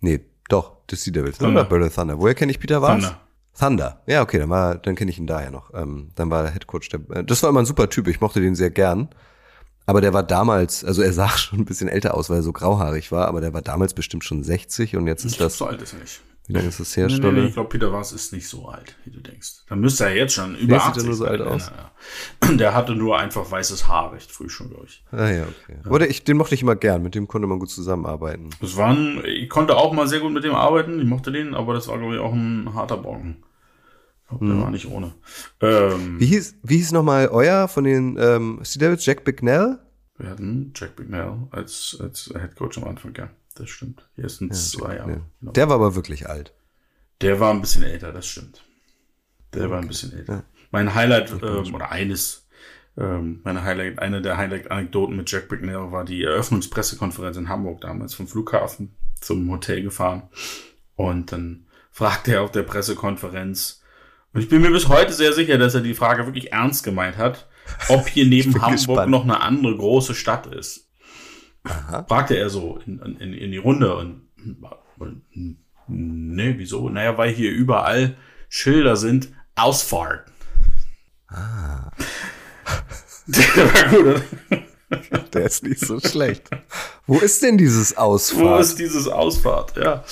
Nee, 0.00 0.20
doch, 0.48 0.84
des 0.86 1.02
Sea 1.02 1.12
Devils. 1.12 1.38
Thunder. 1.38 1.60
Oder 1.60 1.68
Berlin 1.68 1.90
Thunder. 1.92 2.18
Woher 2.18 2.34
kenne 2.34 2.52
ich 2.52 2.60
Peter 2.60 2.82
Waas? 2.82 3.02
Thunder. 3.02 3.20
Thunder. 3.58 4.02
Ja, 4.06 4.22
okay, 4.22 4.38
dann 4.38 4.50
war, 4.50 4.76
dann 4.76 4.94
kenne 4.94 5.10
ich 5.10 5.18
ihn 5.18 5.26
daher 5.26 5.50
noch. 5.50 5.72
Ähm, 5.74 6.10
dann 6.14 6.30
war 6.30 6.44
er 6.44 6.50
Headcoach. 6.50 6.88
Der, 6.90 7.00
äh, 7.16 7.24
das 7.24 7.42
war 7.42 7.50
immer 7.50 7.60
ein 7.60 7.66
super 7.66 7.88
Typ. 7.88 8.08
Ich 8.08 8.20
mochte 8.20 8.40
den 8.40 8.54
sehr 8.54 8.70
gern. 8.70 9.08
Aber 9.86 10.00
der 10.00 10.12
war 10.12 10.22
damals, 10.22 10.84
also 10.84 11.02
er 11.02 11.12
sah 11.14 11.28
schon 11.30 11.60
ein 11.60 11.64
bisschen 11.64 11.88
älter 11.88 12.14
aus, 12.14 12.30
weil 12.30 12.38
er 12.38 12.42
so 12.42 12.52
grauhaarig 12.52 13.12
war, 13.12 13.28
aber 13.28 13.40
der 13.40 13.54
war 13.54 13.62
damals 13.62 13.94
bestimmt 13.94 14.24
schon 14.24 14.42
60 14.42 14.96
und 14.96 15.06
jetzt 15.06 15.24
ist 15.24 15.40
das. 15.40 15.58
So 15.58 15.66
alt 15.66 15.82
ist 15.82 15.92
er 15.92 16.00
nicht. 16.00 16.20
Wie 16.46 16.52
lange 16.52 16.68
ist 16.68 16.78
das 16.78 16.94
her, 16.94 17.06
nee, 17.06 17.18
nee, 17.18 17.32
nee, 17.32 17.46
Ich 17.46 17.54
glaube, 17.54 17.70
Peter 17.70 17.90
Wars 17.90 18.12
ist 18.12 18.34
nicht 18.34 18.46
so 18.46 18.68
alt, 18.68 18.96
wie 19.04 19.10
du 19.10 19.20
denkst. 19.20 19.64
Dann 19.66 19.80
müsste 19.80 20.04
er 20.04 20.14
jetzt 20.14 20.34
schon 20.34 20.54
über 20.56 20.74
nee, 20.76 20.82
80 20.82 20.94
sieht 20.94 21.06
nur 21.06 21.16
so 21.16 21.24
alt 21.24 21.40
aus. 21.40 21.72
Der 22.58 22.74
hatte 22.74 22.94
nur 22.94 23.18
einfach 23.18 23.50
weißes 23.50 23.88
Haar 23.88 24.12
recht 24.12 24.30
früh 24.30 24.50
schon, 24.50 24.68
glaube 24.68 24.84
ich. 24.86 25.02
Ah 25.10 25.30
ja, 25.30 25.44
okay. 25.44 25.78
Ja. 25.82 25.90
Oder 25.90 26.10
ich, 26.10 26.22
den 26.22 26.36
mochte 26.36 26.54
ich 26.54 26.60
immer 26.60 26.76
gern, 26.76 27.02
mit 27.02 27.14
dem 27.14 27.28
konnte 27.28 27.48
man 27.48 27.58
gut 27.58 27.70
zusammenarbeiten. 27.70 28.50
Das 28.60 28.76
waren, 28.76 29.22
ich 29.24 29.48
konnte 29.48 29.74
auch 29.76 29.94
mal 29.94 30.06
sehr 30.06 30.20
gut 30.20 30.32
mit 30.32 30.44
dem 30.44 30.54
arbeiten, 30.54 31.00
ich 31.00 31.06
mochte 31.06 31.32
den, 31.32 31.54
aber 31.54 31.72
das 31.72 31.88
war, 31.88 31.96
glaube 31.96 32.16
ich, 32.16 32.20
auch 32.20 32.34
ein 32.34 32.74
harter 32.74 32.98
Brocken. 32.98 33.42
Hm. 34.28 34.48
Der 34.48 34.60
war 34.60 34.70
nicht 34.70 34.90
ohne. 34.90 35.14
Ähm, 35.60 36.20
wie 36.20 36.26
hieß, 36.26 36.56
wie 36.62 36.76
hieß 36.76 36.92
nochmal 36.92 37.28
euer 37.28 37.68
von 37.68 37.84
den 37.84 38.18
ähm, 38.20 38.60
Sea 38.62 38.80
Devils? 38.80 39.06
Jack 39.06 39.24
Bignell? 39.24 39.78
Wir 40.18 40.28
hatten 40.28 40.72
Jack 40.74 40.96
Bignell 40.96 41.38
als, 41.50 41.96
als 42.00 42.32
Head 42.38 42.54
Coach 42.54 42.76
am 42.78 42.84
Anfang, 42.84 43.14
ja. 43.16 43.30
Das 43.54 43.70
stimmt. 43.70 44.08
Hier 44.16 44.28
sind 44.28 44.48
ja, 44.48 44.54
zwei 44.54 44.96
Jahre. 44.96 45.22
Genau. 45.40 45.52
Der 45.52 45.68
war 45.68 45.76
aber 45.76 45.94
wirklich 45.94 46.28
alt. 46.28 46.52
Der 47.20 47.38
war 47.40 47.52
ein 47.52 47.60
bisschen 47.60 47.84
älter, 47.84 48.12
das 48.12 48.26
stimmt. 48.26 48.64
Der 49.52 49.70
war 49.70 49.80
ein 49.80 49.88
bisschen 49.88 50.12
älter. 50.12 50.32
Ja. 50.32 50.44
Mein 50.72 50.94
Highlight, 50.94 51.30
ähm, 51.42 51.74
oder 51.74 51.92
eines, 51.92 52.48
ähm, 52.98 53.40
meine 53.44 53.62
Highlight, 53.62 54.00
eine 54.00 54.20
der 54.20 54.36
Highlight-Anekdoten 54.36 55.16
mit 55.16 55.30
Jack 55.30 55.48
Bignell 55.48 55.92
war 55.92 56.04
die 56.04 56.24
Eröffnungspressekonferenz 56.24 57.36
in 57.36 57.48
Hamburg 57.48 57.80
damals 57.80 58.14
vom 58.14 58.26
Flughafen 58.26 58.96
zum 59.20 59.48
Hotel 59.50 59.82
gefahren. 59.82 60.24
Und 60.96 61.30
dann 61.30 61.66
fragte 61.92 62.32
er 62.32 62.42
auf 62.42 62.50
der 62.50 62.64
Pressekonferenz, 62.64 63.80
und 64.32 64.40
ich 64.40 64.48
bin 64.48 64.62
mir 64.62 64.72
bis 64.72 64.88
heute 64.88 65.12
sehr 65.12 65.32
sicher, 65.32 65.58
dass 65.58 65.76
er 65.76 65.80
die 65.80 65.94
Frage 65.94 66.26
wirklich 66.26 66.52
ernst 66.52 66.82
gemeint 66.82 67.16
hat, 67.16 67.46
ob 67.88 68.08
hier 68.08 68.26
neben 68.28 68.52
Hamburg 68.54 68.72
gespannt. 68.72 69.10
noch 69.10 69.22
eine 69.22 69.40
andere 69.40 69.76
große 69.76 70.14
Stadt 70.14 70.46
ist. 70.46 70.83
Aha. 71.64 72.04
Fragte 72.08 72.36
er 72.36 72.50
so 72.50 72.78
in, 72.86 72.98
in, 73.00 73.32
in 73.32 73.50
die 73.50 73.58
Runde 73.58 73.96
und, 73.96 74.22
und 74.98 75.22
nee, 75.86 76.54
wieso? 76.58 76.88
Naja, 76.88 77.16
weil 77.16 77.30
hier 77.30 77.50
überall 77.50 78.16
Schilder 78.48 78.96
sind, 78.96 79.30
Ausfahrt. 79.56 80.30
Ah. 81.28 81.90
Der 83.26 83.44
war 83.56 83.88
gut, 83.88 84.00
oder? 84.00 84.22
Der 85.32 85.46
ist 85.46 85.62
nicht 85.62 85.80
so 85.80 85.98
schlecht. 85.98 86.50
Wo 87.06 87.18
ist 87.18 87.42
denn 87.42 87.58
dieses 87.58 87.96
Ausfahrt? 87.96 88.42
Wo 88.42 88.56
ist 88.56 88.78
dieses 88.78 89.08
Ausfahrt? 89.08 89.76
Ja. 89.76 90.04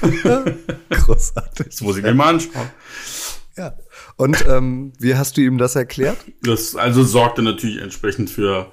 Großartig. 0.90 1.66
Das 1.66 1.80
muss 1.80 1.96
ich 1.96 2.02
mir 2.02 2.14
mal 2.14 2.34
anschauen. 2.34 2.70
Ja. 3.56 3.76
Und 4.16 4.46
ähm, 4.48 4.92
wie 4.98 5.16
hast 5.16 5.36
du 5.36 5.42
ihm 5.42 5.58
das 5.58 5.76
erklärt? 5.76 6.18
Das 6.42 6.76
also 6.76 7.02
sorgte 7.04 7.42
natürlich 7.42 7.82
entsprechend 7.82 8.30
für 8.30 8.72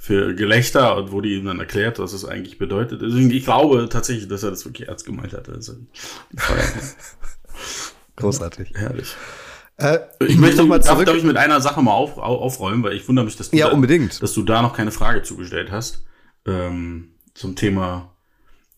für 0.00 0.34
Gelächter 0.34 0.96
und 0.96 1.12
wurde 1.12 1.28
ihm 1.28 1.44
dann 1.44 1.60
erklärt, 1.60 1.98
was 1.98 2.14
es 2.14 2.24
eigentlich 2.24 2.56
bedeutet. 2.56 3.02
Also 3.02 3.18
ich 3.18 3.44
glaube 3.44 3.86
tatsächlich, 3.90 4.28
dass 4.28 4.42
er 4.42 4.48
das 4.48 4.64
wirklich 4.64 4.88
ernst 4.88 5.04
gemeint 5.04 5.34
hatte. 5.34 5.52
Also, 5.52 5.74
Großartig. 8.16 8.72
Herrlich. 8.74 9.14
Äh, 9.76 9.98
ich 10.26 10.38
möchte 10.38 10.62
noch 10.62 10.68
mal 10.68 10.82
zurück. 10.82 11.00
Darf, 11.00 11.04
darf 11.04 11.16
ich 11.16 11.22
mit 11.22 11.36
einer 11.36 11.60
Sache 11.60 11.82
mal 11.82 11.92
auf, 11.92 12.16
auf, 12.16 12.40
aufräumen, 12.40 12.82
weil 12.82 12.94
ich 12.94 13.06
wundere 13.08 13.26
mich, 13.26 13.36
dass 13.36 13.50
du, 13.50 13.58
ja, 13.58 13.68
da, 13.68 13.74
unbedingt. 13.74 14.22
dass 14.22 14.32
du 14.32 14.42
da 14.42 14.62
noch 14.62 14.74
keine 14.74 14.90
Frage 14.90 15.22
zugestellt 15.22 15.70
hast 15.70 16.06
ähm, 16.46 17.12
zum 17.34 17.54
Thema. 17.54 18.16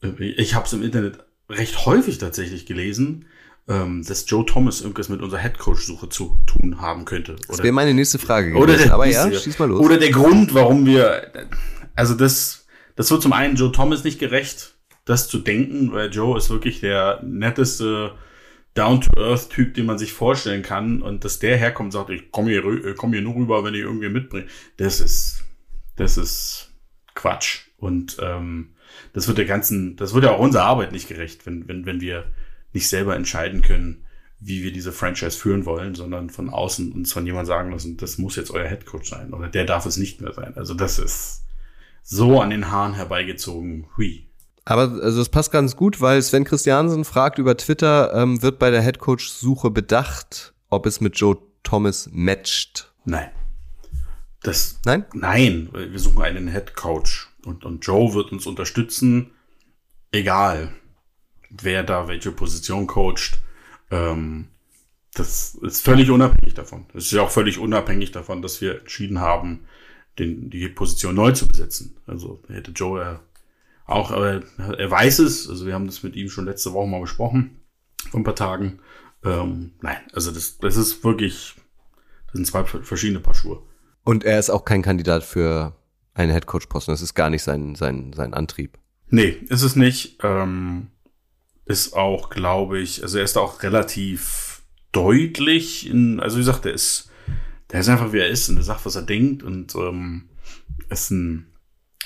Äh, 0.02 0.24
ich 0.24 0.56
habe 0.56 0.66
es 0.66 0.72
im 0.72 0.82
Internet 0.82 1.20
recht 1.48 1.87
häufig 1.87 2.18
tatsächlich 2.18 2.66
gelesen, 2.66 3.26
ähm, 3.68 4.05
dass 4.07 4.29
Joe 4.29 4.44
Thomas 4.44 4.81
irgendwas 4.81 5.09
mit 5.09 5.22
unserer 5.22 5.40
Headcoach-Suche 5.40 6.09
zu 6.09 6.37
tun 6.46 6.81
haben 6.81 7.05
könnte. 7.05 7.33
Oder, 7.33 7.42
das 7.48 7.62
wäre 7.62 7.72
meine 7.72 7.94
nächste 7.94 8.18
Frage 8.18 8.48
gewesen. 8.48 8.62
Oder 8.62 8.77
der, 8.77 8.94
Aber 8.94 9.07
ja, 9.07 9.33
schieß 9.33 9.59
mal 9.59 9.68
los. 9.68 9.85
Oder 9.85 9.98
der 9.98 10.11
Grund, 10.11 10.55
warum 10.55 10.85
wir, 10.85 11.33
also 11.94 12.14
das, 12.14 12.66
das 12.96 13.11
wird 13.11 13.22
zum 13.22 13.33
einen 13.33 13.57
Joe 13.57 13.70
Thomas 13.70 14.05
nicht 14.05 14.18
gerecht, 14.18 14.75
das 15.05 15.29
zu 15.29 15.38
denken, 15.38 15.92
weil 15.92 16.11
Joe 16.11 16.37
ist 16.37 16.51
wirklich 16.51 16.81
der 16.81 17.22
netteste 17.25 18.14
Down-to-Earth-Typ, 18.75 19.75
den 19.75 19.87
man 19.87 19.98
sich 19.98 20.12
vorstellen 20.12 20.62
kann. 20.62 21.03
Und 21.03 21.25
dass 21.25 21.38
der 21.38 21.57
herkommt 21.57 21.88
und 21.88 21.92
sagt, 21.92 22.11
ich 22.11 22.31
komme 22.31 22.51
hier, 22.51 22.64
äh, 22.64 22.94
komm 22.96 23.12
hier 23.12 23.22
nur 23.22 23.37
rüber, 23.37 23.64
wenn 23.64 23.75
ich 23.75 23.81
irgendwie 23.81 24.09
mitbringe, 24.09 24.46
das 24.77 25.00
ist, 25.00 25.44
das 25.96 26.17
ist 26.17 26.73
Quatsch. 27.15 27.67
Und 27.79 28.17
ähm, 28.21 28.75
das 29.13 29.29
wird 29.29 29.38
der 29.38 29.44
ganzen, 29.44 29.96
das 29.96 30.15
wird 30.15 30.25
ja 30.25 30.33
auch 30.33 30.38
unserer 30.38 30.65
Arbeit 30.65 30.92
nicht 30.92 31.08
gerecht, 31.08 31.46
wenn, 31.46 31.69
wenn, 31.69 31.87
wenn 31.87 32.00
wir 32.00 32.25
nicht 32.73 32.88
selber 32.88 33.16
entscheiden 33.16 33.62
können, 33.62 34.04
wie 34.44 34.64
wir 34.64 34.73
diese 34.73 34.92
Franchise 34.92 35.38
führen 35.38 35.66
wollen, 35.66 35.94
sondern 35.94 36.29
von 36.29 36.50
außen 36.50 36.92
uns 36.92 37.12
von 37.12 37.25
jemand 37.25 37.46
sagen 37.46 37.70
lassen, 37.70 37.96
das 37.96 38.18
muss 38.18 38.35
jetzt 38.37 38.50
euer 38.50 38.66
Headcoach 38.66 39.04
sein 39.04 39.33
oder 39.33 39.48
der 39.48 39.64
darf 39.64 39.87
es 39.87 39.96
nicht 39.96 40.20
mehr 40.20 40.33
sein. 40.33 40.56
Also 40.56 40.75
das 40.75 40.98
ist 40.98 41.44
so 42.02 42.40
an 42.40 42.50
den 42.50 42.70
Haaren 42.70 42.94
herbeigezogen. 42.94 43.87
Hui. 43.96 44.27
Aber 44.64 44.83
also 45.02 45.20
es 45.20 45.29
passt 45.29 45.52
ganz 45.52 45.77
gut, 45.77 46.00
weil 46.00 46.20
Sven 46.23 46.44
Christiansen 46.44 47.04
fragt 47.04 47.38
über 47.38 47.56
Twitter, 47.56 48.12
ähm, 48.14 48.42
wird 48.42 48.58
bei 48.58 48.70
der 48.70 48.83
Headcoach-Suche 48.83 49.70
bedacht, 49.70 50.54
ob 50.68 50.87
es 50.87 51.00
mit 51.00 51.16
Joe 51.16 51.38
Thomas 51.62 52.08
matcht? 52.12 52.92
Nein. 53.04 53.31
Das, 54.42 54.81
nein? 54.85 55.04
Nein. 55.14 55.68
Wir 55.73 55.98
suchen 55.98 56.23
einen 56.23 56.48
Headcoach 56.48 57.29
und, 57.44 57.64
und 57.64 57.87
Joe 57.87 58.12
wird 58.14 58.33
uns 58.33 58.46
unterstützen, 58.46 59.31
egal 60.10 60.73
wer 61.61 61.83
da 61.83 62.09
welche 62.09 62.33
Position 62.33 62.87
coacht. 62.87 63.38
Ähm, 63.90 64.48
das 65.15 65.55
ist 65.57 65.85
völlig 65.85 66.11
unabhängig 66.11 66.55
davon. 66.55 66.87
Das 66.94 67.05
ist 67.05 67.13
ja 67.13 67.23
auch 67.23 67.31
völlig 67.31 67.59
unabhängig 67.59 68.13
davon, 68.13 68.40
dass 68.40 68.61
wir 68.61 68.81
entschieden 68.81 69.21
haben, 69.21 69.67
den, 70.19 70.50
die 70.50 70.69
Position 70.69 71.15
neu 71.15 71.33
zu 71.33 71.46
besetzen. 71.46 71.96
Also 72.07 72.42
hätte 72.48 72.71
Joe 72.71 73.00
er 73.00 73.21
auch, 73.85 74.11
aber 74.11 74.42
er 74.59 74.90
weiß 74.90 75.19
es. 75.21 75.48
Also 75.48 75.67
wir 75.67 75.75
haben 75.75 75.87
das 75.87 76.03
mit 76.03 76.17
ihm 76.17 76.31
schon 76.31 76.46
letzte 76.46 76.73
Woche 76.73 76.88
mal 76.88 77.00
besprochen, 77.00 77.61
vor 78.11 78.21
ein 78.21 78.25
paar 78.25 78.37
Tagen. 78.37 78.79
Ähm, 79.25 79.73
nein, 79.83 79.98
also 80.13 80.31
das, 80.31 80.59
das 80.59 80.77
ist 80.77 81.05
wirklich, 81.05 81.55
das 82.27 82.35
sind 82.35 82.46
zwei 82.46 82.65
verschiedene 82.65 83.21
Paar 83.21 83.35
Schuhe. 83.35 83.63
Und 84.05 84.25
er 84.25 84.38
ist 84.38 84.50
auch 84.50 84.65
kein 84.65 84.83
Kandidat 84.83 85.25
für 85.25 85.77
einen 86.15 86.33
Headcoach-Posten. 86.33 86.92
Das 86.92 87.03
ist 87.03 87.15
gar 87.15 87.31
nicht 87.31 87.42
sein, 87.42 87.75
sein, 87.75 88.13
sein 88.15 88.35
Antrieb. 88.35 88.79
Nee, 89.09 89.37
ist 89.48 89.63
es 89.63 89.77
nicht. 89.77 90.19
Ähm, 90.23 90.88
ist 91.73 91.94
auch, 91.94 92.31
glaube 92.31 92.79
ich, 92.79 93.02
also 93.02 93.18
er 93.18 93.25
ist 93.25 93.37
auch 93.37 93.62
relativ 93.62 94.62
deutlich 94.92 95.88
in, 95.88 96.20
also 96.20 96.37
wie 96.37 96.40
gesagt, 96.40 96.64
der 96.64 96.75
ist, 96.75 97.10
der 97.70 97.81
ist 97.81 97.88
einfach 97.88 98.12
wie 98.12 98.18
er 98.18 98.29
ist 98.29 98.48
und 98.48 98.56
der 98.56 98.64
sagt, 98.64 98.87
was 98.87 98.96
er 98.96 99.02
denkt 99.02 99.42
und 99.42 99.75
ähm, 99.75 100.29
ist 100.90 101.10
ein, 101.10 101.46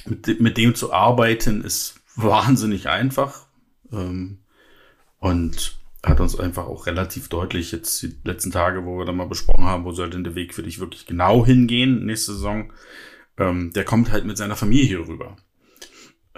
mit, 0.06 0.40
mit 0.40 0.56
dem 0.56 0.74
zu 0.74 0.92
arbeiten 0.92 1.62
ist 1.62 2.00
wahnsinnig 2.14 2.88
einfach. 2.88 3.46
Ähm, 3.92 4.38
und 5.18 5.78
hat 6.04 6.20
uns 6.20 6.38
einfach 6.38 6.66
auch 6.66 6.86
relativ 6.86 7.28
deutlich 7.28 7.72
jetzt 7.72 8.00
die 8.02 8.14
letzten 8.24 8.52
Tage, 8.52 8.84
wo 8.84 8.98
wir 8.98 9.04
dann 9.04 9.16
mal 9.16 9.26
besprochen 9.26 9.64
haben, 9.64 9.84
wo 9.84 9.92
soll 9.92 10.10
denn 10.10 10.24
der 10.24 10.36
Weg 10.36 10.54
für 10.54 10.62
dich 10.62 10.78
wirklich 10.78 11.06
genau 11.06 11.44
hingehen 11.44 12.04
nächste 12.06 12.32
Saison, 12.34 12.72
ähm, 13.38 13.72
der 13.72 13.84
kommt 13.84 14.12
halt 14.12 14.24
mit 14.24 14.36
seiner 14.36 14.56
Familie 14.56 14.86
hier 14.86 15.08
rüber. 15.08 15.36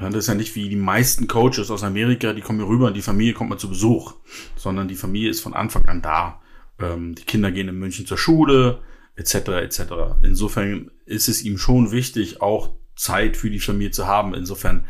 Das 0.01 0.15
ist 0.15 0.29
ja 0.29 0.35
nicht 0.35 0.55
wie 0.55 0.69
die 0.69 0.77
meisten 0.77 1.27
Coaches 1.27 1.71
aus 1.71 1.83
Amerika, 1.83 2.33
die 2.33 2.41
kommen 2.41 2.61
hier 2.61 2.69
rüber 2.69 2.87
und 2.87 2.95
die 2.95 3.03
Familie 3.03 3.35
kommt 3.35 3.51
mal 3.51 3.59
zu 3.59 3.69
Besuch, 3.69 4.15
sondern 4.57 4.89
die 4.89 4.95
Familie 4.95 5.31
ist 5.31 5.41
von 5.41 5.55
Anfang 5.55 5.85
an 5.87 6.03
da. 6.03 6.41
Ähm, 6.79 7.15
die 7.15 7.25
Kinder 7.25 7.51
gehen 7.51 7.69
in 7.69 7.79
München 7.79 8.07
zur 8.07 8.19
Schule, 8.19 8.81
etc. 9.17 9.35
etc. 9.35 9.81
Insofern 10.23 10.91
ist 11.05 11.29
es 11.29 11.43
ihm 11.43 11.59
schon 11.59 11.91
wichtig, 11.91 12.41
auch 12.41 12.71
Zeit 12.95 13.37
für 13.37 13.51
die 13.51 13.61
Familie 13.61 13.91
zu 13.91 14.07
haben. 14.07 14.35
Insofern 14.35 14.85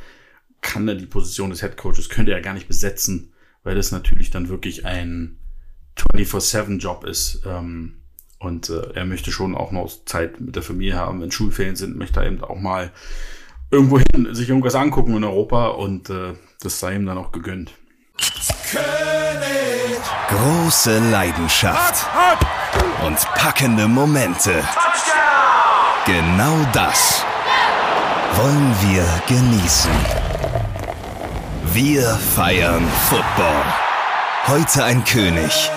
kann 0.61 0.89
er 0.89 0.95
die 0.95 1.07
Position 1.07 1.51
des 1.51 1.61
Head 1.61 1.77
Coaches, 1.77 2.09
könnte 2.09 2.33
er 2.33 2.41
gar 2.41 2.55
nicht 2.55 2.69
besetzen, 2.69 3.33
weil 3.63 3.75
das 3.75 3.93
natürlich 3.93 4.31
dann 4.31 4.49
wirklich 4.49 4.85
ein 4.85 5.39
24-7-Job 5.97 7.05
ist. 7.05 7.43
Ähm, 7.47 7.95
und 8.39 8.71
äh, 8.71 8.93
er 8.95 9.05
möchte 9.05 9.33
schon 9.33 9.55
auch 9.55 9.73
noch 9.73 10.05
Zeit 10.05 10.41
mit 10.41 10.55
der 10.55 10.63
Familie 10.63 10.97
haben. 10.97 11.21
Wenn 11.21 11.33
Schulferien 11.33 11.77
sind, 11.77 11.97
möchte 11.97 12.21
er 12.21 12.27
eben 12.27 12.43
auch 12.43 12.59
mal 12.59 12.93
irgendwo 13.71 13.99
hin 13.99 14.29
sich 14.35 14.49
irgendwas 14.49 14.75
angucken 14.75 15.17
in 15.17 15.25
Europa 15.25 15.69
und 15.69 16.11
äh, 16.11 16.35
das 16.63 16.81
sei 16.81 16.95
ihm 16.95 17.07
dann 17.07 17.19
auch 17.19 17.33
gegönnt. 17.33 17.73
König. 18.71 19.99
Große 20.29 20.99
Leidenschaft 21.11 22.07
und 23.07 23.17
packende 23.35 23.89
Momente. 23.89 24.63
Genau 26.05 26.57
das 26.73 27.25
wollen 28.35 28.75
wir 28.83 29.05
genießen. 29.27 29.91
Wir 31.73 32.03
feiern 32.35 32.87
Football. 33.09 33.65
Heute 34.47 34.85
ein 34.85 35.05
König. 35.05 35.71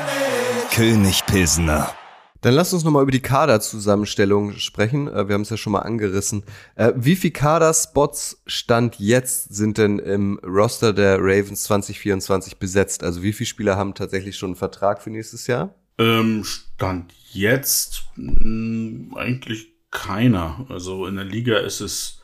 König 0.74 1.26
Pilsner. 1.26 1.94
Dann 2.42 2.56
lass 2.56 2.74
uns 2.74 2.84
nochmal 2.84 3.04
über 3.04 3.12
die 3.12 3.22
Kaderzusammenstellung 3.22 4.54
sprechen. 4.54 5.08
Äh, 5.08 5.28
wir 5.28 5.36
haben 5.36 5.42
es 5.42 5.52
ja 5.52 5.58
schon 5.58 5.74
mal 5.74 5.80
angerissen. 5.80 6.44
Äh, 6.76 6.94
wie 6.96 7.16
viel 7.16 7.32
Kaderspots 7.32 8.42
Stand 8.48 8.98
jetzt 8.98 9.54
sind 9.54 9.78
denn 9.78 10.00
im 10.00 10.40
Roster 10.44 10.92
der 10.92 11.20
Ravens 11.20 11.64
2024 11.64 12.58
besetzt? 12.58 13.04
Also 13.04 13.22
wie 13.22 13.34
viele 13.34 13.48
Spieler 13.48 13.78
haben 13.78 13.94
tatsächlich 13.94 14.38
schon 14.38 14.50
einen 14.50 14.56
Vertrag 14.56 15.02
für 15.02 15.12
nächstes 15.12 15.46
Jahr? 15.46 15.76
Ähm, 16.00 16.44
Stand 16.44 17.14
jetzt 17.32 18.06
hm, 18.16 19.14
eigentlich 19.16 19.68
keiner. 19.92 20.66
Also 20.70 21.06
in 21.06 21.18
der 21.18 21.26
Liga 21.26 21.60
ist 21.60 21.80
es 21.80 22.22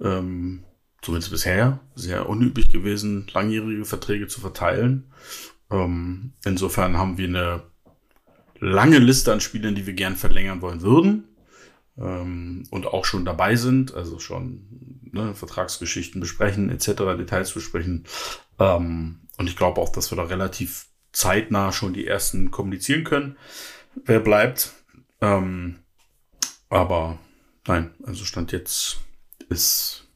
ähm, 0.00 0.64
zumindest 1.02 1.30
bisher 1.30 1.78
sehr 1.94 2.28
unüblich 2.28 2.68
gewesen, 2.68 3.28
langjährige 3.32 3.84
Verträge 3.84 4.26
zu 4.26 4.40
verteilen. 4.40 5.12
Ähm, 5.70 6.32
insofern 6.44 6.98
haben 6.98 7.16
wir 7.16 7.28
eine 7.28 7.71
lange 8.62 8.98
Liste 8.98 9.32
an 9.32 9.40
Spielern, 9.40 9.74
die 9.74 9.86
wir 9.86 9.94
gern 9.94 10.16
verlängern 10.16 10.62
wollen 10.62 10.82
würden 10.82 11.24
ähm, 11.98 12.64
und 12.70 12.86
auch 12.86 13.04
schon 13.04 13.24
dabei 13.24 13.56
sind, 13.56 13.92
also 13.94 14.20
schon 14.20 15.00
ne, 15.02 15.34
Vertragsgeschichten 15.34 16.20
besprechen, 16.20 16.70
etc., 16.70 16.86
Details 17.18 17.52
besprechen. 17.52 18.04
Ähm, 18.58 19.20
und 19.36 19.48
ich 19.48 19.56
glaube 19.56 19.80
auch, 19.80 19.88
dass 19.88 20.12
wir 20.12 20.16
da 20.16 20.24
relativ 20.24 20.86
zeitnah 21.12 21.72
schon 21.72 21.92
die 21.92 22.06
ersten 22.06 22.50
kommunizieren 22.52 23.04
können, 23.04 23.36
wer 24.04 24.20
bleibt. 24.20 24.72
Ähm, 25.20 25.80
aber 26.68 27.18
nein, 27.66 27.90
also 28.04 28.24
Stand 28.24 28.52
jetzt 28.52 29.00
ist, 29.48 30.06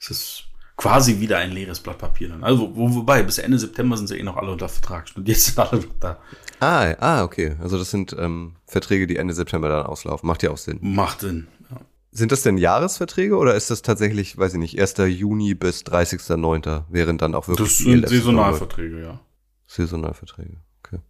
ist 0.00 0.10
es 0.10 0.42
quasi 0.76 1.20
wieder 1.20 1.38
ein 1.38 1.52
leeres 1.52 1.80
Blatt 1.80 1.98
Papier 1.98 2.28
dann. 2.28 2.44
Also, 2.44 2.74
wo, 2.76 2.94
wobei, 2.94 3.22
bis 3.22 3.38
Ende 3.38 3.58
September 3.58 3.96
sind 3.96 4.08
sie 4.08 4.18
eh 4.18 4.22
noch 4.22 4.36
alle 4.36 4.52
unter 4.52 4.68
Vertrag. 4.68 5.08
Und 5.14 5.26
jetzt 5.28 5.46
sind 5.46 5.58
alle 5.58 5.80
noch 5.80 5.98
da. 6.00 6.20
Ah, 6.60 6.94
ah, 7.00 7.24
okay. 7.24 7.56
Also 7.60 7.78
das 7.78 7.90
sind 7.90 8.14
ähm, 8.18 8.56
Verträge, 8.66 9.06
die 9.06 9.16
Ende 9.16 9.34
September 9.34 9.68
dann 9.68 9.86
auslaufen. 9.86 10.26
Macht 10.26 10.42
ja 10.42 10.50
auch 10.50 10.58
Sinn. 10.58 10.78
Macht 10.80 11.20
Sinn, 11.20 11.48
ja. 11.70 11.80
Sind 12.12 12.32
das 12.32 12.42
denn 12.42 12.56
Jahresverträge 12.56 13.36
oder 13.36 13.54
ist 13.54 13.70
das 13.70 13.82
tatsächlich, 13.82 14.38
weiß 14.38 14.54
ich 14.54 14.58
nicht, 14.58 14.80
1. 14.80 14.96
Juni 15.08 15.54
bis 15.54 15.82
30.09., 15.82 16.84
während 16.88 17.20
dann 17.20 17.34
auch 17.34 17.48
wirklich 17.48 17.68
Das 17.68 17.78
sind 17.78 18.08
Saisonalverträge, 18.08 19.02
ja. 19.02 19.20
Saisonalverträge, 19.66 20.56
okay. 20.82 21.00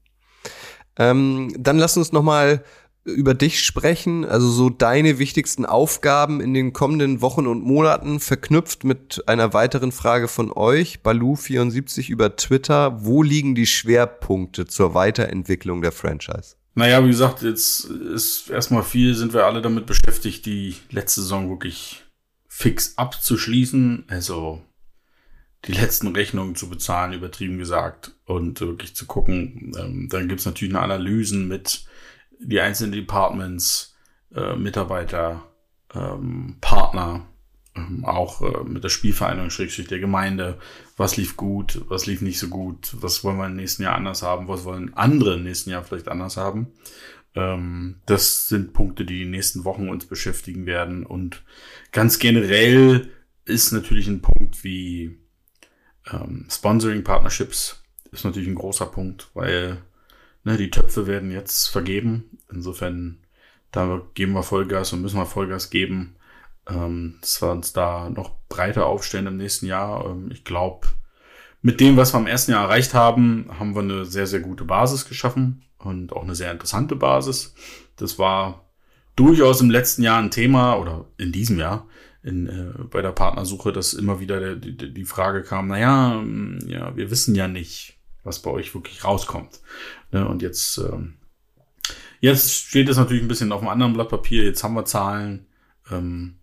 Ähm, 0.99 1.55
dann 1.59 1.79
lass 1.79 1.97
uns 1.97 2.13
noch 2.13 2.23
mal 2.23 2.65
über 3.07 3.35
dich 3.35 3.65
sprechen, 3.65 4.25
also 4.25 4.49
so 4.51 4.69
deine 4.69 5.19
wichtigsten 5.19 5.65
Aufgaben 5.65 6.41
in 6.41 6.55
den 6.55 6.73
kommenden 6.73 7.21
Wochen 7.21 7.47
und 7.47 7.63
Monaten, 7.63 8.21
verknüpft 8.21 8.85
mit 8.85 9.23
einer 9.27 9.55
weiteren 9.55 9.93
Frage 9.93 10.29
von 10.29 10.53
euch, 10.53 10.99
Balu74 11.05 12.11
über 12.11 12.37
Twitter. 12.37 13.05
Wo 13.05 13.23
liegen 13.23 13.55
die 13.55 13.67
Schwerpunkte 13.67 14.67
zur 14.67 14.95
Weiterentwicklung 14.95 15.83
der 15.83 15.93
Franchise? 15.93 16.57
Naja, 16.75 17.03
wie 17.05 17.09
gesagt, 17.09 17.43
jetzt 17.43 17.85
ist 17.85 18.51
erstmal 18.51 18.83
viel, 18.83 19.15
sind 19.15 19.33
wir 19.33 19.47
alle 19.47 19.63
damit 19.63 19.87
beschäftigt, 19.87 20.45
die 20.45 20.77
letzte 20.91 21.23
Saison 21.23 21.49
wirklich 21.49 22.05
fix 22.49 22.99
abzuschließen. 22.99 24.05
Also 24.09 24.63
die 25.65 25.73
letzten 25.73 26.09
Rechnungen 26.09 26.55
zu 26.55 26.69
bezahlen, 26.69 27.13
übertrieben 27.13 27.59
gesagt, 27.59 28.13
und 28.25 28.61
wirklich 28.61 28.95
zu 28.95 29.07
gucken. 29.07 29.73
Ähm, 29.79 30.09
dann 30.11 30.29
gibt's 30.29 30.45
natürlich 30.45 30.75
eine 30.75 30.83
Analysen 30.83 31.49
mit 31.49 31.87
die 32.41 32.61
einzelnen 32.61 32.93
Departments, 32.93 33.97
äh, 34.35 34.57
Mitarbeiter, 34.57 35.45
ähm, 35.95 36.57
Partner, 36.61 37.27
ähm, 37.75 38.05
auch 38.05 38.43
äh, 38.43 38.65
mit 38.65 38.85
der 38.85 38.89
Spielvereinigung, 38.89 39.51
Schrägstrich 39.51 39.89
der 39.89 39.99
Gemeinde, 39.99 40.59
was 40.97 41.17
lief 41.17 41.37
gut, 41.37 41.83
was 41.89 42.07
lief 42.07 42.23
nicht 42.23 42.39
so 42.39 42.49
gut, 42.49 42.95
was 43.01 43.23
wollen 43.25 43.39
wir 43.39 43.47
im 43.47 43.57
nächsten 43.57 43.83
Jahr 43.83 43.95
anders 43.95 44.23
haben, 44.23 44.49
was 44.49 44.65
wollen 44.65 44.95
andere 44.95 45.35
im 45.35 45.45
nächsten 45.45 45.71
Jahr 45.71 45.85
vielleicht 45.85 46.09
anders 46.09 46.37
haben. 46.37 46.69
Ähm, 47.35 47.97
das 48.07 48.49
sind 48.49 48.73
Punkte, 48.73 49.05
die 49.05 49.19
die 49.21 49.31
nächsten 49.31 49.65
Wochen 49.65 49.89
uns 49.89 50.07
beschäftigen 50.07 50.67
werden 50.67 51.05
und 51.05 51.43
ganz 51.93 52.19
generell 52.19 53.11
ist 53.45 53.73
natürlich 53.73 54.09
ein 54.09 54.23
Punkt 54.23 54.65
wie 54.65 55.19
ähm, 56.11 56.47
Sponsoring 56.51 57.05
Partnerships 57.05 57.83
ist 58.13 58.25
natürlich 58.25 58.49
ein 58.49 58.55
großer 58.55 58.87
Punkt, 58.87 59.29
weil 59.35 59.83
Ne, 60.47 60.57
die 60.57 60.71
Töpfe 60.71 61.09
werden 61.09 61.33
jetzt 61.33 61.67
vergeben. 61.67 62.39
Insofern, 62.53 63.19
da 63.73 64.01
geben 64.15 64.33
wir 64.33 64.45
Vollgas 64.45 64.93
und 64.93 65.03
müssen 65.03 65.19
wir 65.19 65.27
Vollgas 65.27 65.71
geben, 65.71 66.15
ähm, 66.69 67.17
dass 67.21 67.43
wir 67.43 67.51
uns 67.51 67.73
da 67.73 68.09
noch 68.11 68.31
breiter 68.49 68.87
aufstellen 68.87 69.27
im 69.27 69.39
nächsten 69.39 69.67
Jahr. 69.67 70.07
Ähm, 70.07 70.31
ich 70.31 70.45
glaube, 70.45 70.87
mit 71.63 71.81
dem, 71.81 71.97
was 71.97 72.15
wir 72.15 72.21
im 72.21 72.29
ersten 72.29 72.53
Jahr 72.53 72.63
erreicht 72.63 72.95
haben, 72.95 73.47
haben 73.59 73.75
wir 73.75 73.83
eine 73.83 74.05
sehr, 74.05 74.29
sehr 74.29 74.39
gute 74.39 74.63
Basis 74.63 75.09
geschaffen 75.09 75.65
und 75.79 76.13
auch 76.13 76.23
eine 76.23 76.37
sehr 76.37 76.53
interessante 76.53 76.95
Basis. 76.95 77.57
Das 77.97 78.17
war 78.21 78.71
durchaus 79.17 79.61
im 79.61 79.71
letzten 79.71 80.05
Jahr 80.05 80.23
ein 80.23 80.31
Thema 80.31 80.77
oder 80.77 81.07
in 81.19 81.33
diesem 81.33 81.59
Jahr 81.59 81.89
in, 82.23 82.47
äh, 82.47 82.85
bei 82.85 83.03
der 83.03 83.11
Partnersuche, 83.11 83.73
dass 83.73 83.95
immer 83.95 84.21
wieder 84.21 84.39
der, 84.39 84.55
die, 84.55 84.95
die 84.95 85.05
Frage 85.05 85.43
kam, 85.43 85.67
naja, 85.67 86.23
ja, 86.69 86.95
wir 86.95 87.11
wissen 87.11 87.35
ja 87.35 87.49
nicht, 87.49 87.96
was 88.27 88.41
bei 88.41 88.51
euch 88.51 88.75
wirklich 88.75 89.05
rauskommt. 89.05 89.61
Ne? 90.11 90.27
Und 90.29 90.43
jetzt, 90.43 90.79
ähm, 90.79 91.15
jetzt 92.21 92.53
steht 92.53 92.89
es 92.89 92.97
natürlich 92.97 93.23
ein 93.23 93.29
bisschen 93.29 93.53
auf 93.53 93.61
einem 93.61 93.71
anderen 93.71 93.95
Blatt 93.95 94.09
Papier. 94.09 94.45
Jetzt 94.45 94.63
haben 94.63 94.75
wir 94.75 94.85
Zahlen. 94.85 95.47
Ähm, 95.91 96.37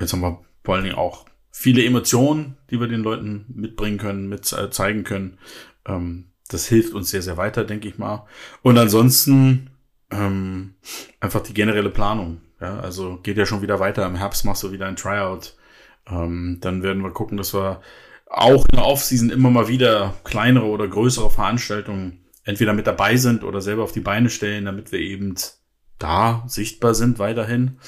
jetzt 0.00 0.12
haben 0.12 0.20
wir 0.20 0.44
vor 0.64 0.74
allen 0.74 0.84
Dingen 0.84 0.96
auch 0.96 1.26
viele 1.50 1.84
Emotionen, 1.84 2.56
die 2.70 2.80
wir 2.80 2.88
den 2.88 3.02
Leuten 3.02 3.46
mitbringen 3.48 3.98
können, 3.98 4.28
mit 4.28 4.52
äh, 4.52 4.70
zeigen 4.70 5.04
können. 5.04 5.38
Ähm, 5.86 6.26
das 6.48 6.66
hilft 6.66 6.94
uns 6.94 7.10
sehr, 7.10 7.22
sehr 7.22 7.36
weiter, 7.36 7.64
denke 7.64 7.88
ich 7.88 7.98
mal. 7.98 8.26
Und 8.62 8.78
ansonsten 8.78 9.70
ähm, 10.10 10.74
einfach 11.20 11.40
die 11.40 11.54
generelle 11.54 11.90
Planung. 11.90 12.40
Ja, 12.60 12.80
also 12.80 13.18
geht 13.22 13.36
ja 13.36 13.46
schon 13.46 13.62
wieder 13.62 13.78
weiter. 13.78 14.06
Im 14.06 14.16
Herbst 14.16 14.44
machst 14.44 14.62
du 14.62 14.72
wieder 14.72 14.86
ein 14.86 14.96
Tryout. 14.96 15.54
Ähm, 16.10 16.58
dann 16.60 16.82
werden 16.82 17.02
wir 17.02 17.10
gucken, 17.10 17.36
dass 17.36 17.54
wir 17.54 17.80
auch 18.30 18.66
in 18.70 18.76
der 18.76 18.86
Offseason 18.86 19.30
immer 19.30 19.50
mal 19.50 19.68
wieder 19.68 20.14
kleinere 20.24 20.66
oder 20.66 20.86
größere 20.86 21.30
Veranstaltungen 21.30 22.24
entweder 22.44 22.72
mit 22.72 22.86
dabei 22.86 23.16
sind 23.16 23.44
oder 23.44 23.60
selber 23.60 23.84
auf 23.84 23.92
die 23.92 24.00
Beine 24.00 24.30
stellen, 24.30 24.64
damit 24.64 24.92
wir 24.92 25.00
eben 25.00 25.34
da 25.98 26.44
sichtbar 26.46 26.94
sind 26.94 27.18
weiterhin. 27.18 27.78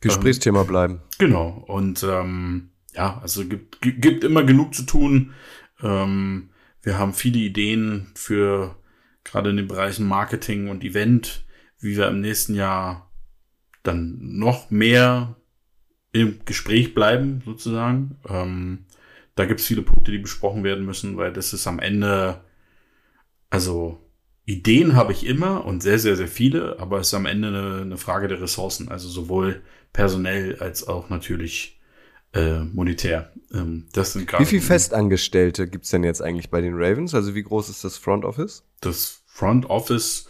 Gesprächsthema 0.00 0.62
ähm, 0.62 0.66
bleiben. 0.66 1.02
Genau. 1.18 1.64
Und 1.66 2.02
ähm, 2.02 2.70
ja, 2.94 3.18
also 3.22 3.46
gibt, 3.46 3.80
gibt 3.80 4.24
immer 4.24 4.42
genug 4.44 4.74
zu 4.74 4.82
tun. 4.82 5.32
Ähm, 5.82 6.50
wir 6.82 6.98
haben 6.98 7.14
viele 7.14 7.38
Ideen 7.38 8.08
für 8.14 8.76
gerade 9.24 9.50
in 9.50 9.56
den 9.56 9.68
Bereichen 9.68 10.06
Marketing 10.06 10.68
und 10.68 10.82
Event, 10.82 11.44
wie 11.78 11.96
wir 11.96 12.08
im 12.08 12.20
nächsten 12.20 12.54
Jahr 12.54 13.10
dann 13.82 14.18
noch 14.20 14.70
mehr 14.70 15.36
im 16.12 16.40
Gespräch 16.44 16.94
bleiben, 16.94 17.42
sozusagen. 17.44 18.18
Ähm, 18.28 18.86
da 19.40 19.46
gibt 19.46 19.60
es 19.60 19.66
viele 19.66 19.80
Punkte, 19.80 20.12
die 20.12 20.18
besprochen 20.18 20.64
werden 20.64 20.84
müssen, 20.84 21.16
weil 21.16 21.32
das 21.32 21.54
ist 21.54 21.66
am 21.66 21.78
Ende, 21.78 22.44
also 23.48 23.98
Ideen 24.44 24.94
habe 24.94 25.12
ich 25.12 25.24
immer 25.24 25.64
und 25.64 25.82
sehr, 25.82 25.98
sehr, 25.98 26.14
sehr 26.14 26.28
viele, 26.28 26.78
aber 26.78 27.00
es 27.00 27.06
ist 27.06 27.14
am 27.14 27.24
Ende 27.24 27.48
eine, 27.48 27.80
eine 27.80 27.96
Frage 27.96 28.28
der 28.28 28.42
Ressourcen, 28.42 28.90
also 28.90 29.08
sowohl 29.08 29.62
personell 29.94 30.58
als 30.60 30.86
auch 30.86 31.08
natürlich 31.08 31.80
äh, 32.34 32.58
monetär. 32.58 33.32
Ähm, 33.50 33.86
das 33.94 34.12
sind 34.12 34.30
wie 34.38 34.44
viele 34.44 34.60
Festangestellte 34.60 35.68
gibt's 35.68 35.88
denn 35.88 36.04
jetzt 36.04 36.20
eigentlich 36.20 36.50
bei 36.50 36.60
den 36.60 36.74
Ravens? 36.74 37.14
Also 37.14 37.34
wie 37.34 37.42
groß 37.42 37.70
ist 37.70 37.82
das 37.82 37.96
Front 37.96 38.26
Office? 38.26 38.62
Das 38.82 39.22
Front 39.24 39.70
Office, 39.70 40.28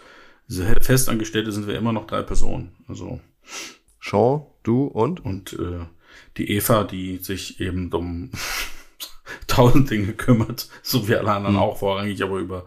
Festangestellte 0.83 1.51
sind 1.51 1.67
wir 1.67 1.77
immer 1.77 1.93
noch 1.93 2.07
drei 2.07 2.23
Personen. 2.23 2.77
Also 2.87 3.19
Sean, 4.01 4.47
du 4.63 4.85
und? 4.85 5.25
Und 5.25 5.55
äh, 5.55 5.87
die 6.37 6.53
Eva, 6.53 6.85
die 6.85 7.17
sich 7.17 7.61
eben 7.61 7.93
um 7.93 8.31
tausend 9.61 9.91
Dinge 9.91 10.13
kümmert, 10.15 10.69
so 10.83 11.07
wie 11.09 11.17
alle 11.17 11.31
anderen 11.31 11.57
mhm. 11.57 11.63
auch 11.63 11.79
vorrangig, 11.79 12.23
aber 12.23 12.39
über, 12.39 12.65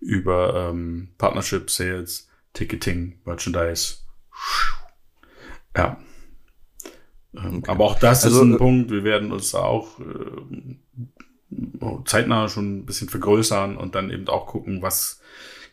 über 0.00 0.70
ähm, 0.70 1.08
Partnership, 1.18 1.70
Sales, 1.70 2.28
Ticketing, 2.52 3.18
Merchandise. 3.24 3.96
Ja. 5.76 5.98
Ähm, 7.34 7.58
okay. 7.58 7.70
Aber 7.70 7.84
auch 7.84 7.98
das 7.98 8.24
also, 8.24 8.38
ist 8.38 8.42
ein 8.44 8.54
äh, 8.54 8.58
Punkt. 8.58 8.90
Wir 8.90 9.04
werden 9.04 9.32
uns 9.32 9.54
auch 9.54 9.98
äh, 9.98 10.04
zeitnah 12.04 12.48
schon 12.48 12.78
ein 12.78 12.86
bisschen 12.86 13.08
vergrößern 13.08 13.76
und 13.76 13.94
dann 13.94 14.10
eben 14.10 14.28
auch 14.28 14.46
gucken, 14.46 14.82
was 14.82 15.20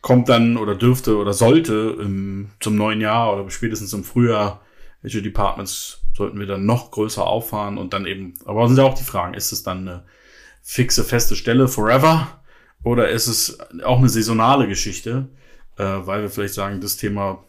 kommt 0.00 0.28
dann 0.28 0.56
oder 0.56 0.74
dürfte 0.74 1.16
oder 1.16 1.32
sollte 1.32 1.96
im, 2.00 2.50
zum 2.60 2.76
neuen 2.76 3.00
Jahr 3.00 3.32
oder 3.32 3.50
spätestens 3.50 3.92
im 3.92 4.04
Frühjahr. 4.04 4.60
Welche 5.02 5.22
Departments 5.22 6.02
sollten 6.16 6.38
wir 6.38 6.46
dann 6.46 6.66
noch 6.66 6.90
größer 6.90 7.26
auffahren 7.26 7.76
und 7.78 7.92
dann 7.92 8.06
eben, 8.06 8.34
aber 8.46 8.66
sind 8.68 8.78
ja 8.78 8.84
auch 8.84 8.94
die 8.94 9.04
Fragen, 9.04 9.34
ist 9.34 9.52
es 9.52 9.62
dann 9.62 9.86
eine 9.86 10.04
fixe, 10.64 11.04
feste 11.04 11.36
Stelle 11.36 11.68
forever 11.68 12.42
oder 12.82 13.10
ist 13.10 13.26
es 13.26 13.58
auch 13.84 13.98
eine 13.98 14.08
saisonale 14.08 14.66
Geschichte, 14.66 15.28
äh, 15.76 15.84
weil 15.84 16.22
wir 16.22 16.30
vielleicht 16.30 16.54
sagen, 16.54 16.80
das 16.80 16.96
Thema 16.96 17.44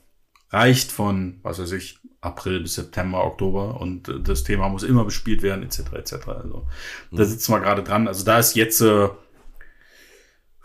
reicht 0.50 0.92
von, 0.92 1.40
was 1.42 1.60
weiß 1.60 1.72
ich, 1.72 2.00
April 2.20 2.60
bis 2.60 2.76
September, 2.76 3.24
Oktober 3.24 3.80
und 3.80 4.10
äh, 4.10 4.20
das 4.22 4.44
Thema 4.44 4.68
muss 4.68 4.84
immer 4.84 5.06
bespielt 5.06 5.42
werden, 5.42 5.64
etc. 5.64 5.94
etc. 5.94 6.14
Also 6.28 6.68
mhm. 7.10 7.18
da 7.18 7.24
sitzen 7.24 7.54
wir 7.54 7.62
gerade 7.62 7.84
dran. 7.84 8.08
Also 8.08 8.26
da 8.26 8.38
ist 8.38 8.56
jetzt 8.56 8.82
äh, 8.82 9.08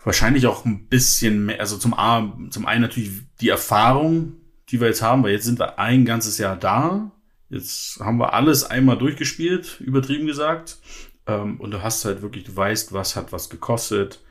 wahrscheinlich 0.03 0.45
auch 0.45 0.65
ein 0.65 0.87
bisschen 0.87 1.45
mehr, 1.45 1.61
also 1.61 1.77
zum, 1.77 1.93
A, 1.93 2.37
zum 2.49 2.65
einen 2.65 2.81
natürlich 2.81 3.11
die 3.39 3.49
Erfahrung, 3.49 4.33
die 4.69 4.81
wir 4.81 4.87
jetzt 4.87 5.01
haben, 5.01 5.23
weil 5.23 5.31
jetzt 5.31 5.45
sind 5.45 5.59
wir 5.59 5.79
ein 5.79 6.03
ganzes 6.03 6.37
Jahr 6.37 6.57
da. 6.57 7.11
Jetzt 7.49 7.99
haben 7.99 8.17
wir 8.17 8.33
alles 8.33 8.63
einmal 8.63 8.97
durchgespielt, 8.97 9.79
übertrieben 9.79 10.27
gesagt. 10.27 10.79
Ähm, 11.27 11.59
und 11.59 11.71
du 11.71 11.81
hast 11.81 12.05
halt 12.05 12.21
wirklich, 12.21 12.45
du 12.45 12.55
weißt, 12.55 12.93
was 12.93 13.15
hat 13.15 13.31
was 13.31 13.49
gekostet. 13.49 14.21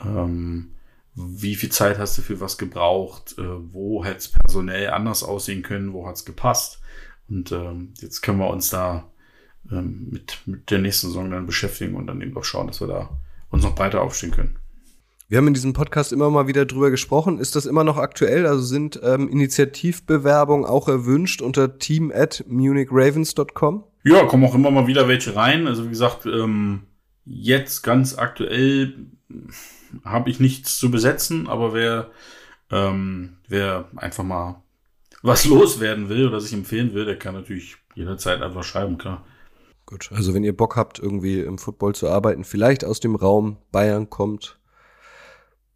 Ähm, 0.00 0.74
wie 1.14 1.54
viel 1.54 1.70
Zeit 1.70 1.98
hast 1.98 2.18
du 2.18 2.22
für 2.22 2.40
was 2.40 2.58
gebraucht, 2.58 3.36
äh, 3.38 3.72
wo 3.72 4.04
hätte 4.04 4.18
es 4.18 4.28
personell 4.28 4.90
anders 4.90 5.22
aussehen 5.22 5.62
können, 5.62 5.92
wo 5.92 6.06
hat 6.06 6.16
es 6.16 6.24
gepasst. 6.24 6.80
Und 7.28 7.52
ähm, 7.52 7.94
jetzt 8.00 8.20
können 8.20 8.38
wir 8.38 8.50
uns 8.50 8.70
da 8.70 9.10
ähm, 9.70 10.08
mit, 10.10 10.38
mit 10.46 10.70
der 10.70 10.80
nächsten 10.80 11.08
Saison 11.08 11.30
dann 11.30 11.46
beschäftigen 11.46 11.94
und 11.94 12.06
dann 12.06 12.20
eben 12.20 12.36
auch 12.36 12.44
schauen, 12.44 12.66
dass 12.66 12.80
wir 12.80 12.88
da 12.88 13.18
uns 13.50 13.62
noch 13.62 13.74
breiter 13.74 14.02
aufstehen 14.02 14.32
können. 14.32 14.58
Wir 15.28 15.38
haben 15.38 15.48
in 15.48 15.54
diesem 15.54 15.72
Podcast 15.72 16.12
immer 16.12 16.28
mal 16.30 16.48
wieder 16.48 16.66
drüber 16.66 16.90
gesprochen. 16.90 17.38
Ist 17.38 17.56
das 17.56 17.64
immer 17.64 17.82
noch 17.82 17.96
aktuell? 17.96 18.46
Also 18.46 18.62
sind 18.62 19.00
ähm, 19.02 19.28
Initiativbewerbungen 19.28 20.66
auch 20.66 20.86
erwünscht 20.86 21.40
unter 21.40 21.78
team 21.78 22.12
at 22.14 22.44
munichravens.com? 22.46 23.84
Ja, 24.04 24.24
kommen 24.26 24.44
auch 24.44 24.54
immer 24.54 24.70
mal 24.70 24.86
wieder 24.86 25.08
welche 25.08 25.34
rein. 25.34 25.66
Also 25.66 25.84
wie 25.84 25.88
gesagt, 25.88 26.26
ähm, 26.26 26.82
jetzt 27.24 27.82
ganz 27.82 28.16
aktuell 28.16 28.94
habe 30.04 30.30
ich 30.30 30.40
nichts 30.40 30.78
zu 30.78 30.90
besetzen, 30.90 31.48
aber 31.48 31.72
wer, 31.72 32.10
ähm, 32.70 33.36
wer 33.48 33.88
einfach 33.96 34.24
mal 34.24 34.62
was 35.22 35.44
loswerden 35.46 36.08
will 36.08 36.28
oder 36.28 36.40
sich 36.40 36.52
empfehlen 36.52 36.92
will, 36.92 37.06
der 37.06 37.18
kann 37.18 37.34
natürlich 37.34 37.76
jederzeit 37.94 38.42
einfach 38.42 38.62
schreiben, 38.62 38.98
klar. 38.98 39.24
Gut, 39.86 40.10
also 40.12 40.34
wenn 40.34 40.44
ihr 40.44 40.56
Bock 40.56 40.76
habt, 40.76 40.98
irgendwie 40.98 41.40
im 41.40 41.58
Football 41.58 41.94
zu 41.94 42.08
arbeiten, 42.08 42.44
vielleicht 42.44 42.84
aus 42.84 43.00
dem 43.00 43.14
Raum 43.16 43.58
Bayern 43.70 44.08
kommt, 44.08 44.58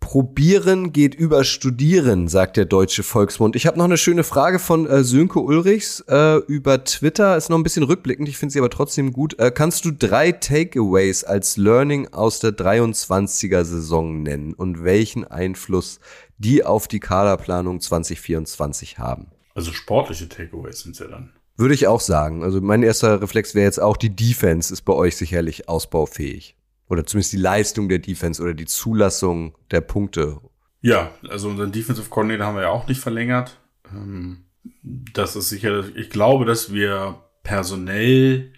Probieren 0.01 0.93
geht 0.93 1.15
über 1.15 1.45
Studieren, 1.45 2.29
sagt 2.29 2.57
der 2.57 2.65
deutsche 2.65 3.03
Volksmund. 3.03 3.57
Ich 3.57 3.67
habe 3.67 3.77
noch 3.77 3.85
eine 3.85 3.99
schöne 3.99 4.25
Frage 4.25 4.59
von 4.59 4.87
äh, 4.87 5.05
Sönke 5.05 5.41
Ulrichs 5.41 6.01
äh, 6.09 6.37
über 6.47 6.83
Twitter. 6.85 7.37
Ist 7.37 7.51
noch 7.51 7.59
ein 7.59 7.63
bisschen 7.63 7.83
rückblickend, 7.83 8.29
ich 8.29 8.39
finde 8.39 8.53
sie 8.55 8.59
aber 8.59 8.71
trotzdem 8.71 9.13
gut. 9.13 9.39
Äh, 9.39 9.51
kannst 9.51 9.85
du 9.85 9.91
drei 9.91 10.33
Takeaways 10.33 11.25
als 11.25 11.57
Learning 11.57 12.09
aus 12.09 12.41
der 12.41 12.53
23er 12.53 13.65
Saison 13.65 14.23
nennen 14.23 14.55
und 14.55 14.83
welchen 14.83 15.25
Einfluss 15.25 16.01
die 16.39 16.65
auf 16.65 16.89
die 16.89 17.01
Kaderplanung 17.01 17.81
2024 17.81 18.99
haben? 18.99 19.27
Also 19.55 19.73
sportliche 19.73 20.29
Takeaways 20.29 20.81
sind 20.81 20.99
ja 20.99 21.09
dann. 21.09 21.33
Würde 21.57 21.75
ich 21.75 21.89
auch 21.89 22.01
sagen. 22.01 22.45
Also 22.45 22.61
mein 22.61 22.85
erster 22.85 23.21
Reflex 23.21 23.55
wäre 23.55 23.65
jetzt 23.65 23.81
auch, 23.81 23.97
die 23.97 24.15
Defense 24.15 24.73
ist 24.73 24.83
bei 24.83 24.93
euch 24.93 25.17
sicherlich 25.17 25.69
ausbaufähig. 25.69 26.55
Oder 26.89 27.05
zumindest 27.05 27.33
die 27.33 27.39
Leistung 27.39 27.89
der 27.89 27.99
Defense 27.99 28.43
oder 28.43 28.55
die 28.55 28.67
Zulassung 28.67 29.55
der 29.71 29.83
Punkte. 29.83 30.41
Ja, 30.81 31.11
also 31.29 31.49
unseren 31.49 31.73
Defensive 31.73 32.09
Coordinator 32.09 32.47
haben 32.47 32.57
wir 32.57 32.63
ja 32.63 32.71
auch 32.71 32.89
nicht 32.89 33.01
verlängert. 33.01 33.59
Ähm, 33.93 34.45
das 34.83 35.37
ist 35.37 35.49
sicher, 35.49 35.85
ich 35.97 36.11
glaube, 36.11 36.45
dass 36.45 36.73
wir 36.73 37.23
personell 37.43 38.53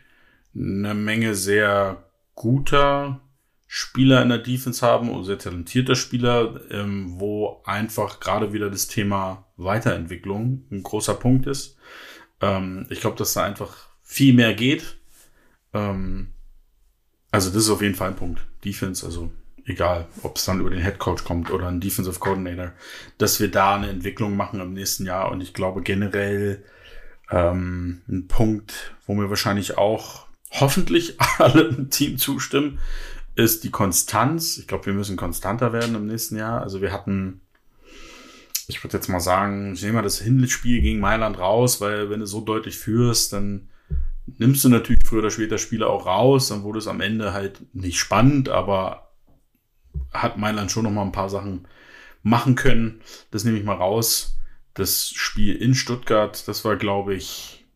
eine 0.54 0.94
Menge 0.94 1.34
sehr 1.34 2.04
guter 2.34 3.20
Spieler 3.66 4.20
in 4.22 4.30
der 4.30 4.38
Defense 4.38 4.84
haben 4.84 5.10
und 5.10 5.24
sehr 5.24 5.38
talentierter 5.38 5.94
Spieler, 5.94 6.60
ähm, 6.70 7.20
wo 7.20 7.62
einfach 7.64 8.18
gerade 8.18 8.52
wieder 8.52 8.68
das 8.68 8.88
Thema 8.88 9.46
Weiterentwicklung 9.56 10.64
ein 10.72 10.82
großer 10.82 11.14
Punkt 11.14 11.46
ist. 11.46 11.76
Ähm, 12.40 12.86
ich 12.90 13.00
glaube, 13.00 13.16
dass 13.16 13.34
da 13.34 13.44
einfach 13.44 13.88
viel 14.02 14.34
mehr 14.34 14.54
geht. 14.54 14.96
Also 17.30 17.50
das 17.50 17.64
ist 17.64 17.70
auf 17.70 17.82
jeden 17.82 17.94
Fall 17.94 18.08
ein 18.08 18.16
Punkt. 18.16 18.40
Defense, 18.64 19.04
also 19.06 19.30
egal, 19.64 20.06
ob 20.22 20.36
es 20.36 20.44
dann 20.44 20.60
über 20.60 20.70
den 20.70 20.82
Head 20.82 20.98
Coach 20.98 21.24
kommt 21.24 21.50
oder 21.50 21.68
ein 21.68 21.80
Defensive 21.80 22.18
Coordinator, 22.18 22.72
dass 23.18 23.40
wir 23.40 23.50
da 23.50 23.76
eine 23.76 23.88
Entwicklung 23.88 24.36
machen 24.36 24.60
im 24.60 24.72
nächsten 24.72 25.06
Jahr. 25.06 25.30
Und 25.30 25.40
ich 25.40 25.54
glaube 25.54 25.82
generell 25.82 26.64
ähm, 27.30 28.02
ein 28.08 28.26
Punkt, 28.28 28.94
wo 29.06 29.14
mir 29.14 29.30
wahrscheinlich 29.30 29.78
auch 29.78 30.26
hoffentlich 30.50 31.16
alle 31.38 31.62
im 31.62 31.90
Team 31.90 32.18
zustimmen, 32.18 32.78
ist 33.36 33.64
die 33.64 33.70
Konstanz. 33.70 34.58
Ich 34.58 34.66
glaube, 34.66 34.86
wir 34.86 34.92
müssen 34.92 35.16
konstanter 35.16 35.72
werden 35.72 35.94
im 35.94 36.06
nächsten 36.06 36.36
Jahr. 36.36 36.60
Also 36.60 36.80
wir 36.80 36.92
hatten, 36.92 37.40
ich 38.66 38.82
würde 38.82 38.96
jetzt 38.96 39.08
mal 39.08 39.20
sagen, 39.20 39.74
ich 39.74 39.82
nehme 39.82 39.94
mal 39.94 40.02
das 40.02 40.20
Hinspiel 40.20 40.80
gegen 40.80 41.00
Mailand 41.00 41.38
raus, 41.38 41.80
weil 41.80 42.10
wenn 42.10 42.20
du 42.20 42.26
so 42.26 42.40
deutlich 42.40 42.76
führst, 42.76 43.32
dann 43.32 43.68
nimmst 44.38 44.64
du 44.64 44.68
natürlich 44.68 45.06
früher 45.06 45.20
oder 45.20 45.30
später 45.30 45.58
Spiele 45.58 45.88
auch 45.88 46.06
raus, 46.06 46.48
dann 46.48 46.62
wurde 46.62 46.78
es 46.78 46.86
am 46.86 47.00
Ende 47.00 47.32
halt 47.32 47.74
nicht 47.74 47.98
spannend, 47.98 48.48
aber 48.48 49.12
hat 50.12 50.38
Mailand 50.38 50.70
schon 50.70 50.84
noch 50.84 50.90
mal 50.90 51.02
ein 51.02 51.12
paar 51.12 51.30
Sachen 51.30 51.66
machen 52.22 52.54
können. 52.54 53.00
Das 53.30 53.44
nehme 53.44 53.58
ich 53.58 53.64
mal 53.64 53.74
raus. 53.74 54.38
Das 54.74 55.10
Spiel 55.10 55.56
in 55.56 55.74
Stuttgart, 55.74 56.46
das 56.46 56.64
war, 56.64 56.76
glaube 56.76 57.14
ich, 57.14 57.66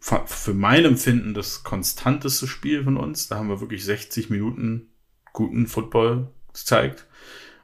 für 0.00 0.52
mein 0.52 0.84
Empfinden 0.84 1.32
das 1.32 1.62
konstanteste 1.62 2.48
Spiel 2.48 2.82
von 2.82 2.96
uns. 2.96 3.28
Da 3.28 3.36
haben 3.36 3.48
wir 3.48 3.60
wirklich 3.60 3.84
60 3.84 4.30
Minuten 4.30 4.88
guten 5.32 5.68
Football 5.68 6.32
gezeigt. 6.52 7.06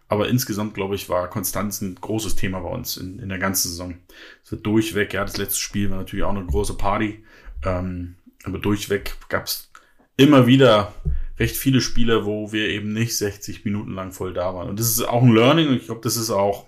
Aber 0.08 0.28
insgesamt, 0.28 0.74
glaube 0.74 0.94
ich, 0.94 1.08
war 1.08 1.28
Konstanz 1.28 1.82
ein 1.82 1.96
großes 1.96 2.36
Thema 2.36 2.60
bei 2.60 2.70
uns 2.70 2.96
in, 2.96 3.18
in 3.18 3.28
der 3.28 3.38
ganzen 3.38 3.68
Saison. 3.68 3.98
Es 4.42 4.50
wird 4.50 4.64
durchweg, 4.64 5.12
ja, 5.12 5.24
das 5.24 5.36
letzte 5.36 5.60
Spiel 5.60 5.90
war 5.90 5.98
natürlich 5.98 6.24
auch 6.24 6.34
eine 6.34 6.46
große 6.46 6.74
Party. 6.74 7.24
Ähm, 7.64 8.16
aber 8.44 8.58
durchweg 8.58 9.16
gab 9.28 9.46
es 9.46 9.70
immer 10.16 10.46
wieder 10.46 10.94
recht 11.38 11.56
viele 11.56 11.80
Spiele, 11.80 12.24
wo 12.24 12.52
wir 12.52 12.68
eben 12.68 12.92
nicht 12.92 13.16
60 13.16 13.64
Minuten 13.64 13.92
lang 13.92 14.12
voll 14.12 14.32
da 14.34 14.54
waren. 14.54 14.68
Und 14.68 14.80
das 14.80 14.88
ist 14.88 15.02
auch 15.02 15.22
ein 15.22 15.32
Learning. 15.34 15.72
Ich 15.72 15.86
glaube, 15.86 16.00
das 16.02 16.16
ist 16.16 16.30
auch, 16.30 16.66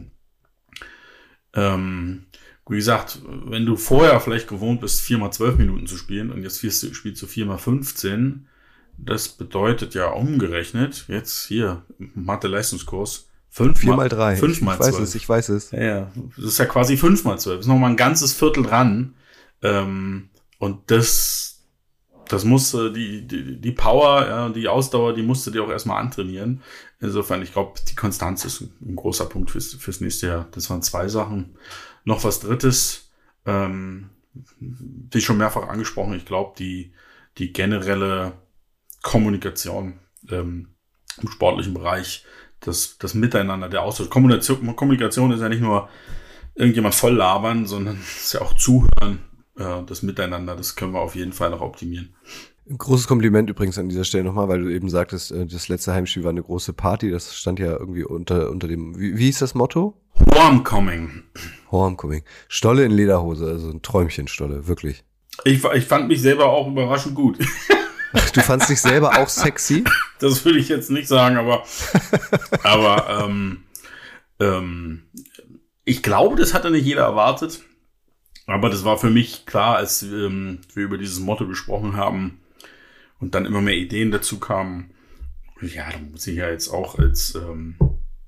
ähm, 1.54 2.26
wie 2.68 2.76
gesagt, 2.76 3.18
wenn 3.24 3.66
du 3.66 3.76
vorher 3.76 4.20
vielleicht 4.20 4.46
gewohnt 4.46 4.80
bist, 4.80 5.00
4 5.00 5.18
mal 5.18 5.32
12 5.32 5.58
Minuten 5.58 5.86
zu 5.88 5.96
spielen 5.96 6.30
und 6.30 6.42
jetzt 6.42 6.58
spielst 6.58 6.82
du, 6.84 6.94
spielst 6.94 7.20
du 7.20 7.26
4 7.26 7.46
mal 7.46 7.58
15, 7.58 8.46
Das 8.96 9.28
bedeutet 9.28 9.94
ja 9.94 10.06
umgerechnet, 10.10 11.06
jetzt 11.08 11.46
hier, 11.46 11.82
Mathe-Leistungskurs, 11.98 13.28
fünf 13.48 13.80
Vier 13.80 13.96
mal 13.96 14.08
drei. 14.08 14.36
Fünf 14.36 14.60
mal 14.60 14.74
ich 14.74 14.80
weiß 14.80 14.98
es, 15.00 15.14
ich 15.16 15.28
weiß 15.28 15.48
es. 15.48 15.70
Ja, 15.72 15.82
ja, 15.82 16.12
das 16.36 16.44
ist 16.44 16.58
ja 16.58 16.66
quasi 16.66 16.96
fünf 16.96 17.24
mal 17.24 17.38
zwölf. 17.38 17.56
Das 17.56 17.66
ist 17.66 17.70
nochmal 17.70 17.90
ein 17.90 17.96
ganzes 17.96 18.32
Viertel 18.32 18.62
dran. 18.62 19.14
Ähm, 19.62 20.29
und 20.60 20.90
das, 20.90 21.64
das 22.28 22.44
musste, 22.44 22.92
die, 22.92 23.26
die, 23.26 23.58
die 23.58 23.72
Power, 23.72 24.26
ja, 24.26 24.48
die 24.50 24.68
Ausdauer, 24.68 25.14
die 25.14 25.22
musste 25.22 25.50
dir 25.50 25.64
auch 25.64 25.70
erstmal 25.70 26.02
antrainieren. 26.02 26.62
Insofern, 27.00 27.42
ich 27.42 27.54
glaube, 27.54 27.80
die 27.88 27.94
Konstanz 27.94 28.44
ist 28.44 28.60
ein, 28.60 28.94
großer 28.94 29.24
Punkt 29.24 29.50
fürs, 29.50 29.72
fürs 29.72 30.02
nächste 30.02 30.26
Jahr. 30.26 30.48
Das 30.50 30.68
waren 30.68 30.82
zwei 30.82 31.08
Sachen. 31.08 31.56
Noch 32.04 32.24
was 32.24 32.40
Drittes, 32.40 33.10
ähm, 33.46 34.10
wie 34.58 35.22
schon 35.22 35.38
mehrfach 35.38 35.66
angesprochen, 35.66 36.12
ich 36.12 36.26
glaube, 36.26 36.52
die, 36.58 36.92
die 37.38 37.54
generelle 37.54 38.34
Kommunikation 39.00 39.98
ähm, 40.28 40.74
im 41.22 41.30
sportlichen 41.30 41.72
Bereich, 41.72 42.26
das, 42.60 42.98
das 42.98 43.14
Miteinander, 43.14 43.70
der 43.70 43.80
Austausch. 43.80 44.10
Kommunikation, 44.10 44.76
Kommunikation 44.76 45.32
ist 45.32 45.40
ja 45.40 45.48
nicht 45.48 45.62
nur 45.62 45.88
irgendjemand 46.54 46.94
voll 46.94 47.14
labern, 47.14 47.64
sondern 47.64 47.98
ist 48.02 48.34
ja 48.34 48.42
auch 48.42 48.54
Zuhören, 48.58 49.20
das 49.86 50.02
Miteinander, 50.02 50.56
das 50.56 50.76
können 50.76 50.92
wir 50.92 51.00
auf 51.00 51.14
jeden 51.14 51.32
Fall 51.32 51.50
noch 51.50 51.60
optimieren. 51.60 52.14
Ein 52.68 52.78
großes 52.78 53.08
Kompliment 53.08 53.50
übrigens 53.50 53.78
an 53.78 53.88
dieser 53.88 54.04
Stelle 54.04 54.24
nochmal, 54.24 54.48
weil 54.48 54.62
du 54.62 54.68
eben 54.68 54.88
sagtest, 54.88 55.32
äh, 55.32 55.44
das 55.44 55.68
letzte 55.68 55.92
Heimspiel 55.92 56.22
war 56.22 56.30
eine 56.30 56.42
große 56.42 56.72
Party. 56.72 57.10
Das 57.10 57.34
stand 57.34 57.58
ja 57.58 57.72
irgendwie 57.72 58.04
unter, 58.04 58.50
unter 58.50 58.68
dem, 58.68 58.98
wie, 58.98 59.18
wie 59.18 59.24
hieß 59.24 59.40
das 59.40 59.54
Motto? 59.54 60.00
Homecoming. 60.34 61.24
Homecoming. 61.70 62.22
Stolle 62.48 62.84
in 62.84 62.92
Lederhose, 62.92 63.46
also 63.46 63.70
ein 63.70 63.82
Träumchen 63.82 64.28
Stolle, 64.28 64.68
wirklich. 64.68 65.02
Ich, 65.44 65.64
ich 65.64 65.84
fand 65.84 66.08
mich 66.08 66.20
selber 66.20 66.46
auch 66.46 66.68
überraschend 66.68 67.14
gut. 67.14 67.38
Du 68.34 68.40
fandst 68.40 68.68
dich 68.68 68.80
selber 68.80 69.18
auch 69.18 69.28
sexy? 69.28 69.84
Das 70.18 70.44
würde 70.44 70.58
ich 70.58 70.68
jetzt 70.68 70.90
nicht 70.90 71.06
sagen, 71.06 71.36
aber, 71.36 71.64
aber 72.64 73.24
ähm, 73.24 73.62
ähm, 74.40 75.04
ich 75.84 76.02
glaube, 76.02 76.36
das 76.36 76.52
hatte 76.52 76.70
nicht 76.70 76.84
jeder 76.84 77.02
erwartet. 77.02 77.62
Aber 78.50 78.68
das 78.68 78.84
war 78.84 78.98
für 78.98 79.10
mich 79.10 79.46
klar, 79.46 79.76
als 79.76 80.02
ähm, 80.02 80.58
wir 80.74 80.82
über 80.82 80.98
dieses 80.98 81.20
Motto 81.20 81.46
gesprochen 81.46 81.96
haben 81.96 82.40
und 83.20 83.36
dann 83.36 83.46
immer 83.46 83.60
mehr 83.60 83.76
Ideen 83.76 84.10
dazu 84.10 84.40
kamen. 84.40 84.90
Ja, 85.60 85.88
da 85.92 85.98
muss 85.98 86.26
ich 86.26 86.36
ja 86.36 86.50
jetzt 86.50 86.68
auch 86.68 86.98
als, 86.98 87.36
ähm, 87.36 87.76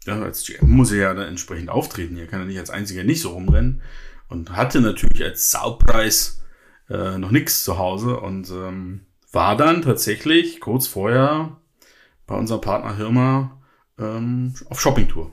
ja, 0.04 0.22
als 0.22 0.46
GM 0.46 0.70
muss 0.70 0.92
ich 0.92 1.00
ja 1.00 1.12
dann 1.12 1.26
entsprechend 1.26 1.70
auftreten. 1.70 2.14
Hier 2.14 2.28
kann 2.28 2.38
er 2.38 2.46
nicht 2.46 2.60
als 2.60 2.70
einziger 2.70 3.02
nicht 3.02 3.20
so 3.20 3.30
rumrennen. 3.30 3.82
Und 4.28 4.54
hatte 4.54 4.80
natürlich 4.80 5.24
als 5.24 5.50
Saupreis 5.50 6.44
äh, 6.88 7.18
noch 7.18 7.32
nichts 7.32 7.64
zu 7.64 7.78
Hause 7.78 8.20
und 8.20 8.48
ähm, 8.50 9.00
war 9.32 9.56
dann 9.56 9.82
tatsächlich 9.82 10.60
kurz 10.60 10.86
vorher 10.86 11.56
bei 12.28 12.36
unserem 12.36 12.60
Partner 12.60 12.96
Hirma 12.96 13.60
ähm, 13.98 14.54
auf 14.70 14.80
Shoppingtour. 14.80 15.32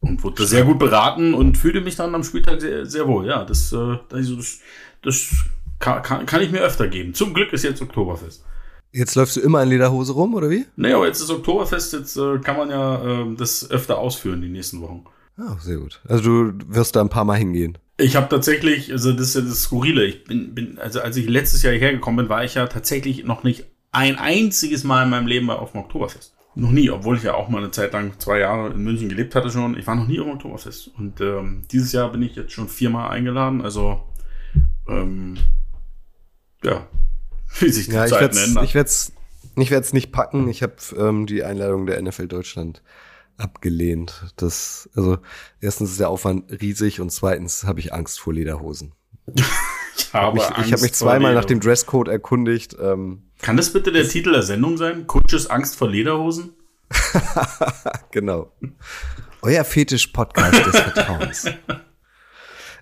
Und 0.00 0.22
wurde 0.22 0.46
sehr 0.46 0.64
gut 0.64 0.78
beraten 0.78 1.34
und 1.34 1.58
fühlte 1.58 1.82
mich 1.82 1.96
dann 1.96 2.14
am 2.14 2.24
Spieltag 2.24 2.60
sehr, 2.60 2.86
sehr 2.86 3.06
wohl. 3.06 3.26
Ja, 3.26 3.44
das, 3.44 3.72
äh, 3.72 3.98
das, 4.08 4.60
das 5.02 5.30
kann, 5.78 6.02
kann, 6.02 6.26
kann 6.26 6.42
ich 6.42 6.50
mir 6.50 6.60
öfter 6.60 6.88
geben. 6.88 7.12
Zum 7.12 7.34
Glück 7.34 7.52
ist 7.52 7.64
jetzt 7.64 7.82
Oktoberfest. 7.82 8.44
Jetzt 8.92 9.14
läufst 9.14 9.36
du 9.36 9.40
immer 9.40 9.62
in 9.62 9.68
Lederhose 9.68 10.12
rum, 10.12 10.34
oder 10.34 10.50
wie? 10.50 10.66
Nee, 10.76 10.92
aber 10.92 11.06
jetzt 11.06 11.20
ist 11.20 11.30
Oktoberfest, 11.30 11.92
jetzt 11.92 12.16
äh, 12.16 12.38
kann 12.38 12.56
man 12.56 12.70
ja 12.70 13.22
äh, 13.22 13.34
das 13.36 13.70
öfter 13.70 13.98
ausführen 13.98 14.40
die 14.40 14.48
nächsten 14.48 14.80
Wochen. 14.80 15.04
Ah, 15.36 15.56
sehr 15.60 15.76
gut. 15.76 16.00
Also 16.08 16.22
du 16.22 16.52
wirst 16.68 16.96
da 16.96 17.00
ein 17.00 17.08
paar 17.08 17.24
Mal 17.24 17.38
hingehen. 17.38 17.78
Ich 17.98 18.16
habe 18.16 18.28
tatsächlich, 18.28 18.90
also 18.92 19.12
das 19.12 19.28
ist 19.28 19.34
ja 19.34 19.40
das 19.42 19.62
Skurrile. 19.62 20.04
Ich 20.04 20.24
bin, 20.24 20.54
bin, 20.54 20.78
also 20.78 21.00
als 21.00 21.16
ich 21.16 21.28
letztes 21.28 21.62
Jahr 21.62 21.72
hierher 21.72 21.92
gekommen 21.92 22.16
bin, 22.16 22.28
war 22.28 22.44
ich 22.44 22.54
ja 22.54 22.66
tatsächlich 22.66 23.24
noch 23.24 23.42
nicht 23.42 23.64
ein 23.92 24.16
einziges 24.16 24.84
Mal 24.84 25.04
in 25.04 25.10
meinem 25.10 25.26
Leben 25.26 25.50
auf 25.50 25.72
dem 25.72 25.82
Oktoberfest. 25.82 26.34
Noch 26.56 26.70
nie, 26.72 26.90
obwohl 26.90 27.16
ich 27.16 27.22
ja 27.22 27.34
auch 27.34 27.48
mal 27.48 27.58
eine 27.58 27.70
Zeit 27.70 27.92
lang 27.92 28.18
zwei 28.18 28.40
Jahre 28.40 28.70
in 28.72 28.82
München 28.82 29.08
gelebt 29.08 29.34
hatte 29.34 29.50
schon. 29.50 29.78
Ich 29.78 29.86
war 29.86 29.94
noch 29.94 30.06
nie 30.06 30.16
dem 30.16 30.30
Oktoberfest. 30.30 30.88
Und 30.98 31.20
ähm, 31.20 31.62
dieses 31.70 31.92
Jahr 31.92 32.10
bin 32.10 32.22
ich 32.22 32.34
jetzt 32.34 32.52
schon 32.52 32.68
viermal 32.68 33.10
eingeladen. 33.10 33.62
Also 33.62 34.02
ähm, 34.88 35.36
ja, 36.64 36.86
wie 37.60 37.70
sich 37.70 37.86
die 37.86 37.92
Ja, 37.92 38.04
ich 38.04 38.10
Zeiten 38.10 38.36
werde 38.36 38.48
ändern. 38.48 38.64
ich 38.64 38.74
ich 39.56 39.70
werd's 39.70 39.92
nicht 39.92 40.12
packen. 40.12 40.48
Ich 40.48 40.62
habe 40.62 40.74
ähm, 40.96 41.26
die 41.26 41.44
Einladung 41.44 41.86
der 41.86 42.00
NFL 42.02 42.26
Deutschland 42.28 42.82
abgelehnt. 43.36 44.32
Das, 44.36 44.90
also 44.94 45.18
erstens 45.60 45.92
ist 45.92 46.00
der 46.00 46.08
Aufwand 46.08 46.50
riesig 46.60 47.00
und 47.00 47.10
zweitens 47.10 47.64
habe 47.64 47.80
ich 47.80 47.92
Angst 47.92 48.20
vor 48.20 48.32
Lederhosen. 48.32 48.92
Ich 50.00 50.14
habe 50.14 50.38
Ich, 50.38 50.66
ich 50.66 50.72
habe 50.72 50.82
mich 50.82 50.92
zweimal 50.92 51.34
nach 51.34 51.44
dem 51.44 51.60
Dresscode 51.60 52.08
erkundigt. 52.08 52.76
Ähm, 52.80 53.30
Kann 53.42 53.56
das 53.56 53.72
bitte 53.72 53.92
der 53.92 54.08
Titel 54.08 54.32
der 54.32 54.42
Sendung 54.42 54.76
sein? 54.76 55.06
Kutsches 55.06 55.48
Angst 55.48 55.76
vor 55.76 55.88
Lederhosen? 55.88 56.54
genau. 58.10 58.52
Euer 59.42 59.64
Fetisch-Podcast 59.64 60.66
des 60.66 60.80
Vertrauens. 60.80 61.46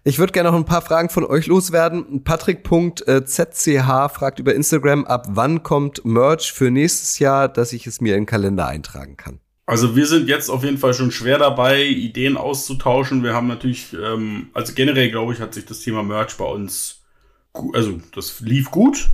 Ich 0.04 0.18
würde 0.18 0.32
gerne 0.32 0.50
noch 0.50 0.56
ein 0.56 0.64
paar 0.64 0.82
Fragen 0.82 1.10
von 1.10 1.24
euch 1.24 1.46
loswerden. 1.46 2.24
Patrick.zch 2.24 3.78
fragt 3.78 4.38
über 4.38 4.54
Instagram, 4.54 5.04
ab 5.04 5.26
wann 5.28 5.62
kommt 5.62 6.04
Merch 6.04 6.52
für 6.52 6.70
nächstes 6.70 7.18
Jahr, 7.18 7.48
dass 7.48 7.72
ich 7.72 7.86
es 7.86 8.00
mir 8.00 8.14
in 8.14 8.22
den 8.22 8.26
Kalender 8.26 8.66
eintragen 8.66 9.16
kann. 9.16 9.40
Also 9.66 9.96
wir 9.96 10.06
sind 10.06 10.28
jetzt 10.28 10.48
auf 10.48 10.64
jeden 10.64 10.78
Fall 10.78 10.94
schon 10.94 11.10
schwer 11.10 11.36
dabei, 11.36 11.84
Ideen 11.84 12.38
auszutauschen. 12.38 13.22
Wir 13.22 13.34
haben 13.34 13.48
natürlich, 13.48 13.92
ähm, 13.92 14.48
also 14.54 14.72
generell 14.74 15.10
glaube 15.10 15.34
ich, 15.34 15.40
hat 15.40 15.52
sich 15.52 15.66
das 15.66 15.80
Thema 15.80 16.02
Merch 16.02 16.38
bei 16.38 16.46
uns, 16.46 16.97
also 17.74 18.00
das 18.14 18.40
lief 18.40 18.70
gut. 18.70 19.10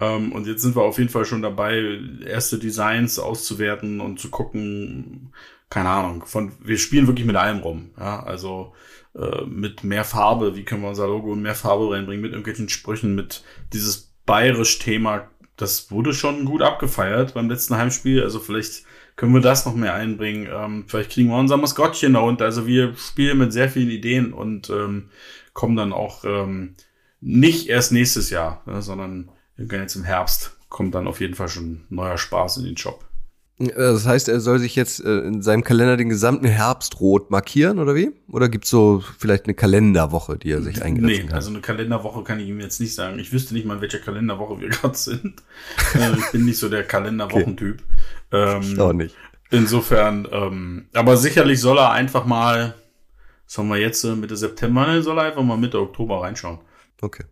Ähm, 0.00 0.32
und 0.32 0.46
jetzt 0.46 0.62
sind 0.62 0.76
wir 0.76 0.82
auf 0.82 0.98
jeden 0.98 1.10
Fall 1.10 1.24
schon 1.24 1.42
dabei, 1.42 2.00
erste 2.24 2.58
Designs 2.58 3.18
auszuwerten 3.18 4.00
und 4.00 4.20
zu 4.20 4.30
gucken, 4.30 5.32
keine 5.70 5.88
Ahnung, 5.90 6.24
von, 6.24 6.52
wir 6.60 6.78
spielen 6.78 7.06
wirklich 7.06 7.26
mit 7.26 7.36
allem 7.36 7.58
rum. 7.58 7.90
Ja, 7.98 8.22
also 8.22 8.74
äh, 9.14 9.44
mit 9.44 9.84
mehr 9.84 10.04
Farbe, 10.04 10.56
wie 10.56 10.64
können 10.64 10.82
wir 10.82 10.88
unser 10.88 11.08
Logo 11.08 11.32
in 11.32 11.42
mehr 11.42 11.54
Farbe 11.54 11.90
reinbringen, 11.90 12.22
mit 12.22 12.32
irgendwelchen 12.32 12.68
Sprüchen, 12.68 13.14
mit 13.14 13.42
dieses 13.72 14.14
bayerisch-Thema, 14.24 15.28
das 15.56 15.90
wurde 15.90 16.14
schon 16.14 16.44
gut 16.44 16.62
abgefeiert 16.62 17.34
beim 17.34 17.50
letzten 17.50 17.76
Heimspiel. 17.76 18.22
Also 18.22 18.38
vielleicht 18.38 18.84
können 19.16 19.34
wir 19.34 19.40
das 19.40 19.66
noch 19.66 19.74
mehr 19.74 19.94
einbringen. 19.94 20.48
Ähm, 20.50 20.84
vielleicht 20.86 21.10
kriegen 21.10 21.28
wir 21.28 21.36
unser 21.36 21.56
Maskottchen 21.56 22.12
da 22.14 22.20
unter. 22.20 22.44
Also 22.44 22.66
wir 22.66 22.94
spielen 22.96 23.38
mit 23.38 23.52
sehr 23.52 23.68
vielen 23.68 23.90
Ideen 23.90 24.32
und 24.32 24.70
ähm, 24.70 25.10
kommen 25.52 25.76
dann 25.76 25.92
auch 25.92 26.24
ähm, 26.24 26.76
nicht 27.20 27.68
erst 27.68 27.92
nächstes 27.92 28.30
Jahr, 28.30 28.62
sondern 28.80 29.30
irgendwann 29.56 29.80
jetzt 29.80 29.96
im 29.96 30.04
Herbst 30.04 30.52
kommt 30.68 30.94
dann 30.94 31.06
auf 31.08 31.20
jeden 31.20 31.34
Fall 31.34 31.48
schon 31.48 31.84
neuer 31.88 32.18
Spaß 32.18 32.58
in 32.58 32.64
den 32.64 32.76
Shop. 32.76 33.04
Äh, 33.58 33.68
Das 33.74 34.06
heißt, 34.06 34.28
er 34.28 34.38
soll 34.40 34.58
sich 34.58 34.76
jetzt 34.76 35.04
äh, 35.04 35.18
in 35.20 35.42
seinem 35.42 35.64
Kalender 35.64 35.96
den 35.96 36.08
gesamten 36.10 36.46
Herbst 36.46 37.00
rot 37.00 37.30
markieren, 37.30 37.78
oder 37.78 37.94
wie? 37.94 38.12
Oder 38.30 38.48
gibt's 38.48 38.70
so 38.70 39.02
vielleicht 39.18 39.44
eine 39.46 39.54
Kalenderwoche, 39.54 40.36
die 40.38 40.50
er 40.52 40.62
sich 40.62 40.82
eingrenzen 40.82 41.06
Nee, 41.06 41.22
kann? 41.24 41.34
also 41.34 41.50
eine 41.50 41.60
Kalenderwoche 41.60 42.22
kann 42.22 42.38
ich 42.38 42.48
ihm 42.48 42.60
jetzt 42.60 42.80
nicht 42.80 42.94
sagen. 42.94 43.18
Ich 43.18 43.32
wüsste 43.32 43.54
nicht 43.54 43.66
mal, 43.66 43.74
in 43.76 43.80
welcher 43.80 43.98
Kalenderwoche 43.98 44.60
wir 44.60 44.68
gerade 44.70 44.96
sind. 44.96 45.42
äh, 45.94 46.16
ich 46.18 46.30
bin 46.32 46.44
nicht 46.44 46.58
so 46.58 46.68
der 46.68 46.84
Kalenderwochentyp. 46.84 47.82
Ähm, 48.30 48.60
ich 48.62 48.78
auch 48.78 48.92
nicht. 48.92 49.16
Insofern, 49.50 50.28
ähm, 50.30 50.86
aber 50.92 51.16
sicherlich 51.16 51.58
soll 51.60 51.78
er 51.78 51.90
einfach 51.92 52.26
mal, 52.26 52.74
was 53.46 53.56
haben 53.56 53.68
wir 53.68 53.78
jetzt, 53.78 54.04
äh, 54.04 54.14
Mitte 54.14 54.36
September, 54.36 54.86
ne, 54.86 55.02
soll 55.02 55.18
er 55.18 55.24
einfach 55.24 55.42
mal 55.42 55.56
Mitte 55.56 55.80
Oktober 55.80 56.20
reinschauen. 56.22 56.58
Okay. 57.00 57.24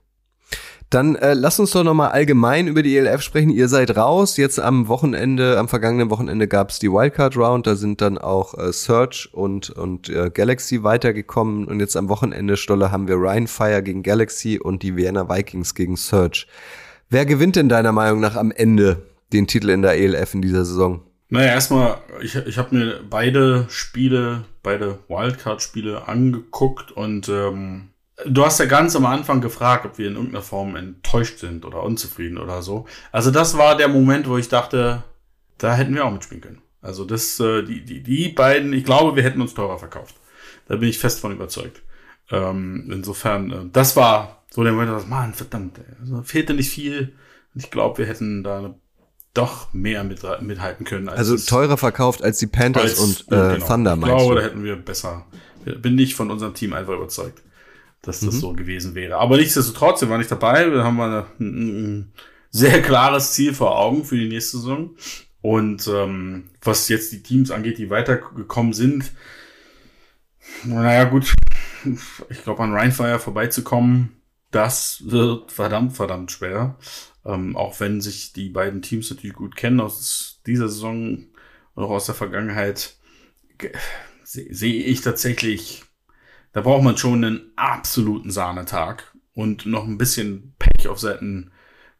Dann 0.91 1.17
äh, 1.17 1.35
lass 1.35 1.59
uns 1.59 1.73
doch 1.73 1.83
noch 1.83 1.95
mal 1.95 2.11
allgemein 2.11 2.69
über 2.69 2.83
die 2.83 2.97
ELF 2.97 3.21
sprechen. 3.21 3.51
Ihr 3.51 3.69
seid 3.69 3.97
raus. 3.97 4.37
Jetzt 4.37 4.61
am 4.61 4.87
Wochenende, 4.87 5.59
am 5.59 5.69
vergangenen 5.69 6.11
Wochenende 6.11 6.47
gab's 6.47 6.79
die 6.79 6.91
Wildcard 6.91 7.37
Round. 7.37 7.67
Da 7.67 7.75
sind 7.75 8.01
dann 8.01 8.19
auch 8.19 8.55
äh, 8.57 8.73
Search 8.73 9.29
und 9.33 9.71
und 9.71 10.09
äh, 10.09 10.31
Galaxy 10.31 10.85
weitergekommen. 10.85 11.67
Und 11.67 11.81
jetzt 11.81 11.97
am 11.97 12.09
Wochenende 12.09 12.57
Stolle 12.57 12.93
haben 12.93 13.09
wir 13.09 13.17
Ryan 13.17 13.49
Fire 13.49 13.83
gegen 13.83 14.05
Galaxy 14.05 14.61
und 14.62 14.85
die 14.85 14.95
Vienna 14.95 15.29
Vikings 15.29 15.75
gegen 15.75 15.97
Search. 15.97 16.47
Wer 17.09 17.27
gewinnt 17.27 17.57
denn 17.57 17.69
deiner 17.69 17.93
Meinung 17.93 18.21
nach 18.21 18.37
am 18.37 18.53
Ende 18.53 19.03
den 19.33 19.49
Titel 19.49 19.71
in 19.71 19.83
der 19.83 19.99
ELF 19.99 20.35
in 20.35 20.43
dieser 20.43 20.64
Saison? 20.64 21.03
Naja, 21.29 21.49
erstmal, 21.49 21.99
ich, 22.23 22.37
ich 22.37 22.59
habe 22.59 22.77
mir 22.77 23.01
beide 23.11 23.67
Spiele, 23.69 24.45
beide 24.62 25.01
Wildcard-Spiele 25.09 26.07
angeguckt 26.07 26.93
und 26.93 27.29
ähm, 27.29 27.89
du 28.25 28.45
hast 28.45 28.59
ja 28.59 28.67
ganz 28.67 28.97
am 28.97 29.07
Anfang 29.07 29.41
gefragt, 29.41 29.85
ob 29.87 29.99
wir 29.99 30.09
in 30.09 30.14
irgendeiner 30.14 30.43
Form 30.43 30.77
enttäuscht 30.77 31.39
sind 31.39 31.64
oder 31.64 31.83
unzufrieden 31.83 32.39
oder 32.39 32.62
so. 32.62 32.87
Also 33.12 33.31
das 33.31 33.57
war 33.59 33.77
der 33.77 33.89
Moment, 33.89 34.29
wo 34.29 34.39
ich 34.39 34.49
dachte, 34.49 35.03
da 35.59 35.75
hätten 35.75 35.95
wir 35.95 36.05
auch 36.05 36.12
mitspielen 36.12 36.41
können. 36.43 36.62
Also 36.81 37.05
das, 37.05 37.39
äh, 37.41 37.62
die, 37.62 37.85
die, 37.85 38.03
die 38.03 38.29
beiden, 38.29 38.73
ich 38.73 38.85
glaube, 38.85 39.17
wir 39.17 39.23
hätten 39.23 39.41
uns 39.41 39.55
teurer 39.55 39.79
verkauft. 39.79 40.14
Da 40.69 40.77
bin 40.77 40.89
ich 40.89 40.99
fest 40.99 41.21
von 41.21 41.33
überzeugt. 41.33 41.83
Ähm, 42.31 42.91
insofern, 42.93 43.51
äh, 43.51 43.57
das 43.73 43.97
war 43.97 44.45
so 44.51 44.62
der 44.62 44.73
Moment, 44.73 44.93
dass, 44.93 45.07
man, 45.07 45.35
verdammt, 45.35 45.79
ey, 45.79 45.85
also 46.01 46.23
fehlte 46.23 46.55
nicht 46.55 46.71
viel. 46.71 47.12
Ich 47.55 47.71
glaube, 47.71 47.99
wir 47.99 48.07
hätten 48.07 48.43
da 48.45 48.75
doch 49.35 49.73
mehr 49.73 50.03
mit, 50.05 50.23
mithalten 50.41 50.87
können. 50.87 51.09
Als 51.09 51.19
Also 51.19 51.37
teurer 51.37 51.77
verkauft 51.77 52.23
als 52.23 52.39
die 52.39 52.47
Panthers 52.47 52.99
als- 52.99 53.01
und 53.01 53.33
äh, 53.33 53.55
genau. 53.55 53.67
Thunder, 53.67 53.95
Ich 53.95 54.01
meinst 54.01 54.17
glaube, 54.17 54.35
du? 54.35 54.41
da 54.41 54.47
hätten 54.47 54.64
wir 54.64 54.77
besser. 54.77 55.27
Bin 55.64 55.99
ich 55.99 56.14
von 56.14 56.31
unserem 56.31 56.55
Team 56.55 56.73
einfach 56.73 56.95
überzeugt, 56.95 57.43
dass 58.07 58.22
Mhm. 58.22 58.26
das 58.26 58.40
so 58.40 58.52
gewesen 58.52 58.94
wäre. 58.94 59.16
Aber 59.18 59.36
nichtsdestotrotz, 59.36 60.00
wir 60.02 60.09
waren 60.11 60.18
nicht 60.18 60.30
dabei. 60.30 60.70
Wir 60.70 60.84
haben 60.84 61.00
eine, 61.00 61.26
ein, 61.38 61.98
ein 61.98 62.12
sehr 62.50 62.80
klares 62.82 63.32
Ziel 63.32 63.52
vor 63.54 63.78
Augen 63.78 64.04
für 64.04 64.16
die 64.16 64.28
nächste 64.28 64.59
Saison. 64.59 64.96
Und 65.42 65.86
ähm, 65.88 66.44
was 66.62 66.88
jetzt 66.88 67.12
die 67.12 67.22
Teams 67.22 67.50
angeht, 67.50 67.78
die 67.78 67.90
weitergekommen 67.90 68.72
sind, 68.72 69.12
naja 70.64 71.04
gut, 71.04 71.32
ich 72.28 72.42
glaube 72.42 72.62
an 72.62 72.72
Rheinfire 72.72 73.18
vorbeizukommen, 73.18 74.16
das 74.50 75.02
wird 75.07 75.52
verdammt, 75.52 75.94
verdammt 75.94 76.32
schwer. 76.32 76.78
Ähm, 77.24 77.57
auch 77.57 77.78
wenn 77.80 78.00
sich 78.00 78.32
die 78.32 78.48
beiden 78.48 78.82
Teams 78.82 79.11
natürlich 79.11 79.36
gut 79.36 79.57
kennen 79.57 79.80
aus 79.80 80.40
dieser 80.46 80.68
Saison 80.68 81.26
und 81.74 81.84
auch 81.84 81.90
aus 81.90 82.07
der 82.07 82.14
Vergangenheit, 82.14 82.96
sehe 84.22 84.46
seh 84.54 84.80
ich 84.80 85.00
tatsächlich, 85.00 85.84
da 86.57 86.62
braucht 86.62 86.82
man 86.82 86.96
schon 86.96 87.22
einen 87.22 87.52
absoluten 87.57 88.30
Sahnetag 88.30 89.14
und 89.34 89.66
noch 89.66 89.84
ein 89.84 89.98
bisschen 89.98 90.54
Pech 90.59 90.88
auf 90.88 90.98
Seiten 90.98 91.50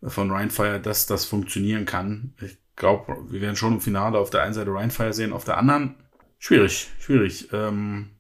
von 0.02 0.30
Rheinfire, 0.30 0.80
dass 0.80 1.04
das 1.04 1.26
funktionieren 1.26 1.84
kann. 1.84 2.32
Ich 2.40 2.57
glaube, 2.74 3.18
wir 3.28 3.42
werden 3.42 3.57
schon 3.57 3.74
im 3.74 3.80
Finale 3.82 4.18
auf 4.18 4.30
der 4.30 4.44
einen 4.44 4.54
Seite 4.54 4.72
Rheinfire 4.72 5.12
sehen, 5.12 5.34
auf 5.34 5.44
der 5.44 5.59
anderen 5.59 5.96
schwierig, 6.38 6.88
schwierig. 6.98 7.50
Ähm, 7.52 8.12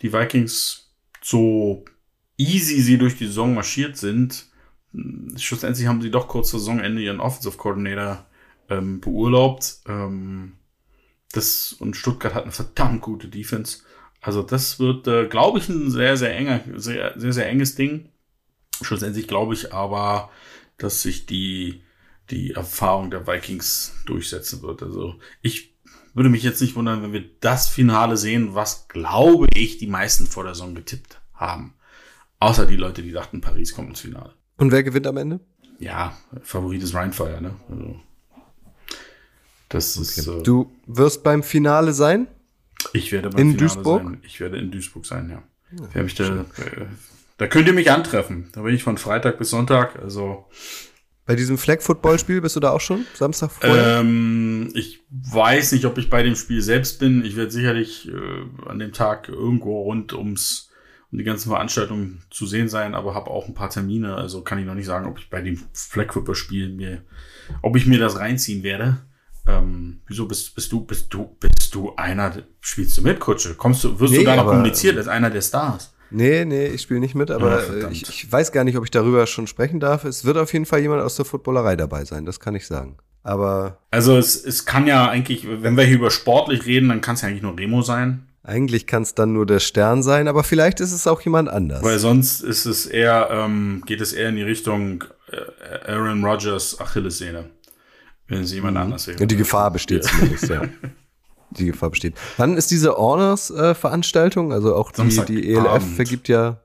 die 0.00 0.12
Vikings 0.12 0.92
so 1.22 1.84
easy 2.38 2.80
sie 2.80 2.98
durch 2.98 3.16
die 3.16 3.26
Saison 3.26 3.54
marschiert 3.54 3.96
sind, 3.96 4.48
schlussendlich 5.36 5.86
haben 5.86 6.02
sie 6.02 6.10
doch 6.10 6.26
kurz 6.26 6.50
vor 6.50 6.58
Saisonende 6.58 7.02
ihren 7.02 7.20
Offensive 7.20 7.56
Coordinator 7.56 8.26
ähm, 8.68 8.98
beurlaubt. 8.98 9.76
Ähm, 9.86 10.54
das, 11.30 11.72
und 11.72 11.96
Stuttgart 11.96 12.34
hat 12.34 12.42
eine 12.42 12.52
verdammt 12.52 13.00
gute 13.00 13.28
Defense. 13.28 13.84
Also 14.24 14.42
das 14.42 14.78
wird, 14.80 15.06
äh, 15.06 15.26
glaube 15.26 15.58
ich, 15.58 15.68
ein 15.68 15.90
sehr, 15.90 16.16
sehr 16.16 16.34
enger, 16.34 16.60
sehr, 16.76 17.12
sehr, 17.16 17.32
sehr 17.34 17.46
enges 17.46 17.74
Ding. 17.74 18.08
Schlussendlich 18.80 19.28
glaube 19.28 19.52
ich 19.52 19.74
aber, 19.74 20.30
dass 20.78 21.02
sich 21.02 21.26
die, 21.26 21.82
die 22.30 22.52
Erfahrung 22.52 23.10
der 23.10 23.26
Vikings 23.26 23.94
durchsetzen 24.06 24.62
wird. 24.62 24.82
Also 24.82 25.16
ich 25.42 25.74
würde 26.14 26.30
mich 26.30 26.42
jetzt 26.42 26.62
nicht 26.62 26.74
wundern, 26.74 27.02
wenn 27.02 27.12
wir 27.12 27.24
das 27.40 27.68
Finale 27.68 28.16
sehen, 28.16 28.54
was, 28.54 28.88
glaube 28.88 29.46
ich, 29.54 29.76
die 29.76 29.86
meisten 29.86 30.26
vor 30.26 30.44
der 30.44 30.54
Saison 30.54 30.74
getippt 30.74 31.20
haben. 31.34 31.74
Außer 32.40 32.64
die 32.64 32.76
Leute, 32.76 33.02
die 33.02 33.12
dachten, 33.12 33.42
Paris 33.42 33.74
kommt 33.74 33.90
ins 33.90 34.00
Finale. 34.00 34.32
Und 34.56 34.72
wer 34.72 34.82
gewinnt 34.82 35.06
am 35.06 35.18
Ende? 35.18 35.40
Ja, 35.80 36.16
Favorit 36.42 36.82
ist 36.82 36.94
Rheinfire, 36.94 37.42
ne? 37.42 37.56
Also, 37.68 38.00
das 39.68 39.98
okay. 39.98 40.02
ist. 40.02 40.26
Äh, 40.28 40.42
du 40.44 40.72
wirst 40.86 41.22
beim 41.24 41.42
Finale 41.42 41.92
sein? 41.92 42.28
Ich 42.92 43.12
werde 43.12 43.30
beim 43.30 43.40
in 43.40 43.50
Finale 43.52 43.74
Duisburg? 43.74 44.02
sein. 44.02 44.20
Ich 44.22 44.40
werde 44.40 44.58
in 44.58 44.70
Duisburg 44.70 45.06
sein, 45.06 45.30
ja. 45.30 46.02
ich 46.04 46.14
da, 46.14 46.40
äh, 46.42 46.86
da 47.38 47.46
könnt 47.46 47.66
ihr 47.66 47.74
mich 47.74 47.90
antreffen. 47.90 48.50
Da 48.52 48.62
bin 48.62 48.74
ich 48.74 48.82
von 48.82 48.98
Freitag 48.98 49.38
bis 49.38 49.50
Sonntag. 49.50 49.98
Also 50.00 50.46
bei 51.26 51.36
diesem 51.36 51.56
Flag-Football-Spiel 51.56 52.42
bist 52.42 52.54
du 52.54 52.60
da 52.60 52.70
auch 52.70 52.80
schon? 52.82 53.06
Samstag 53.14 53.50
vorher? 53.50 54.00
Ähm, 54.00 54.70
ich 54.74 55.02
weiß 55.10 55.72
nicht, 55.72 55.86
ob 55.86 55.96
ich 55.96 56.10
bei 56.10 56.22
dem 56.22 56.36
Spiel 56.36 56.60
selbst 56.60 56.98
bin. 56.98 57.24
Ich 57.24 57.36
werde 57.36 57.50
sicherlich 57.50 58.08
äh, 58.08 58.68
an 58.68 58.78
dem 58.78 58.92
Tag 58.92 59.28
irgendwo 59.28 59.82
rund 59.82 60.12
ums 60.12 60.70
um 61.10 61.18
die 61.18 61.24
ganzen 61.24 61.48
Veranstaltungen 61.48 62.24
zu 62.28 62.44
sehen 62.44 62.68
sein, 62.68 62.96
aber 62.96 63.14
habe 63.14 63.30
auch 63.30 63.46
ein 63.46 63.54
paar 63.54 63.70
Termine. 63.70 64.16
Also 64.16 64.42
kann 64.42 64.58
ich 64.58 64.66
noch 64.66 64.74
nicht 64.74 64.86
sagen, 64.86 65.06
ob 65.06 65.20
ich 65.20 65.30
bei 65.30 65.40
dem 65.40 65.60
Flag 65.72 66.12
Football-Spiel 66.12 66.70
mir, 66.70 67.04
ob 67.62 67.76
ich 67.76 67.86
mir 67.86 68.00
das 68.00 68.18
reinziehen 68.18 68.64
werde. 68.64 68.98
Ähm, 69.46 70.00
wieso 70.06 70.26
bist, 70.26 70.54
bist 70.54 70.72
du, 70.72 70.80
bist 70.80 71.12
du, 71.12 71.36
bist 71.38 71.74
du 71.74 71.94
einer, 71.96 72.32
spielst 72.60 72.96
du 72.96 73.02
mit, 73.02 73.20
Kutsche? 73.20 73.54
Kommst 73.54 73.84
du, 73.84 73.98
wirst 74.00 74.12
nee, 74.12 74.20
du 74.20 74.24
da 74.24 74.36
noch 74.36 74.46
kommuniziert 74.46 74.96
als 74.96 75.08
einer 75.08 75.30
der 75.30 75.42
Stars? 75.42 75.94
Nee, 76.10 76.44
nee, 76.44 76.66
ich 76.66 76.82
spiele 76.82 77.00
nicht 77.00 77.14
mit, 77.14 77.30
aber 77.30 77.80
ja, 77.80 77.90
ich, 77.90 78.08
ich, 78.08 78.30
weiß 78.30 78.52
gar 78.52 78.64
nicht, 78.64 78.76
ob 78.76 78.84
ich 78.84 78.90
darüber 78.90 79.26
schon 79.26 79.46
sprechen 79.46 79.80
darf. 79.80 80.04
Es 80.04 80.24
wird 80.24 80.36
auf 80.36 80.52
jeden 80.52 80.64
Fall 80.64 80.80
jemand 80.80 81.02
aus 81.02 81.16
der 81.16 81.24
Footballerei 81.24 81.76
dabei 81.76 82.04
sein, 82.04 82.24
das 82.24 82.40
kann 82.40 82.54
ich 82.54 82.66
sagen. 82.66 82.96
Aber. 83.22 83.78
Also 83.90 84.16
es, 84.16 84.36
es 84.44 84.64
kann 84.64 84.86
ja 84.86 85.08
eigentlich, 85.08 85.46
wenn 85.48 85.76
wir 85.76 85.84
hier 85.84 85.96
über 85.96 86.10
sportlich 86.10 86.66
reden, 86.66 86.88
dann 86.90 87.00
kann 87.00 87.16
es 87.16 87.22
ja 87.22 87.28
eigentlich 87.28 87.42
nur 87.42 87.58
Remo 87.58 87.82
sein. 87.82 88.28
Eigentlich 88.44 88.86
kann 88.86 89.02
es 89.02 89.14
dann 89.14 89.32
nur 89.32 89.46
der 89.46 89.58
Stern 89.58 90.02
sein, 90.02 90.28
aber 90.28 90.44
vielleicht 90.44 90.78
ist 90.80 90.92
es 90.92 91.06
auch 91.06 91.22
jemand 91.22 91.48
anders. 91.48 91.82
Weil 91.82 91.98
sonst 91.98 92.42
ist 92.42 92.66
es 92.66 92.84
eher, 92.84 93.28
ähm, 93.30 93.82
geht 93.86 94.02
es 94.02 94.12
eher 94.12 94.28
in 94.28 94.36
die 94.36 94.42
Richtung 94.42 95.04
äh, 95.32 95.90
Aaron 95.90 96.22
Rodgers 96.22 96.78
Achillessehne. 96.78 97.46
Wenn 98.26 98.42
es 98.42 98.52
jemand 98.52 98.76
mhm. 98.76 98.82
anders 98.82 99.06
wäre. 99.06 99.26
Die 99.26 99.36
Gefahr 99.36 99.70
besteht 99.70 100.04
zumindest, 100.04 100.48
ja. 100.48 100.62
Die 101.50 101.66
Gefahr 101.66 101.90
besteht. 101.90 102.14
Wann 102.36 102.56
ist 102.56 102.70
diese 102.72 102.96
Honors-Veranstaltung? 102.96 104.50
Äh, 104.50 104.54
also 104.54 104.74
auch 104.74 104.90
die, 104.90 105.24
die 105.26 105.54
ELF 105.54 105.94
vergibt 105.94 106.26
ja. 106.26 106.60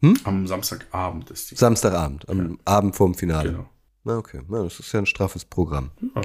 Hm? 0.00 0.16
Am 0.24 0.46
Samstagabend 0.48 1.30
ist 1.30 1.52
die. 1.52 1.54
Samstagabend, 1.54 2.28
am 2.28 2.38
ja. 2.38 2.56
Abend 2.64 2.96
vorm 2.96 3.14
Finale. 3.14 3.50
Genau. 3.50 3.70
Na, 4.02 4.18
okay. 4.18 4.40
Na, 4.48 4.64
das 4.64 4.80
ist 4.80 4.92
ja 4.92 4.98
ein 4.98 5.06
straffes 5.06 5.44
Programm. 5.44 5.90
Ja. 6.14 6.22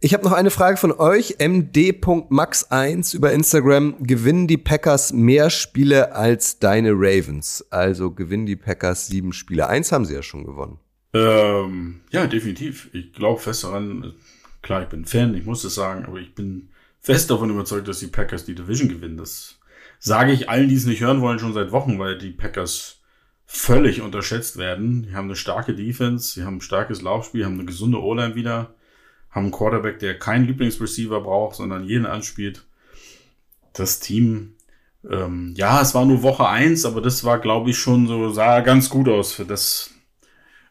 Ich 0.00 0.14
habe 0.14 0.22
noch 0.22 0.32
eine 0.32 0.50
Frage 0.50 0.76
von 0.76 0.92
euch. 0.92 1.36
md.max1 1.38 3.16
über 3.16 3.32
Instagram. 3.32 3.96
Gewinnen 4.00 4.46
die 4.46 4.56
Packers 4.56 5.12
mehr 5.12 5.50
Spiele 5.50 6.14
als 6.14 6.60
deine 6.60 6.92
Ravens? 6.92 7.66
Also 7.70 8.12
gewinnen 8.12 8.46
die 8.46 8.56
Packers 8.56 9.08
sieben 9.08 9.32
Spiele. 9.32 9.66
Eins 9.66 9.90
haben 9.90 10.04
sie 10.04 10.14
ja 10.14 10.22
schon 10.22 10.44
gewonnen. 10.44 10.78
Ähm, 11.14 12.00
ja, 12.10 12.26
definitiv. 12.26 12.90
Ich 12.92 13.12
glaube 13.12 13.40
fest 13.40 13.64
daran, 13.64 14.14
klar, 14.62 14.82
ich 14.82 14.88
bin 14.88 15.04
Fan, 15.04 15.34
ich 15.34 15.44
muss 15.44 15.62
das 15.62 15.74
sagen, 15.74 16.04
aber 16.04 16.18
ich 16.18 16.34
bin 16.34 16.68
fest 17.00 17.30
davon 17.30 17.50
überzeugt, 17.50 17.88
dass 17.88 18.00
die 18.00 18.08
Packers 18.08 18.44
die 18.44 18.54
Division 18.54 18.88
gewinnen. 18.88 19.16
Das 19.16 19.58
sage 19.98 20.32
ich 20.32 20.48
allen, 20.48 20.68
die 20.68 20.74
es 20.74 20.86
nicht 20.86 21.00
hören 21.00 21.20
wollen, 21.20 21.38
schon 21.38 21.54
seit 21.54 21.72
Wochen, 21.72 21.98
weil 21.98 22.18
die 22.18 22.30
Packers 22.30 23.00
völlig 23.46 24.02
unterschätzt 24.02 24.58
werden. 24.58 25.04
Die 25.04 25.14
haben 25.14 25.24
eine 25.24 25.36
starke 25.36 25.74
Defense, 25.74 26.34
sie 26.34 26.44
haben 26.44 26.58
ein 26.58 26.60
starkes 26.60 27.00
Laufspiel, 27.00 27.46
haben 27.46 27.54
eine 27.54 27.64
gesunde 27.64 28.00
O-Line 28.02 28.34
wieder, 28.34 28.74
haben 29.30 29.44
einen 29.44 29.52
Quarterback, 29.52 29.98
der 30.00 30.18
keinen 30.18 30.46
Lieblingsreceiver 30.46 31.22
braucht, 31.22 31.56
sondern 31.56 31.84
jeden 31.84 32.04
anspielt. 32.04 32.66
Das 33.72 34.00
Team, 34.00 34.54
ähm, 35.08 35.54
ja, 35.56 35.80
es 35.80 35.94
war 35.94 36.04
nur 36.04 36.22
Woche 36.22 36.46
eins, 36.46 36.84
aber 36.84 37.00
das 37.00 37.24
war, 37.24 37.38
glaube 37.38 37.70
ich, 37.70 37.78
schon 37.78 38.06
so, 38.06 38.28
sah 38.30 38.60
ganz 38.60 38.90
gut 38.90 39.08
aus 39.08 39.32
für 39.32 39.46
das, 39.46 39.92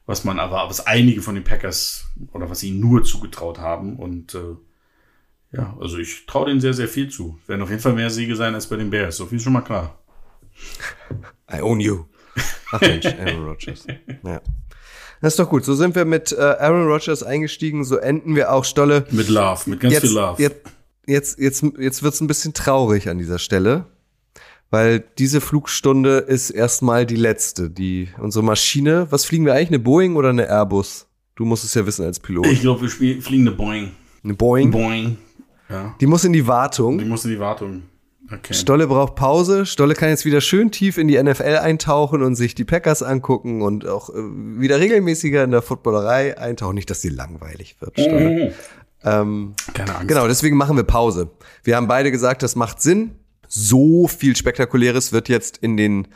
was 0.07 0.23
man 0.23 0.39
aber, 0.39 0.67
was 0.69 0.87
einige 0.87 1.21
von 1.21 1.35
den 1.35 1.43
Packers 1.43 2.05
oder 2.33 2.49
was 2.49 2.63
ihnen 2.63 2.79
nur 2.79 3.03
zugetraut 3.03 3.59
haben. 3.59 3.97
Und 3.97 4.33
äh, 4.33 4.55
ja, 5.51 5.77
also 5.79 5.97
ich 5.97 6.25
traue 6.25 6.47
denen 6.47 6.61
sehr, 6.61 6.73
sehr 6.73 6.87
viel 6.87 7.09
zu. 7.09 7.37
Werden 7.45 7.61
auf 7.61 7.69
jeden 7.69 7.81
Fall 7.81 7.93
mehr 7.93 8.09
Siege 8.09 8.35
sein 8.35 8.55
als 8.55 8.67
bei 8.67 8.77
den 8.77 8.89
Bears. 8.89 9.17
So 9.17 9.25
viel 9.25 9.37
ist 9.37 9.43
schon 9.43 9.53
mal 9.53 9.61
klar. 9.61 9.99
I 11.53 11.61
own 11.61 11.81
you. 11.81 12.05
Ach 12.71 12.81
Mensch, 12.81 13.05
Aaron 13.05 13.45
Rodgers. 13.45 13.85
Ja. 14.23 14.41
Das 15.21 15.33
ist 15.33 15.39
doch 15.39 15.49
gut. 15.49 15.65
So 15.65 15.75
sind 15.75 15.95
wir 15.95 16.05
mit 16.05 16.31
äh, 16.31 16.39
Aaron 16.41 16.87
Rodgers 16.87 17.23
eingestiegen. 17.23 17.83
So 17.83 17.97
enden 17.97 18.35
wir 18.35 18.53
auch 18.53 18.63
Stolle. 18.63 19.05
Mit 19.11 19.27
Love, 19.27 19.69
mit 19.69 19.81
ganz 19.81 19.93
jetzt, 19.93 20.05
viel 20.05 20.15
Love. 20.15 20.41
Jetzt, 20.41 20.61
jetzt, 21.05 21.39
jetzt, 21.39 21.63
jetzt 21.77 22.03
wird's 22.03 22.21
ein 22.21 22.27
bisschen 22.27 22.53
traurig 22.53 23.09
an 23.09 23.17
dieser 23.17 23.39
Stelle 23.39 23.87
weil 24.69 25.03
diese 25.17 25.41
Flugstunde 25.41 26.17
ist 26.17 26.49
erstmal 26.49 27.05
die 27.05 27.15
letzte. 27.15 27.69
Die 27.69 28.09
unsere 28.19 28.43
Maschine, 28.43 29.07
was 29.09 29.25
fliegen 29.25 29.45
wir 29.45 29.53
eigentlich, 29.53 29.69
eine 29.69 29.79
Boeing 29.79 30.15
oder 30.15 30.29
eine 30.29 30.47
Airbus? 30.47 31.07
Du 31.35 31.45
musst 31.45 31.63
es 31.63 31.73
ja 31.73 31.85
wissen 31.85 32.05
als 32.05 32.19
Pilot. 32.19 32.47
Ich 32.47 32.61
glaube, 32.61 32.81
wir 32.81 33.21
fliegen 33.21 33.47
eine 33.47 33.51
Boeing. 33.51 33.91
Eine 34.23 34.33
Boeing? 34.33 34.71
Boeing. 34.71 35.17
Ja. 35.69 35.95
Die 35.99 36.07
muss 36.07 36.23
in 36.23 36.33
die 36.33 36.47
Wartung. 36.47 36.97
Die 36.97 37.05
muss 37.05 37.25
in 37.25 37.31
die 37.31 37.39
Wartung. 37.39 37.83
Okay. 38.31 38.53
Stolle 38.53 38.87
braucht 38.87 39.15
Pause. 39.15 39.65
Stolle 39.65 39.93
kann 39.93 40.09
jetzt 40.09 40.25
wieder 40.25 40.41
schön 40.41 40.71
tief 40.71 40.97
in 40.97 41.07
die 41.07 41.21
NFL 41.21 41.59
eintauchen 41.61 42.23
und 42.23 42.35
sich 42.35 42.55
die 42.55 42.65
Packers 42.65 43.01
angucken 43.01 43.61
und 43.61 43.87
auch 43.87 44.09
äh, 44.09 44.15
wieder 44.15 44.79
regelmäßiger 44.79 45.43
in 45.45 45.51
der 45.51 45.61
Footballerei 45.61 46.37
eintauchen. 46.37 46.75
Nicht, 46.75 46.89
dass 46.89 47.01
sie 47.01 47.09
langweilig 47.09 47.77
wird. 47.79 47.97
Stolle. 47.97 48.29
Mhm. 48.29 48.53
Ähm, 49.03 49.53
Keine 49.73 49.95
Angst. 49.95 50.07
Genau, 50.09 50.27
deswegen 50.27 50.57
machen 50.57 50.75
wir 50.75 50.83
Pause. 50.83 51.29
Wir 51.63 51.77
haben 51.77 51.87
beide 51.87 52.11
gesagt, 52.11 52.43
das 52.43 52.55
macht 52.55 52.81
Sinn 52.81 53.11
so 53.47 54.07
viel 54.07 54.35
Spektakuläres 54.35 55.11
wird 55.11 55.29
jetzt 55.29 55.57
in 55.57 55.77
den 55.77 56.07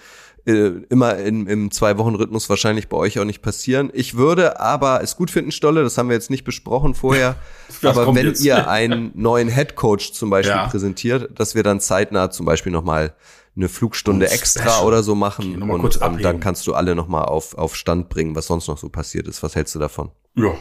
äh, 0.45 0.71
immer 0.89 1.17
in, 1.17 1.45
im 1.45 1.69
Zwei-Wochen-Rhythmus 1.69 2.49
wahrscheinlich 2.49 2.89
bei 2.89 2.97
euch 2.97 3.19
auch 3.19 3.25
nicht 3.25 3.41
passieren. 3.41 3.91
Ich 3.93 4.17
würde 4.17 4.59
aber 4.59 5.03
es 5.03 5.15
gut 5.15 5.29
finden, 5.29 5.51
Stolle, 5.51 5.83
das 5.83 5.97
haben 5.97 6.09
wir 6.09 6.15
jetzt 6.15 6.31
nicht 6.31 6.43
besprochen 6.43 6.95
vorher, 6.95 7.35
aber 7.83 8.13
wenn 8.15 8.25
jetzt. 8.25 8.43
ihr 8.43 8.67
einen 8.67 9.11
neuen 9.13 9.49
Head 9.49 9.75
Coach 9.75 10.13
zum 10.13 10.31
Beispiel 10.31 10.55
ja. 10.55 10.67
präsentiert, 10.67 11.39
dass 11.39 11.53
wir 11.53 11.61
dann 11.61 11.79
zeitnah 11.79 12.31
zum 12.31 12.45
Beispiel 12.45 12.71
nochmal 12.71 13.13
eine 13.55 13.69
Flugstunde 13.69 14.25
und 14.25 14.31
extra 14.31 14.63
special. 14.63 14.87
oder 14.87 15.03
so 15.03 15.13
machen 15.13 15.61
und 15.61 15.99
ähm, 16.01 16.19
dann 16.21 16.39
kannst 16.39 16.65
du 16.67 16.73
alle 16.73 16.95
nochmal 16.95 17.25
auf, 17.25 17.55
auf 17.57 17.75
Stand 17.75 18.09
bringen, 18.09 18.35
was 18.35 18.47
sonst 18.47 18.67
noch 18.67 18.77
so 18.77 18.89
passiert 18.89 19.27
ist. 19.27 19.43
Was 19.43 19.55
hältst 19.55 19.75
du 19.75 19.79
davon? 19.79 20.09
Ja, 20.35 20.55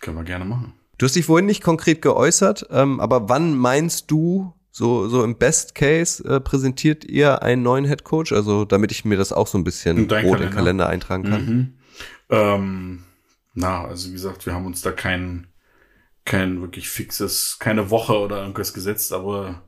können 0.00 0.16
wir 0.16 0.24
gerne 0.24 0.44
machen. 0.44 0.72
Du 0.98 1.06
hast 1.06 1.16
dich 1.16 1.26
vorhin 1.26 1.46
nicht 1.46 1.62
konkret 1.62 2.00
geäußert, 2.00 2.66
ähm, 2.70 2.98
aber 3.00 3.28
wann 3.28 3.56
meinst 3.56 4.10
du, 4.10 4.54
so, 4.78 5.08
so 5.08 5.24
im 5.24 5.36
Best 5.36 5.74
Case 5.74 6.22
äh, 6.24 6.38
präsentiert 6.38 7.04
ihr 7.04 7.42
einen 7.42 7.64
neuen 7.64 7.84
Head 7.84 8.04
Coach, 8.04 8.32
also 8.32 8.64
damit 8.64 8.92
ich 8.92 9.04
mir 9.04 9.18
das 9.18 9.32
auch 9.32 9.48
so 9.48 9.58
ein 9.58 9.64
bisschen 9.64 10.02
rot 10.02 10.08
Kalender. 10.08 10.44
im 10.44 10.50
Kalender 10.50 10.88
eintragen 10.88 11.24
kann. 11.24 11.46
Mhm. 11.46 11.74
Ähm, 12.30 13.02
na, 13.54 13.84
also 13.84 14.08
wie 14.08 14.12
gesagt, 14.12 14.46
wir 14.46 14.54
haben 14.54 14.66
uns 14.66 14.80
da 14.80 14.92
kein, 14.92 15.48
kein 16.24 16.60
wirklich 16.60 16.88
fixes, 16.88 17.58
keine 17.58 17.90
Woche 17.90 18.16
oder 18.16 18.40
irgendwas 18.40 18.72
gesetzt, 18.72 19.12
aber 19.12 19.62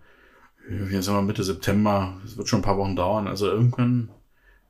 wir 0.69 1.03
sind 1.03 1.15
mal 1.15 1.23
Mitte 1.23 1.43
September, 1.43 2.21
es 2.25 2.37
wird 2.37 2.49
schon 2.49 2.61
ein 2.61 2.65
paar 2.65 2.79
Wochen 2.79 2.95
dauern, 2.95 3.27
also 3.27 3.49
irgendwann 3.49 4.11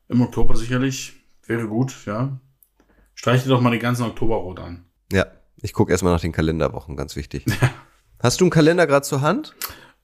im 0.09 0.23
Oktober 0.23 0.57
sicherlich, 0.57 1.13
wäre 1.47 1.67
gut, 1.67 2.07
ja. 2.07 2.41
Streich 3.15 3.43
dir 3.43 3.51
doch 3.51 3.61
mal 3.61 3.73
die 3.73 3.79
ganzen 3.79 4.05
Oktoberrot 4.05 4.61
an. 4.61 4.87
Ja, 5.13 5.27
ich 5.61 5.75
gucke 5.75 5.93
erstmal 5.93 6.15
nach 6.15 6.23
den 6.23 6.33
Kalenderwochen, 6.33 6.97
ganz 6.97 7.15
wichtig. 7.15 7.45
Hast 8.23 8.41
du 8.41 8.45
einen 8.45 8.51
Kalender 8.51 8.87
gerade 8.87 9.05
zur 9.05 9.21
Hand? 9.21 9.55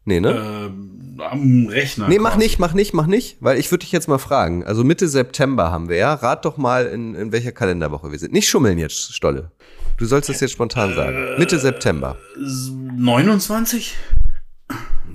Nee, 0.06 0.20
ne? 0.20 0.30
Ähm, 0.30 1.20
am 1.20 1.66
Rechner. 1.66 2.08
nee, 2.08 2.18
mach 2.18 2.32
quasi. 2.32 2.44
nicht, 2.44 2.58
mach 2.58 2.72
nicht, 2.74 2.94
mach 2.94 3.06
nicht, 3.06 3.36
weil 3.40 3.58
ich 3.58 3.70
würde 3.70 3.82
dich 3.82 3.92
jetzt 3.92 4.08
mal 4.08 4.18
fragen. 4.18 4.64
Also 4.64 4.84
Mitte 4.84 5.08
September 5.08 5.70
haben 5.70 5.88
wir 5.88 5.96
ja. 5.96 6.14
Rat 6.14 6.44
doch 6.44 6.56
mal, 6.56 6.86
in, 6.86 7.14
in 7.14 7.32
welcher 7.32 7.52
Kalenderwoche 7.52 8.12
wir 8.12 8.18
sind. 8.18 8.32
Nicht 8.32 8.48
schummeln 8.48 8.78
jetzt, 8.78 9.14
Stolle. 9.14 9.50
Du 9.96 10.06
sollst 10.06 10.28
das 10.28 10.40
jetzt 10.40 10.52
spontan 10.52 10.94
sagen. 10.94 11.38
Mitte 11.38 11.58
September. 11.58 12.16
29? 12.36 13.96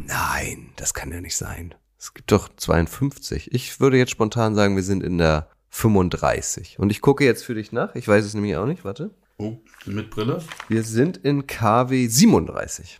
Nein, 0.07 0.69
das 0.75 0.93
kann 0.93 1.11
ja 1.11 1.21
nicht 1.21 1.37
sein. 1.37 1.73
Es 1.97 2.13
gibt 2.13 2.31
doch 2.31 2.49
52. 2.49 3.53
Ich 3.53 3.79
würde 3.79 3.97
jetzt 3.97 4.11
spontan 4.11 4.55
sagen, 4.55 4.75
wir 4.75 4.83
sind 4.83 5.03
in 5.03 5.19
der 5.19 5.47
35. 5.69 6.79
Und 6.79 6.89
ich 6.89 6.99
gucke 6.99 7.23
jetzt 7.23 7.45
für 7.45 7.53
dich 7.53 7.71
nach. 7.71 7.95
Ich 7.95 8.07
weiß 8.07 8.25
es 8.25 8.33
nämlich 8.33 8.57
auch 8.57 8.65
nicht. 8.65 8.83
Warte. 8.83 9.11
Oh, 9.37 9.57
mit 9.85 10.09
Brille? 10.09 10.43
Wir 10.67 10.83
sind 10.83 11.17
in 11.17 11.47
KW 11.47 12.07
37. 12.07 12.99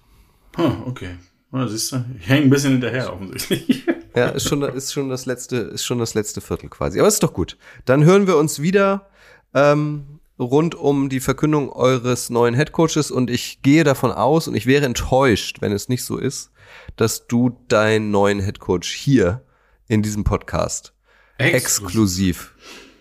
Ah, 0.56 0.84
okay. 0.86 1.18
Na, 1.52 1.68
siehst 1.68 1.92
du, 1.92 2.06
ich 2.18 2.30
hänge 2.30 2.44
ein 2.44 2.50
bisschen 2.50 2.72
hinterher 2.72 3.14
offensichtlich. 3.14 3.86
Ja, 4.14 4.28
ist 4.28 4.50
schon, 4.50 4.62
ist 4.62 4.92
schon 4.92 5.08
das 5.08 5.26
letzte, 5.26 5.56
ist 5.56 5.86
schon 5.86 5.98
das 5.98 6.16
letzte 6.16 6.42
Viertel 6.42 6.68
quasi. 6.68 7.00
Aber 7.00 7.08
ist 7.08 7.24
doch 7.24 7.34
gut. 7.34 7.58
Dann 7.86 8.04
hören 8.04 8.28
wir 8.28 8.36
uns 8.36 8.62
wieder 8.62 9.10
ähm, 9.54 10.20
rund 10.38 10.76
um 10.76 11.08
die 11.08 11.22
Verkündung 11.22 11.70
eures 11.70 12.30
neuen 12.30 12.54
Headcoaches 12.54 13.10
und 13.10 13.30
ich 13.30 13.62
gehe 13.62 13.86
davon 13.86 14.12
aus 14.12 14.50
und 14.50 14.56
ich 14.56 14.66
wäre 14.66 14.86
enttäuscht, 14.86 15.62
wenn 15.62 15.72
es 15.72 15.88
nicht 15.88 16.04
so 16.04 16.18
ist, 16.18 16.52
dass 16.98 17.28
du 17.28 17.58
deinen 17.70 18.12
neuen 18.12 18.42
Headcoach 18.42 18.88
hier 18.94 19.46
in 19.88 20.02
diesem 20.02 20.26
Podcast 20.26 20.94
exklusiv, 21.38 22.54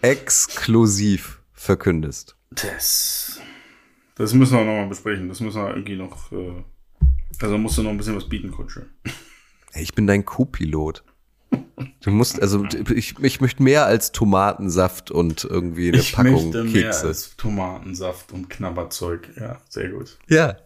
exklusiv 0.02 1.42
verkündest. 1.52 2.36
Das, 2.50 3.40
das 4.14 4.32
müssen 4.32 4.56
wir 4.56 4.64
nochmal 4.64 4.88
besprechen. 4.88 5.28
Das 5.28 5.40
müssen 5.40 5.60
wir 5.60 5.70
irgendwie 5.70 5.96
noch. 5.96 6.30
Äh, 6.30 6.62
also 7.40 7.58
musst 7.58 7.78
du 7.78 7.82
noch 7.82 7.90
ein 7.90 7.96
bisschen 7.96 8.16
was 8.16 8.28
bieten, 8.28 8.50
Kutsche. 8.50 8.86
Ich 9.74 9.94
bin 9.94 10.06
dein 10.06 10.24
Co-Pilot. 10.24 11.04
Du 12.00 12.10
musst, 12.10 12.40
also 12.40 12.64
ich, 12.94 13.18
ich 13.18 13.40
möchte 13.40 13.62
mehr 13.62 13.86
als 13.86 14.12
Tomatensaft 14.12 15.10
und 15.10 15.44
irgendwie 15.44 15.88
eine 15.88 15.98
Ich 15.98 16.12
Packung 16.12 16.32
möchte 16.50 16.64
mehr 16.64 16.82
Kekse. 16.84 17.06
als 17.08 17.36
Tomatensaft 17.36 18.32
und 18.32 18.50
Knabberzeug. 18.50 19.28
Ja, 19.38 19.58
sehr 19.68 19.88
gut. 19.90 20.18
Ja. 20.28 20.56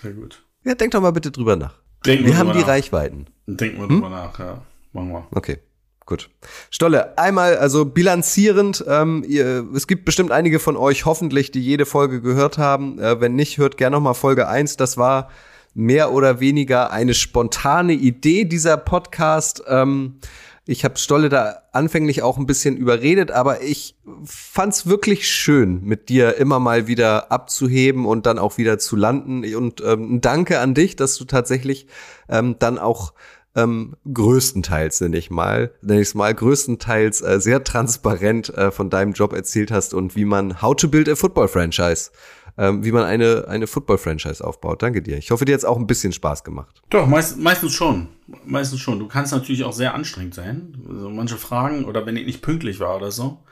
Sehr 0.00 0.12
gut. 0.12 0.44
Ja, 0.64 0.74
denk 0.74 0.92
doch 0.92 1.00
mal 1.00 1.12
bitte 1.12 1.30
drüber 1.30 1.56
nach. 1.56 1.74
Denken 2.04 2.26
Wir 2.26 2.36
haben 2.36 2.52
die 2.52 2.58
nach. 2.60 2.68
Reichweiten. 2.68 3.26
Denken 3.46 3.80
wir 3.80 3.88
drüber 3.88 4.10
nach, 4.10 4.38
ja. 4.38 4.62
Machen 4.92 5.10
wir. 5.10 5.26
Okay, 5.30 5.58
gut. 6.04 6.28
Stolle, 6.70 7.16
einmal, 7.16 7.56
also 7.56 7.84
bilanzierend, 7.84 8.84
ähm, 8.88 9.24
ihr, 9.26 9.66
es 9.74 9.86
gibt 9.86 10.04
bestimmt 10.04 10.32
einige 10.32 10.58
von 10.58 10.76
euch 10.76 11.04
hoffentlich, 11.04 11.50
die 11.50 11.60
jede 11.62 11.86
Folge 11.86 12.20
gehört 12.20 12.58
haben. 12.58 12.98
Äh, 12.98 13.20
wenn 13.20 13.34
nicht, 13.36 13.58
hört 13.58 13.76
gerne 13.76 13.96
noch 13.96 14.02
mal 14.02 14.14
Folge 14.14 14.48
1. 14.48 14.76
Das 14.76 14.96
war 14.98 15.30
mehr 15.76 16.10
oder 16.10 16.40
weniger 16.40 16.90
eine 16.90 17.12
spontane 17.12 17.92
Idee 17.92 18.46
dieser 18.46 18.78
Podcast. 18.78 19.62
Ähm, 19.68 20.20
ich 20.64 20.84
habe 20.84 20.96
Stolle 20.96 21.28
da 21.28 21.62
anfänglich 21.72 22.22
auch 22.22 22.38
ein 22.38 22.46
bisschen 22.46 22.78
überredet, 22.78 23.30
aber 23.30 23.62
ich 23.62 23.94
fand's 24.24 24.86
wirklich 24.86 25.28
schön, 25.28 25.82
mit 25.84 26.08
dir 26.08 26.38
immer 26.38 26.58
mal 26.58 26.86
wieder 26.86 27.30
abzuheben 27.30 28.06
und 28.06 28.24
dann 28.24 28.38
auch 28.38 28.56
wieder 28.56 28.78
zu 28.78 28.96
landen. 28.96 29.44
Und 29.54 29.82
ähm, 29.84 30.22
Danke 30.22 30.60
an 30.60 30.72
dich, 30.72 30.96
dass 30.96 31.18
du 31.18 31.26
tatsächlich 31.26 31.86
ähm, 32.30 32.56
dann 32.58 32.78
auch 32.78 33.12
ähm, 33.54 33.96
größtenteils, 34.12 35.02
nenne 35.02 35.18
ich 35.18 35.30
mal, 35.30 35.72
nenne 35.82 36.00
ich 36.00 36.14
mal, 36.14 36.34
größtenteils 36.34 37.20
äh, 37.20 37.38
sehr 37.38 37.64
transparent 37.64 38.48
äh, 38.54 38.70
von 38.70 38.88
deinem 38.88 39.12
Job 39.12 39.34
erzählt 39.34 39.70
hast 39.70 39.92
und 39.92 40.16
wie 40.16 40.24
man 40.24 40.62
How 40.62 40.74
to 40.74 40.88
Build 40.88 41.08
a 41.08 41.16
Football 41.16 41.48
Franchise, 41.48 42.10
ähm, 42.58 42.84
wie 42.84 42.92
man 42.92 43.04
eine, 43.04 43.46
eine 43.48 43.66
Football 43.66 43.98
Franchise 43.98 44.44
aufbaut. 44.44 44.82
Danke 44.82 45.02
dir. 45.02 45.18
Ich 45.18 45.30
hoffe, 45.30 45.44
dir 45.44 45.54
hat's 45.54 45.64
auch 45.64 45.76
ein 45.76 45.86
bisschen 45.86 46.12
Spaß 46.12 46.44
gemacht. 46.44 46.82
Doch, 46.90 47.06
meist, 47.06 47.38
meistens 47.38 47.74
schon. 47.74 48.08
Meistens 48.44 48.80
schon. 48.80 48.98
Du 48.98 49.08
kannst 49.08 49.32
natürlich 49.32 49.64
auch 49.64 49.72
sehr 49.72 49.94
anstrengend 49.94 50.34
sein. 50.34 50.76
Also 50.88 51.10
manche 51.10 51.36
Fragen, 51.36 51.84
oder 51.84 52.06
wenn 52.06 52.16
ich 52.16 52.26
nicht 52.26 52.42
pünktlich 52.42 52.80
war 52.80 52.96
oder 52.96 53.10
so, 53.10 53.44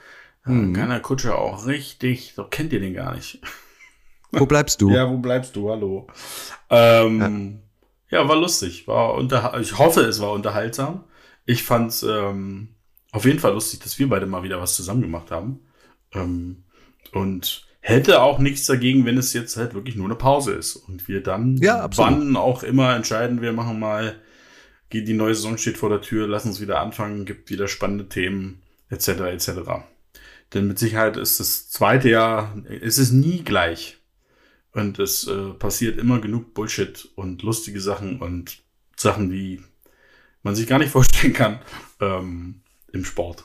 mhm. 0.45 0.73
kann 0.73 0.89
der 0.89 1.01
Kutscher 1.01 1.39
auch 1.39 1.67
richtig, 1.67 2.33
so 2.35 2.45
kennt 2.45 2.73
ihr 2.73 2.81
den 2.81 2.95
gar 2.95 3.15
nicht. 3.15 3.41
Wo 4.33 4.47
bleibst 4.47 4.81
du? 4.81 4.91
Ja, 4.95 5.09
wo 5.09 5.19
bleibst 5.19 5.55
du? 5.55 5.71
Hallo. 5.71 6.07
Ähm, 6.71 7.61
ja. 8.11 8.21
ja, 8.21 8.29
war 8.29 8.37
lustig. 8.37 8.89
War 8.89 9.15
unter, 9.15 9.59
ich 9.61 9.79
hoffe, 9.79 10.01
es 10.01 10.21
war 10.21 10.33
unterhaltsam. 10.33 11.05
Ich 11.45 11.63
fand's 11.63 12.03
ähm, 12.03 12.69
auf 13.13 13.27
jeden 13.27 13.39
Fall 13.39 13.53
lustig, 13.53 13.81
dass 13.81 13.99
wir 13.99 14.09
beide 14.09 14.27
mal 14.27 14.43
wieder 14.43 14.61
was 14.61 14.75
zusammen 14.75 15.03
gemacht 15.03 15.31
haben. 15.31 15.61
Ähm, 16.13 16.65
und 17.13 17.67
hätte 17.85 18.23
auch 18.23 18.39
nichts 18.39 18.65
dagegen, 18.65 19.05
wenn 19.05 19.19
es 19.19 19.35
jetzt 19.35 19.59
halt 19.59 19.75
wirklich 19.75 19.95
nur 19.95 20.07
eine 20.07 20.15
Pause 20.15 20.53
ist. 20.53 20.75
Und 20.75 21.07
wir 21.07 21.23
dann, 21.23 21.59
Ja, 21.59 21.89
wann 21.97 22.35
auch 22.35 22.63
immer 22.63 22.97
entscheiden, 22.97 23.43
wir 23.43 23.53
machen 23.53 23.79
mal, 23.79 24.17
geht 24.89 25.07
die 25.07 25.13
neue 25.13 25.35
Saison 25.35 25.59
steht 25.59 25.77
vor 25.77 25.91
der 25.91 26.01
Tür, 26.01 26.27
lass 26.27 26.47
uns 26.47 26.63
wieder 26.63 26.81
anfangen, 26.81 27.27
gibt 27.27 27.51
wieder 27.51 27.69
spannende 27.69 28.09
Themen, 28.09 28.63
etc. 28.89 29.09
etc. 29.09 29.49
Denn 30.55 30.67
mit 30.67 30.79
Sicherheit 30.79 31.19
ist 31.19 31.41
das 31.41 31.69
zweite 31.69 32.09
Jahr, 32.09 32.57
ist 32.67 32.97
es 32.97 33.13
nie 33.13 33.43
gleich. 33.45 33.99
Und 34.73 34.99
es 34.99 35.29
äh, 35.29 35.51
passiert 35.51 35.99
immer 35.99 36.21
genug 36.21 36.55
Bullshit 36.55 37.11
und 37.17 37.43
lustige 37.43 37.83
Sachen 37.83 38.19
und 38.21 38.63
Sachen, 38.97 39.29
die 39.29 39.61
man 40.43 40.55
sich 40.55 40.67
gar 40.67 40.79
nicht 40.79 40.91
vorstellen 40.91 41.35
kann 41.35 41.61
ähm, 42.01 42.63
im 42.93 43.05
Sport. 43.05 43.45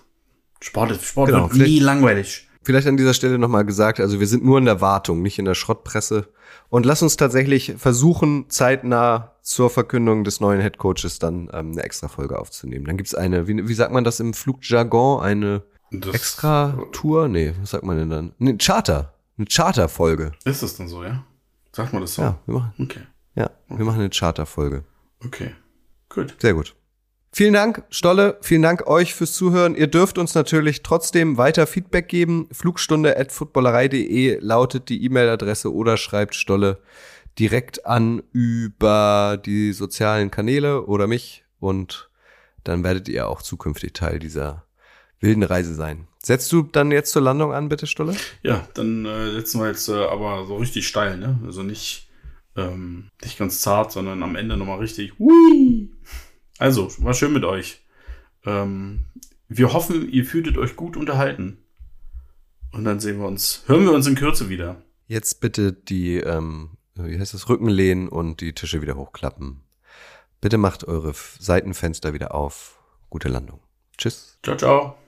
Sport, 0.62 0.92
ist, 0.92 1.04
Sport 1.04 1.28
Genau, 1.28 1.52
wird 1.52 1.68
nie 1.68 1.80
langweilig. 1.80 2.49
Vielleicht 2.70 2.88
an 2.88 2.98
dieser 2.98 3.16
Stelle 3.16 3.40
nochmal 3.40 3.66
gesagt, 3.66 4.00
also 4.00 4.20
wir 4.20 4.28
sind 4.28 4.46
nur 4.46 4.60
in 4.60 4.66
der 4.66 4.80
Wartung, 4.80 5.24
nicht 5.24 5.40
in 5.40 5.46
der 5.46 5.56
Schrottpresse. 5.56 6.28
Und 6.70 6.86
lass 6.86 7.02
uns 7.02 7.18
tatsächlich 7.18 7.74
versuchen, 7.80 8.48
zeitnah 8.48 9.32
zur 9.42 9.72
Verkündung 9.72 10.24
des 10.24 10.40
neuen 10.40 10.62
Headcoaches 10.62 11.18
dann 11.18 11.50
ähm, 11.52 11.72
eine 11.72 11.82
extra 11.82 12.10
Folge 12.10 12.38
aufzunehmen. 12.38 12.86
Dann 12.86 12.96
gibt's 12.96 13.16
eine, 13.16 13.48
wie, 13.48 13.68
wie 13.68 13.74
sagt 13.74 13.92
man 13.92 14.04
das 14.04 14.20
im 14.20 14.36
Flugjargon, 14.36 15.20
eine 15.24 15.64
Das- 15.90 16.14
extra 16.14 16.78
Tour? 16.92 17.28
Nee, 17.28 17.56
was 17.60 17.72
sagt 17.72 17.84
man 17.86 17.98
denn 17.98 18.12
dann? 18.12 18.34
Eine 18.40 18.56
Charter. 18.58 19.16
Eine 19.40 19.48
Charter-Folge. 19.48 20.34
Ist 20.46 20.62
das 20.62 20.78
dann 20.78 20.88
so, 20.88 21.04
ja? 21.04 21.24
Sagt 21.72 21.92
man 21.94 22.04
das 22.04 22.14
so? 22.14 22.22
Ja, 22.22 22.38
wir 22.46 22.54
machen, 22.54 22.74
Okay, 22.80 23.02
ja, 23.34 23.50
wir 23.68 23.84
machen 23.84 24.00
eine 24.02 24.12
Charter-Folge. 24.12 24.84
okay. 25.26 25.56
Gut. 26.10 26.36
Sehr 26.40 26.54
gut. 26.54 26.76
Vielen 27.32 27.54
Dank, 27.54 27.84
Stolle. 27.90 28.38
Vielen 28.42 28.64
Dank 28.64 28.88
euch 28.88 29.14
fürs 29.14 29.34
Zuhören. 29.34 29.76
Ihr 29.76 29.88
dürft 29.88 30.18
uns 30.18 30.34
natürlich 30.34 30.82
trotzdem 30.82 31.38
weiter 31.38 31.68
Feedback 31.68 32.08
geben. 32.08 32.48
Flugstunde 32.52 33.18
at 33.18 33.32
footballerei.de 33.32 34.40
lautet 34.42 34.90
die 34.90 35.04
E-Mail-Adresse 35.06 35.74
oder 35.74 35.98
schreibt 35.98 36.36
Stolle 36.36 36.80
direkt 37.38 37.86
an 37.86 38.24
über 38.34 39.40
die 39.44 39.74
sozialen 39.74 40.32
Kanäle 40.32 40.86
oder 40.86 41.08
mich 41.08 41.46
und 41.60 42.10
dann 42.64 42.84
werdet 42.84 43.08
ihr 43.08 43.28
auch 43.28 43.42
zukünftig 43.42 43.94
Teil 43.94 44.20
dieser 44.20 44.66
wilden 45.20 45.44
Reise 45.44 45.74
sein. 45.74 46.08
Setzt 46.22 46.52
du 46.52 46.64
dann 46.64 46.92
jetzt 46.92 47.12
zur 47.12 47.22
Landung 47.22 47.54
an, 47.54 47.70
bitte, 47.70 47.88
Stolle? 47.88 48.16
Ja, 48.44 48.68
dann 48.74 49.06
äh, 49.06 49.32
setzen 49.32 49.62
wir 49.62 49.68
jetzt 49.68 49.88
äh, 49.88 50.06
aber 50.06 50.46
so 50.46 50.58
richtig 50.58 50.88
steil, 50.88 51.18
ne? 51.18 51.40
Also 51.46 51.64
nicht, 51.64 52.10
ähm, 52.58 53.10
nicht 53.24 53.38
ganz 53.38 53.62
zart, 53.62 53.92
sondern 53.92 54.22
am 54.24 54.36
Ende 54.36 54.58
nochmal 54.58 54.80
richtig. 54.80 55.14
Hui! 55.18 55.90
Also, 56.60 56.91
war 56.99 57.14
schön 57.14 57.34
mit 57.34 57.45
euch. 57.45 57.82
Ähm, 58.45 59.05
wir 59.47 59.74
hoffen, 59.74 60.07
ihr 60.10 60.26
fühltet 60.26 60.57
euch 60.57 60.76
gut 60.76 60.95
unterhalten. 60.97 61.57
Und 62.72 62.84
dann 62.84 62.99
sehen 62.99 63.20
wir 63.20 63.28
uns, 63.28 63.64
hören 63.66 63.86
wir 63.86 63.93
uns 63.93 64.05
in 64.05 64.16
Kürze 64.16 64.49
wieder. 64.49 64.76
Jetzt 65.07 65.39
bitte 65.39 65.74
die, 65.74 66.18
ähm, 66.18 66.72
wie 66.95 67.20
heißt 67.20 67.34
das, 67.34 67.49
Rücken 67.49 67.70
lehnen 67.70 68.07
und 68.10 68.41
die 68.41 68.53
Tische 68.53 68.82
wieder 68.82 68.95
hochklappen. 68.95 69.62
Bitte 70.41 70.57
macht 70.57 70.84
eure 70.84 71.14
Seitenfenster 71.39 72.14
wieder 72.14 72.36
auf. 72.36 72.78
Gute 73.10 73.30
Landung. 73.30 73.60
Tschüss. 73.97 74.38
Ciao, 74.43 74.55
ciao. 74.55 74.99